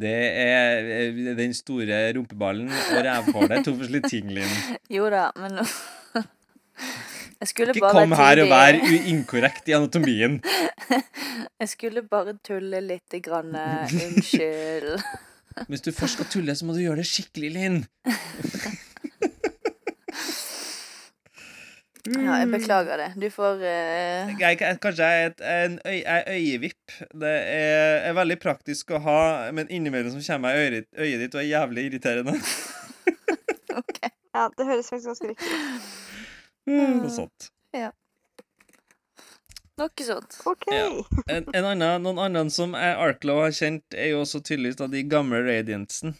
[0.00, 4.52] Det er eh, den store rumpeballen og rævhålet to forskjellige ting, Linn.
[4.90, 5.58] Jo da, men
[7.40, 8.78] Jeg skulle Ikke kom her og vær
[9.10, 10.38] inkorrekt i anatomien.
[11.60, 13.54] Jeg skulle bare tulle lite grann.
[13.54, 15.02] eh, Unnskyld.
[15.68, 17.80] Hvis du først skal tulle, så må du gjøre det skikkelig, Linn.
[22.08, 23.08] Ja, jeg beklager det.
[23.20, 24.30] Du får uh...
[24.40, 26.94] Jeg, kanskje jeg er et, en øy, jeg er øyevipp.
[27.20, 29.20] Det er, er veldig praktisk å ha,
[29.52, 32.36] men innimellom så kommer jeg øyet, øyet ditt og er jævlig irriterende.
[33.82, 34.00] OK.
[34.34, 35.90] Ja, det høres faktisk ganske riktig ut.
[36.70, 37.50] Noe sånt.
[39.80, 40.36] Noe sånt.
[40.44, 40.66] OK.
[40.72, 40.88] Ja.
[41.32, 44.92] En, en annen, noen andre som er Arklow har kjent, er jo også tydeligvis av
[44.92, 46.16] de gamle Radiantsen.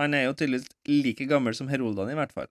[0.00, 2.50] Han er jo tydeligvis like gammel som Heroldene, i hvert fall.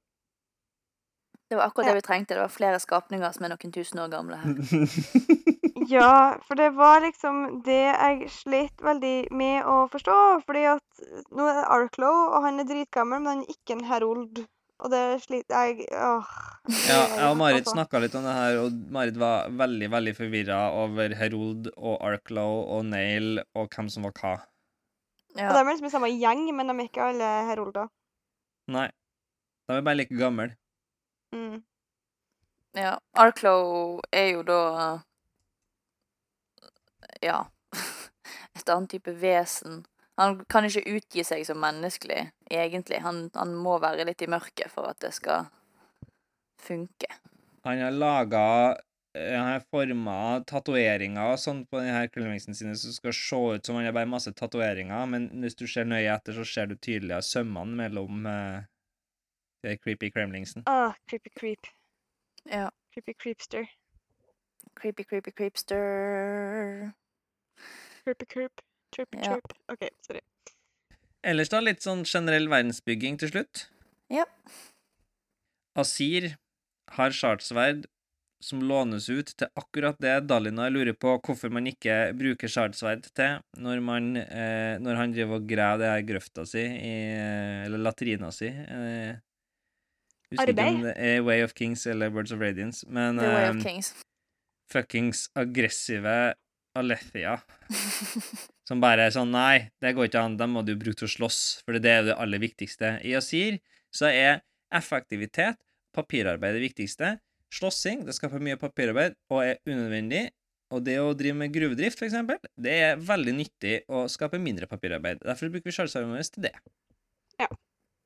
[1.53, 2.34] Det var akkurat det vi trengte.
[2.34, 4.53] Det var flere skapninger som er noen tusen år gamle her.
[5.89, 10.15] Ja, for det var liksom det jeg slet veldig med å forstå.
[10.47, 11.01] Fordi at
[11.35, 14.39] nå er det Arklow, og han er dritgammel, men han er ikke en herold.
[14.84, 16.31] Og det sliter jeg Åh.
[16.88, 17.75] Ja, jeg og Marit Altså.
[17.75, 22.63] snakka litt om det her, og Marit var veldig veldig forvirra over Herold og Arklow
[22.77, 24.34] og Nail og hvem som var hva.
[24.39, 25.51] Og de Ja.
[25.51, 27.91] er liksom i samme gjeng, men de er ikke alle herolder.
[28.71, 28.88] Nei.
[29.67, 30.53] De er bare like gamle.
[31.34, 31.64] Mm.
[32.77, 32.99] ja.
[33.14, 34.61] Arklow er jo da
[37.23, 37.39] Ja.
[38.55, 39.84] Et annet type vesen.
[40.22, 43.01] Han kan ikke utgi seg som menneskelig, egentlig.
[43.01, 45.47] Han, han må være litt i mørket for at det skal
[46.61, 47.10] funke.
[47.65, 48.43] Han har laga
[49.15, 53.77] Han har forma tatoveringer og sånn på denne Krillmixen sine som skal se ut som
[53.77, 57.22] han har bare masse tatoveringer, men hvis du ser nøye etter, så ser du tydeligere
[57.22, 58.38] sømmene mellom de
[59.84, 60.64] creepy kremlingsen.
[60.65, 61.68] Ah, creepy creep.
[62.49, 62.69] Ja.
[62.94, 63.68] Creepy creepster.
[64.80, 66.91] Creepy, creepy, creepster.
[68.03, 68.61] Creepy creep.
[68.95, 69.34] Trippy Ja.
[69.34, 69.53] trip.
[69.72, 70.22] OK, sorry.
[71.23, 73.68] Ellers da, litt sånn generell verdensbygging til slutt.
[74.11, 74.26] Ja.
[75.80, 76.34] Asir
[76.98, 77.88] har shardsverd
[78.44, 83.40] som lånes ut til akkurat det Dalinar lurer på hvorfor man ikke bruker shardsverd til
[83.64, 87.80] når, man, eh, når han driver og graver det her grøfta si, i, eh, eller
[87.88, 88.49] latrina si.
[88.52, 89.15] Eh,
[90.34, 93.49] husker ikke om det er Way of Kings eller Words of Radiance, men The Way
[93.51, 93.93] of Kings.
[94.72, 96.34] fuckings aggressive
[96.73, 97.35] Alethia
[98.68, 101.14] som bare er sånn Nei, det går ikke an, dem må du bruke til å
[101.15, 102.95] slåss, for det er det aller viktigste.
[103.05, 103.60] I Asir
[103.93, 104.41] så er
[104.73, 105.60] effektivitet,
[105.93, 107.18] papirarbeid det viktigste.
[107.53, 110.31] Slåssing, det skaper mye papirarbeid og er unødvendig.
[110.73, 114.65] Og det å drive med gruvedrift, for eksempel, det er veldig nyttig å skape mindre
[114.72, 115.22] papirarbeid.
[115.22, 116.55] Derfor bruker vi sjalsarmen vår til det.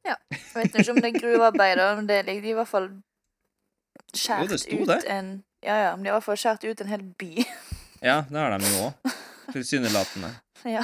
[0.07, 2.89] Jeg vet ikke om det er gruvearbeider, men det ligger i hvert fall
[4.13, 5.01] skjært oh, sto ut det.
[5.11, 5.31] en
[5.65, 7.33] Ja, ja, men de har i hvert fall skjært ut en hel by.
[7.97, 9.13] Ja, det har de jo òg.
[9.55, 10.29] Tilsynelatende.
[10.69, 10.83] ja.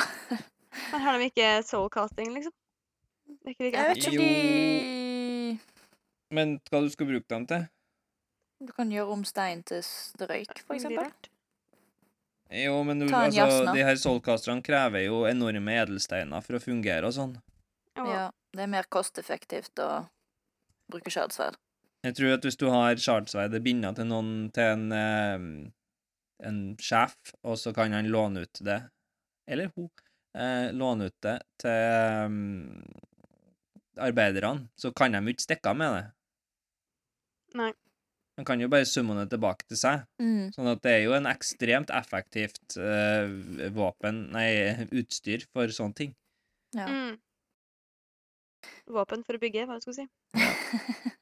[0.89, 2.55] Men har de ikke soulcasting, liksom?
[3.29, 5.59] Det er ikke like Jeg vet ikke om de
[6.33, 7.67] Men hva du skal bruke dem til?
[8.63, 11.11] Du kan gjøre om stein til strøyk, røyk, for eksempel.
[12.53, 17.15] Jo, men du, altså, de her soulcasterne krever jo enorme edelsteiner for å fungere og
[17.15, 17.37] sånn.
[17.97, 19.89] Ja, det er mer kosteffektivt å
[20.91, 21.57] bruke shardsverd.
[22.03, 25.45] Jeg tror at hvis du har shardsverdet binda til noen til en, eh,
[26.49, 28.81] en sjef, og så kan han låne ut det,
[29.47, 29.89] eller hun,
[30.35, 32.83] eh, låne ut det til um,
[33.97, 36.03] arbeiderne, så kan de jo ikke stikke av med det.
[37.55, 37.71] Nei.
[38.37, 40.07] Man kan jo bare summe det tilbake til seg.
[40.17, 40.49] Mm.
[40.55, 44.47] Sånn at det er jo en ekstremt effektivt eh, våpen, nei,
[44.89, 46.15] utstyr for sånne ting.
[46.73, 46.87] Ja.
[46.89, 47.19] Mm.
[48.87, 50.07] Våpen for å bygge, hva du skulle si.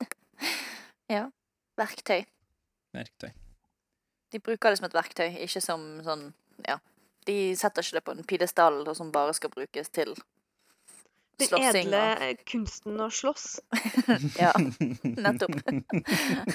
[1.15, 1.27] ja.
[1.79, 2.23] Verktøy.
[2.95, 3.31] Verktøy.
[4.31, 6.29] De bruker det som et verktøy, ikke som sånn
[6.67, 6.77] Ja.
[7.27, 10.15] De setter ikke det på en pidestall som bare skal brukes til
[11.41, 11.99] Den edle
[12.29, 13.59] og- kunsten å slåss.
[14.41, 14.51] Ja,
[15.03, 15.55] nettopp.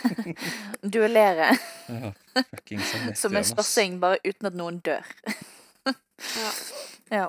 [0.83, 1.53] Duellere.
[1.89, 2.13] Ja,
[3.15, 5.07] Som en slåssing, bare uten at noen dør.
[5.87, 6.51] Ja.
[7.11, 7.29] Ja.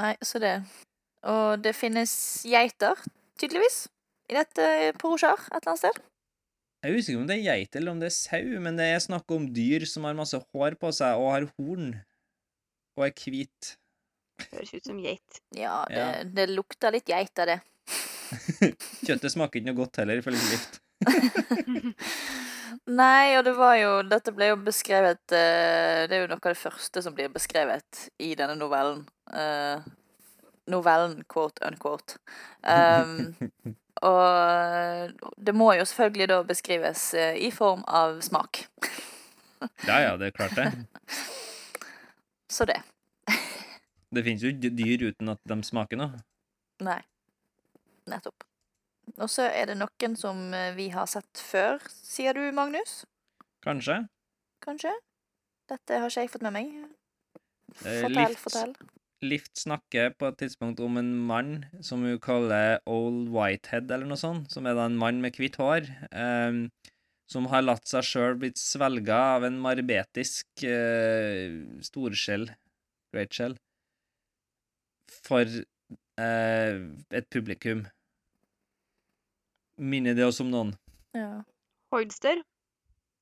[0.00, 0.54] Nei, så det.
[1.30, 2.12] Og det finnes
[2.48, 2.98] geiter,
[3.38, 3.84] tydeligvis,
[4.32, 4.64] i dette
[4.98, 6.00] Porojar et eller annet sted.
[6.82, 9.02] Jeg er usikker om det er geit eller om det er sau, men det er
[9.04, 11.92] snakk om dyr som har masse hår på seg og har horn.
[12.98, 13.76] Og er hvit.
[14.50, 15.38] Høres ut som geit.
[15.54, 16.24] Ja, det, Ja.
[16.26, 17.60] det lukter litt geit av det.
[19.06, 20.80] Kjøttet smaker ikke noe godt heller, ifølge Lift.
[22.90, 26.52] Nei, og det var jo Dette ble jo beskrevet eh, Det er jo noe av
[26.54, 29.02] det første som blir beskrevet i denne novellen.
[30.70, 32.18] Novellen, quote unquote.
[32.62, 33.34] Um,
[34.02, 35.12] og
[35.42, 38.64] det må jo selvfølgelig da beskrives eh, i form av smak.
[39.86, 40.68] Ja, ja, det er klart det.
[42.56, 42.80] Så det.
[44.12, 46.18] Det finnes jo dyr uten at de smaker noe.
[46.82, 46.98] Nei.
[48.10, 48.42] Nettopp.
[49.22, 53.04] Og så er det noen som eh, vi har sett før, sier du, Magnus?
[53.62, 54.00] Kanskje.
[54.66, 54.92] Kanskje?
[55.70, 56.74] Dette har ikke jeg fått med meg.
[57.78, 58.74] Fortell, Lift- fortell.
[59.22, 61.50] Lift snakker på et tidspunkt om en mann
[61.84, 65.60] som hun kaller Old Whitehead, eller noe sånt, som er da en mann med hvitt
[65.62, 66.64] hår, ehm,
[67.30, 71.54] som har latt seg sjøl blitt svelga av en marbetisk eh,
[71.86, 72.48] storskjell,
[73.14, 73.54] great shell,
[75.22, 76.80] for eh,
[77.14, 77.84] et publikum.
[79.78, 80.74] Minner det oss om noen?
[81.14, 81.44] Ja.
[81.94, 82.42] Hoidster.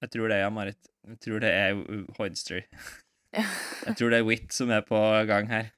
[0.00, 0.80] Jeg tror det, ja, Marit.
[1.10, 1.76] Jeg tror det er
[2.16, 2.64] Hoidster.
[3.34, 4.98] Jeg tror det er Wit som er på
[5.28, 5.70] gang her.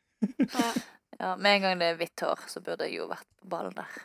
[1.23, 1.36] Ja.
[1.39, 3.99] Med en gang det er hvitt hår, så burde jeg jo vært på ballen der.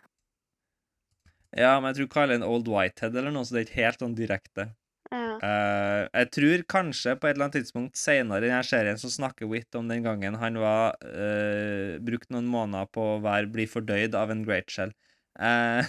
[1.58, 3.82] Ja, men jeg tror Kyle er en Old Whitehead eller noe, så det er ikke
[3.86, 4.68] helt sånn direkte.
[5.08, 5.38] Ja.
[5.40, 9.48] Uh, jeg tror kanskje på et eller annet tidspunkt senere i denne serien så snakker
[9.48, 14.18] Whit om den gangen han var uh, brukt noen måneder på å være bli fordøyd
[14.20, 14.92] av en great shell.
[15.40, 15.86] Uh,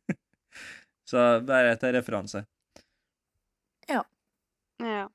[1.10, 2.44] så bare til referanse.
[3.88, 4.04] Ja.
[4.84, 5.08] ja.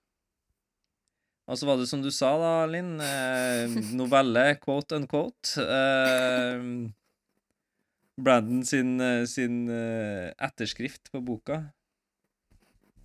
[1.46, 5.62] Og så var det som du sa da, Linn, eh, novelle quote unquote.
[5.62, 6.62] Eh,
[8.18, 11.64] Brandon sin, eh, sin eh, etterskrift på boka.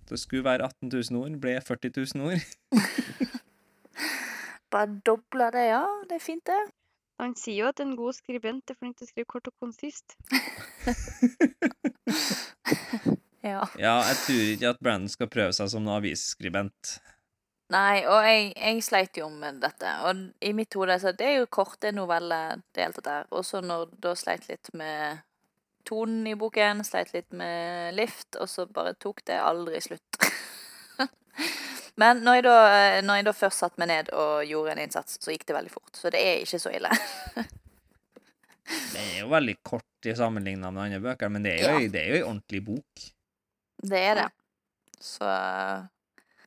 [0.09, 2.41] Det skulle være 18 000 ord, ble 40 000 ord.
[4.73, 5.85] Bare dobla det, ja.
[6.09, 6.71] Det er fint, det.
[7.21, 10.15] Han sier jo at en god skribent er flink til å skrive kort og konsist.
[13.41, 13.65] Ja.
[13.73, 17.01] Ja, jeg tror ikke at Brandon skal prøve seg som noen avisskribent.
[17.71, 19.91] Nei, og jeg, jeg sleit jo med dette.
[20.07, 23.29] Og i mitt hode så det er jo korte noveller, det hele tatt der.
[23.31, 25.21] Og så når da sleit litt med
[25.87, 30.19] tonen i boken, sleit litt med lift, og så bare tok det aldri slutt.
[32.01, 32.57] Men når jeg, da,
[33.07, 35.73] når jeg da først satte meg ned og gjorde en innsats, så gikk det veldig
[35.73, 35.95] fort.
[35.97, 36.91] Så det er ikke så ille.
[38.71, 41.87] Det er jo veldig kort i sammenligna med andre bøker, men det er jo, Ja.
[41.91, 43.01] det er jo ei ordentlig bok.
[43.83, 44.27] Det er det.
[45.03, 45.27] Så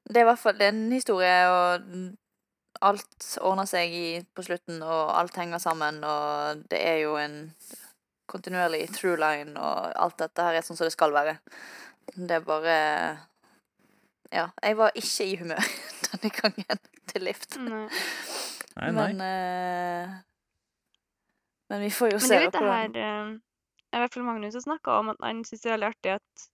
[0.09, 2.15] det er i hvert fall det er en historie, og
[2.85, 7.39] alt ordner seg i, på slutten, og alt henger sammen, og det er jo en
[8.31, 11.39] kontinuerlig through line, og alt dette her er sånn som det skal være.
[12.15, 12.77] Det er bare
[14.35, 15.67] Ja, jeg var ikke i humør
[16.11, 16.81] denne gangen
[17.13, 17.57] til Lift.
[17.61, 17.87] Nei.
[18.75, 19.09] Nei, nei.
[19.15, 20.17] Men uh,
[21.71, 22.65] Men vi får jo Men se det er jo da
[22.97, 23.35] det her...
[23.95, 26.47] I hvert fall Magnus har snakka om at han syns det er veldig artig at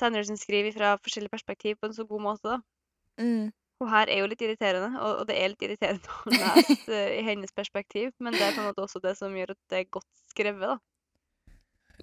[0.00, 2.56] Sanderson skriver fra forskjellige perspektiv på en så god måte.
[2.56, 3.24] da.
[3.24, 3.48] mm.
[3.78, 7.20] Og her er jo litt irriterende, og, og det er litt irriterende å lese eh,
[7.20, 9.82] i hennes perspektiv, men det er på en måte også det som gjør at det
[9.82, 10.78] er godt skrevet, da.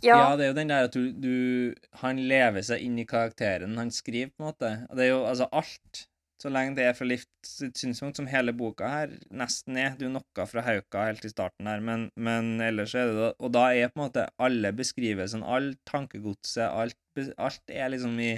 [0.03, 0.15] Ja.
[0.15, 0.35] Ja.
[0.35, 3.93] det er jo den der at du, du Han lever seg inn i karakteren han
[3.95, 4.71] skriver, på en måte.
[4.89, 6.01] Og det er jo altså alt,
[6.45, 9.95] så lenge det er fra Lifts synspunkt, som hele boka her nesten er.
[9.97, 13.15] Det er jo noe fra Hauka helt i starten her, men, men ellers er det
[13.17, 16.97] da Og da er på en måte alle beskrivelsene, all tankegodset, alt,
[17.41, 18.35] alt er liksom i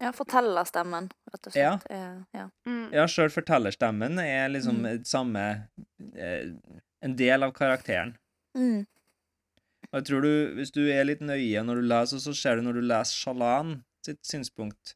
[0.00, 1.88] ja, fortellerstemmen, rett og slett.
[1.92, 2.04] Ja,
[2.36, 2.46] ja.
[2.68, 2.86] Mm.
[2.94, 5.04] Ja, sjøl fortellerstemmen er liksom Mm.
[5.04, 5.44] samme
[6.16, 6.54] eh,
[7.02, 8.14] En del av karakteren.
[8.56, 8.84] Mm.
[9.90, 12.66] Og jeg tror du, hvis du er litt nøye når du leser, så ser du
[12.66, 14.94] når du leser Shalan sitt synspunkt,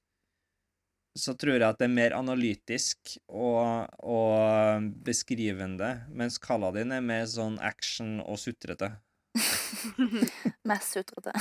[1.14, 7.26] så tror jeg at det er mer analytisk og, og beskrivende, mens Kaladin er mer
[7.30, 8.90] sånn action og sutrete.
[10.70, 11.34] Mest sutrete.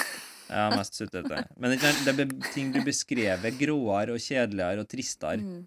[0.50, 1.44] Ja, mest sutrete.
[1.58, 5.40] Men det er, det ting blir beskrevet gråere og kjedeligere og tristere.
[5.40, 5.64] Mm.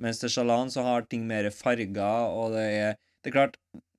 [0.00, 3.56] Mens til Shalan så har ting mer farger, og det er Det er klart,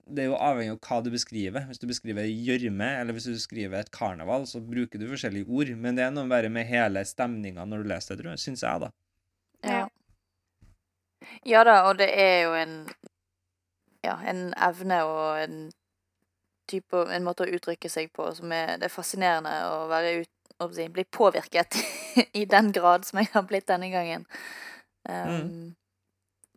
[0.09, 1.67] det er jo avhengig av hva du beskriver.
[1.69, 5.69] Hvis du beskriver gjørme, eller hvis du beskriver et karneval, så bruker du forskjellige ord.
[5.77, 8.41] Men det er noe bare med hele stemninga når du leser det, tror jeg.
[8.41, 8.89] Syns jeg, da.
[9.63, 9.88] Ja.
[11.45, 12.75] ja da, og det er jo en
[14.03, 15.57] Ja, en evne og en
[16.69, 20.31] type En måte å uttrykke seg på som er Det er fascinerende å være ut,
[20.61, 21.77] å si, bli påvirket
[22.41, 24.25] i den grad som jeg har blitt denne gangen.
[25.09, 25.73] Um,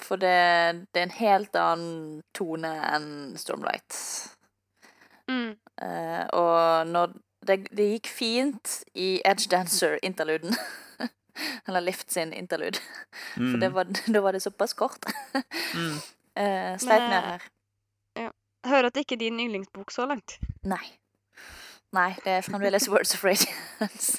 [0.02, 3.06] For det, det er en helt annen tone enn
[3.40, 3.97] Stormlight.
[5.31, 5.55] Mm.
[5.81, 7.14] Uh, og når
[7.47, 10.56] det, det gikk fint i Edge Dancer-interluden.
[11.69, 12.78] Eller Lift sin interlude.
[13.35, 13.85] For det var,
[14.15, 15.05] da var det såpass kort.
[15.74, 15.97] mm.
[16.35, 17.43] Uh, sleit med her.
[18.16, 18.31] Jeg
[18.66, 20.39] hører at det ikke er din yndlingsbok så langt.
[20.66, 20.82] Nei.
[21.94, 24.19] Nei, det er fremdeles Words of Radiance.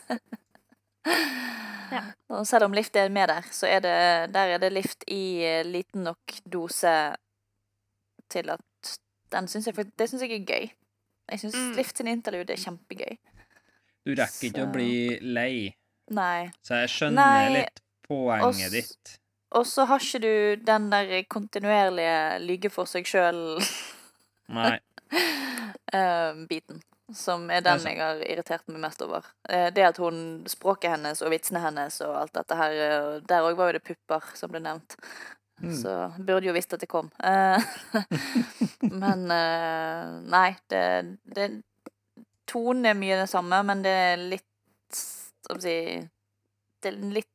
[1.92, 2.02] Ja.
[2.34, 3.96] Og selv om lift er med der, så er det,
[4.34, 6.94] der er det lift i eh, liten nok dose
[8.32, 8.96] til at
[9.36, 10.70] den syns jeg, Det syns jeg er gøy.
[11.32, 11.72] Jeg syns Mm.
[11.78, 13.18] Lift sin interlude er kjempegøy.
[14.06, 15.76] Du rekker ikke Så- å bli lei,
[16.14, 16.52] Nei.
[16.62, 19.20] så jeg skjønner Nei, litt poenget Også, ditt.
[19.56, 23.08] Og så har ikke du den der kontinuerlige lyge for seg
[24.56, 24.80] Nei.
[25.90, 26.82] sjøl-biten.
[27.14, 29.26] som er den jeg har irritert meg mest over.
[29.50, 33.46] Eh, det at hun Språket hennes og vitsene hennes og alt dette her eh, Der
[33.46, 34.98] òg var jo det pupper som ble nevnt.
[35.62, 35.76] Mm.
[35.78, 37.10] Så burde jo visst at det kom.
[39.02, 39.28] Men
[40.28, 40.84] nei, det,
[41.24, 41.62] det
[42.50, 44.46] Tonen er mye det samme, men det er litt
[45.64, 45.78] si
[46.84, 47.32] Det er litt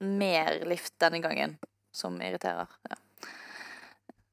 [0.00, 1.56] mer lift denne gangen
[1.94, 2.68] som irriterer.
[2.90, 2.96] Ja.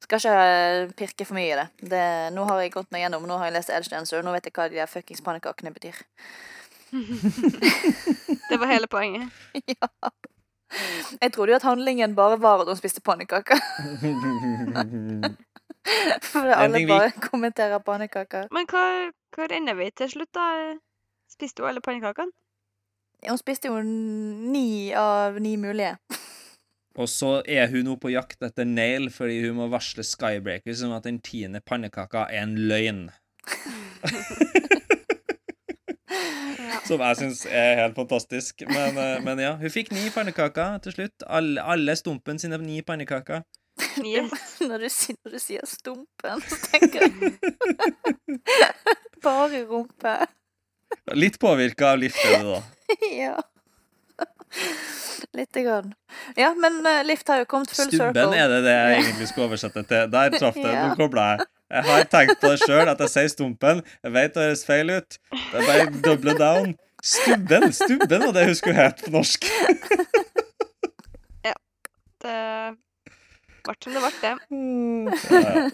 [0.03, 1.67] Skal ikke pirke for mye i det.
[1.93, 2.07] det.
[2.35, 4.55] Nå har jeg gått meg gjennom, nå har jeg lest Edgedancer, og nå vet jeg
[4.57, 6.01] hva de der fuckings pannekakene betyr.
[8.49, 9.31] Det var hele poenget.
[9.77, 9.87] ja.
[11.21, 13.55] Jeg trodde jo at handlingen bare var at hun spiste pannekaker.
[16.31, 18.47] For alle bare kommenterer pannekaker.
[18.51, 20.75] Men hva, hva ender vi til slutt, da?
[21.31, 22.31] Spiste hun alle pannekakene?
[23.27, 25.95] Hun spiste jo ni av ni mulige.
[26.93, 30.93] Og så er hun nå på jakt etter Nail fordi hun må varsle Skybreaker som
[30.93, 33.07] at den tiende pannekaka er en løgn.
[36.83, 38.65] Som jeg syns er helt fantastisk.
[38.67, 41.23] Men, eh, men ja, hun fikk ni pannekaker til slutt.
[41.31, 43.45] Alle, alle Stumpen sine ni pannekaker.
[44.03, 44.59] Yes.
[44.61, 44.89] Når du,
[45.23, 47.31] når du sier stumpen, så tenker jeg
[49.25, 50.13] bare rumpe.
[51.17, 52.59] Litt påvirka av Lift er da.
[53.23, 53.35] ja.
[55.33, 55.93] Lite grann.
[56.35, 58.37] Ja, men uh, Lift har jo kommet full Stubben circle.
[58.37, 60.11] er det det jeg egentlig skulle oversette til.
[60.13, 60.73] Der traff det.
[60.77, 60.87] Ja.
[60.87, 61.47] Nå kobla jeg.
[61.73, 63.79] Jeg har tenkt på det sjøl, at jeg sier Stumpen.
[64.03, 65.17] Jeg vet det høres feil ut.
[65.33, 66.75] Det er bare double down.
[67.03, 67.73] Stubben!
[67.73, 69.47] Stubben var det hun skulle hete på norsk.
[71.49, 71.55] ja.
[72.23, 72.35] Det
[73.63, 74.35] ble som det ble, det.
[75.43, 75.69] Ja,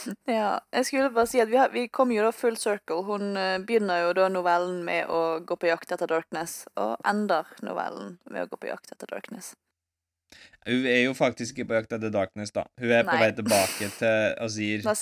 [0.24, 3.02] Ja, jeg skulle bare si at vi, har, vi kom jo da full circle.
[3.06, 7.48] Hun eh, begynner jo da novellen med å gå på jakt etter Darkness, og ender
[7.66, 9.52] novellen med å gå på jakt etter Darkness.
[10.68, 12.66] Hun er jo faktisk ikke på jakt etter Darkness, da.
[12.80, 14.84] Hun er på vei tilbake til Azir.
[14.86, 14.94] Hva?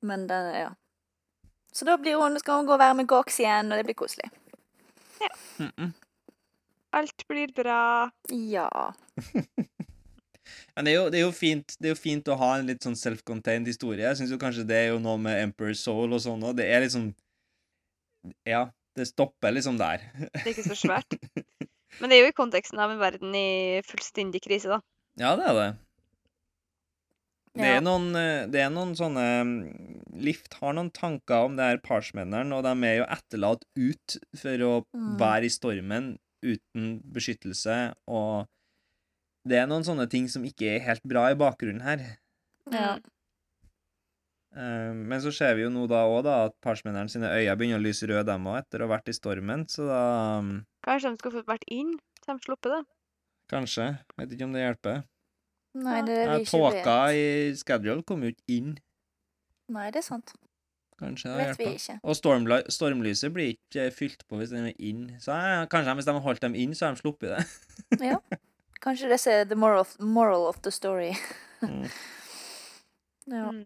[0.00, 0.70] Men den, ja.
[1.72, 3.98] Så da blir hun, skal hun gå og være med Gox igjen, og det blir
[3.98, 4.30] koselig.
[5.58, 5.92] Mm -mm.
[6.92, 8.10] Alt blir bra.
[8.28, 8.94] Ja.
[10.80, 12.68] Men det er, jo, det, er jo fint, det er jo fint å ha en
[12.70, 14.00] litt sånn self-contained historie.
[14.00, 16.54] Jeg syns kanskje det er jo noe med Emperor's Soul og sånn òg.
[16.56, 17.10] Det er liksom
[18.48, 18.62] Ja,
[18.96, 20.06] det stopper liksom der.
[20.16, 21.18] Det er ikke så svært.
[22.00, 24.80] Men det er jo i konteksten av en verden i fullstendig krise, da.
[25.20, 25.68] Ja, det er det.
[27.60, 29.56] Det er noen, eh, det er noen sånne mm,
[30.22, 34.64] Lift har noen tanker om det her parchmenneren, og de er jo etterlatt ut for
[34.64, 35.18] å Mm.
[35.20, 36.06] være i stormen
[36.46, 38.46] uten beskyttelse, og
[39.48, 42.02] det er noen sånne ting som ikke er helt bra i bakgrunnen her.
[42.70, 42.98] Ja.
[44.56, 47.78] Eh, Men så ser vi jo nå da òg da at parsmenneren sine øyne begynner
[47.80, 50.02] å lyse røde, dem òg, etter å ha vært i stormen, så da
[50.86, 52.82] Kanskje de skulle fått vært inn, så de sluppet det.
[53.50, 53.86] Kanskje.
[54.18, 55.02] Vet ikke om det hjelper.
[55.80, 58.70] Nei, det er Ja, det ikke Tåka i schedule kom jo ikke inn.
[59.70, 60.32] Nei, det er sant.
[61.00, 61.58] Kanskje Det hjelper.
[61.58, 61.98] vet vi ikke.
[62.04, 65.06] Og stormly stormlyset blir ikke eh, fylt på hvis den er inn.
[65.22, 67.44] Så ja, kanskje hvis de har holdt dem inn, så har de sluppet det.
[68.80, 71.14] Kanskje det er the moral of, moral of the story.
[71.62, 71.88] Mm.
[73.30, 73.48] Ja.
[73.52, 73.64] Mm.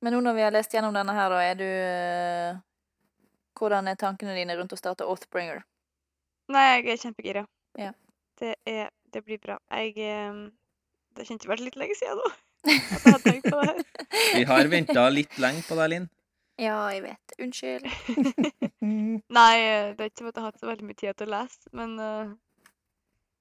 [0.00, 2.56] Men nå når vi har lest gjennom denne her, da, er du eh,
[3.58, 5.60] Hvordan er tankene dine rundt å starte Oathbringer?
[6.50, 7.44] Nei, jeg er kjempegira.
[7.78, 7.92] Ja.
[8.40, 9.58] Det, er, det blir bra.
[9.70, 10.40] Jeg eh,
[11.14, 12.30] Det kjente vært litt lenge siden nå.
[12.68, 13.82] At jeg hadde tenkt på det her.
[14.34, 16.08] Vi har venta litt lenge på deg, Linn.
[16.58, 17.34] Ja, jeg vet.
[17.38, 17.84] Unnskyld.
[18.82, 21.28] Nei, eh, det er ikke for at jeg har hatt så veldig mye tid til
[21.28, 22.32] å lese, men eh,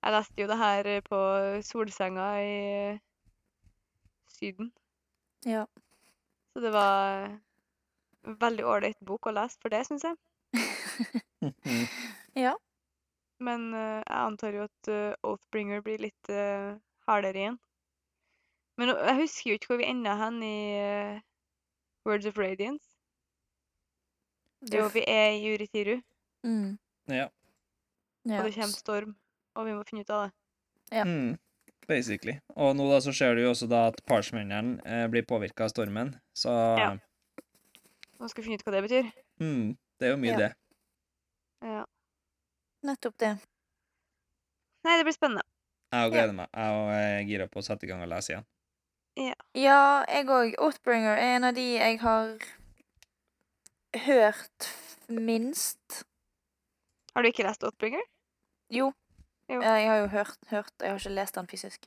[0.04, 1.20] jeg leste jo det her eh, på
[1.66, 2.56] solsenga i
[2.94, 3.00] eh,
[4.38, 4.72] Syden.
[5.46, 5.66] Ja.
[6.54, 7.26] Så det var
[8.28, 10.18] en veldig ålreit bok å lese for det, syns jeg.
[12.38, 12.54] Ja.
[13.42, 16.78] Men uh, jeg antar jo at uh, Oathbringer blir litt uh,
[17.10, 17.58] hardere igjen.
[18.78, 20.58] Men uh, jeg husker jo ikke hvor vi enda hen i
[22.06, 22.86] Words of Radiance.
[24.74, 26.00] Jo, vi er i Uritiru,
[26.46, 26.78] Mm.
[27.10, 27.28] Ja.
[28.24, 28.38] ja.
[28.40, 29.16] og det kommer storm.
[29.58, 30.34] Og vi må finne ut av det.
[31.00, 31.04] Ja.
[31.08, 31.34] Mm,
[31.90, 32.38] basically.
[32.56, 35.74] Og nå da så ser du jo også da at parchmenneren eh, blir påvirka av
[35.74, 36.92] stormen, så Ja.
[38.18, 39.12] Nå skal vi finne ut hva det betyr.
[39.42, 40.38] mm, det er jo mye Ja.
[40.38, 40.52] det.
[41.62, 41.86] Ja.
[42.86, 43.34] Nettopp det.
[44.86, 45.44] Nei, det blir spennende.
[45.92, 46.50] Jeg gleder meg.
[46.54, 48.46] Jeg er gira på å sette i gang og lese igjen.
[49.58, 50.54] Ja, jeg òg.
[50.62, 52.38] Oathbringer er en av de jeg har
[54.06, 54.68] hørt
[55.10, 56.04] minst.
[57.16, 58.04] Har du ikke lest Oathbringer?
[58.70, 58.92] Jo.
[59.50, 59.62] Jo.
[59.62, 61.86] Eh, Jeg har jo hørt, hørt Jeg har ikke lest den fysisk.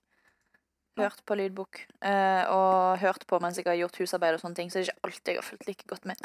[0.98, 1.78] Hørt på lydbok.
[2.02, 4.92] eh, og hørt på mens jeg har gjort husarbeid og sånne ting, så det er
[4.92, 6.16] ikke alltid jeg har fulgt like godt med.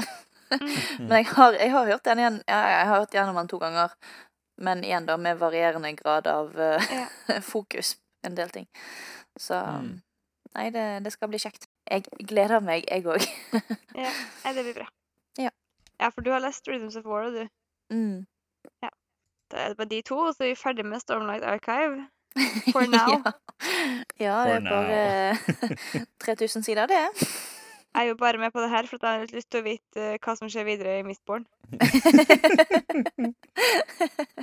[1.00, 3.58] Men jeg har, jeg har hørt den igjen ja, jeg har hørt gjennom den to
[3.62, 3.94] ganger.
[4.58, 8.68] Men igjen da med varierende grad av eh, fokus en del ting.
[9.38, 10.02] Så Mm.
[10.56, 11.66] Nei, det, det skal bli kjekt.
[11.92, 13.26] Jeg gleder meg, jeg òg.
[13.92, 14.12] Ja.
[14.56, 14.86] Det blir bra.
[15.38, 15.50] Ja.
[16.00, 17.42] Ja, for du har lest Rhythms of War, du.
[17.92, 18.22] Mm.
[18.82, 18.94] Er
[19.56, 21.96] det bare de to, og så er vi ferdig med Stormlight Archive.
[22.72, 23.12] For now.
[24.20, 24.22] ja.
[24.26, 25.38] ja, det er bare
[26.26, 27.06] 3000 sider, det.
[27.96, 29.60] Jeg er jo bare med på det her for at jeg har litt lyst til
[29.62, 31.46] å vite eh, hva som skjer videre i Mistborn.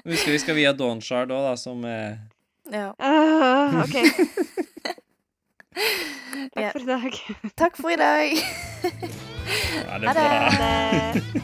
[0.08, 2.16] Husker vi skal via Dawnshard òg, da, som er
[2.72, 2.96] ja.
[2.96, 3.96] Uh, OK.
[6.54, 7.12] Takk for i dag.
[7.58, 8.36] Takk for i dag.
[9.84, 10.28] Ja, det er bra.
[10.56, 11.42] Ha.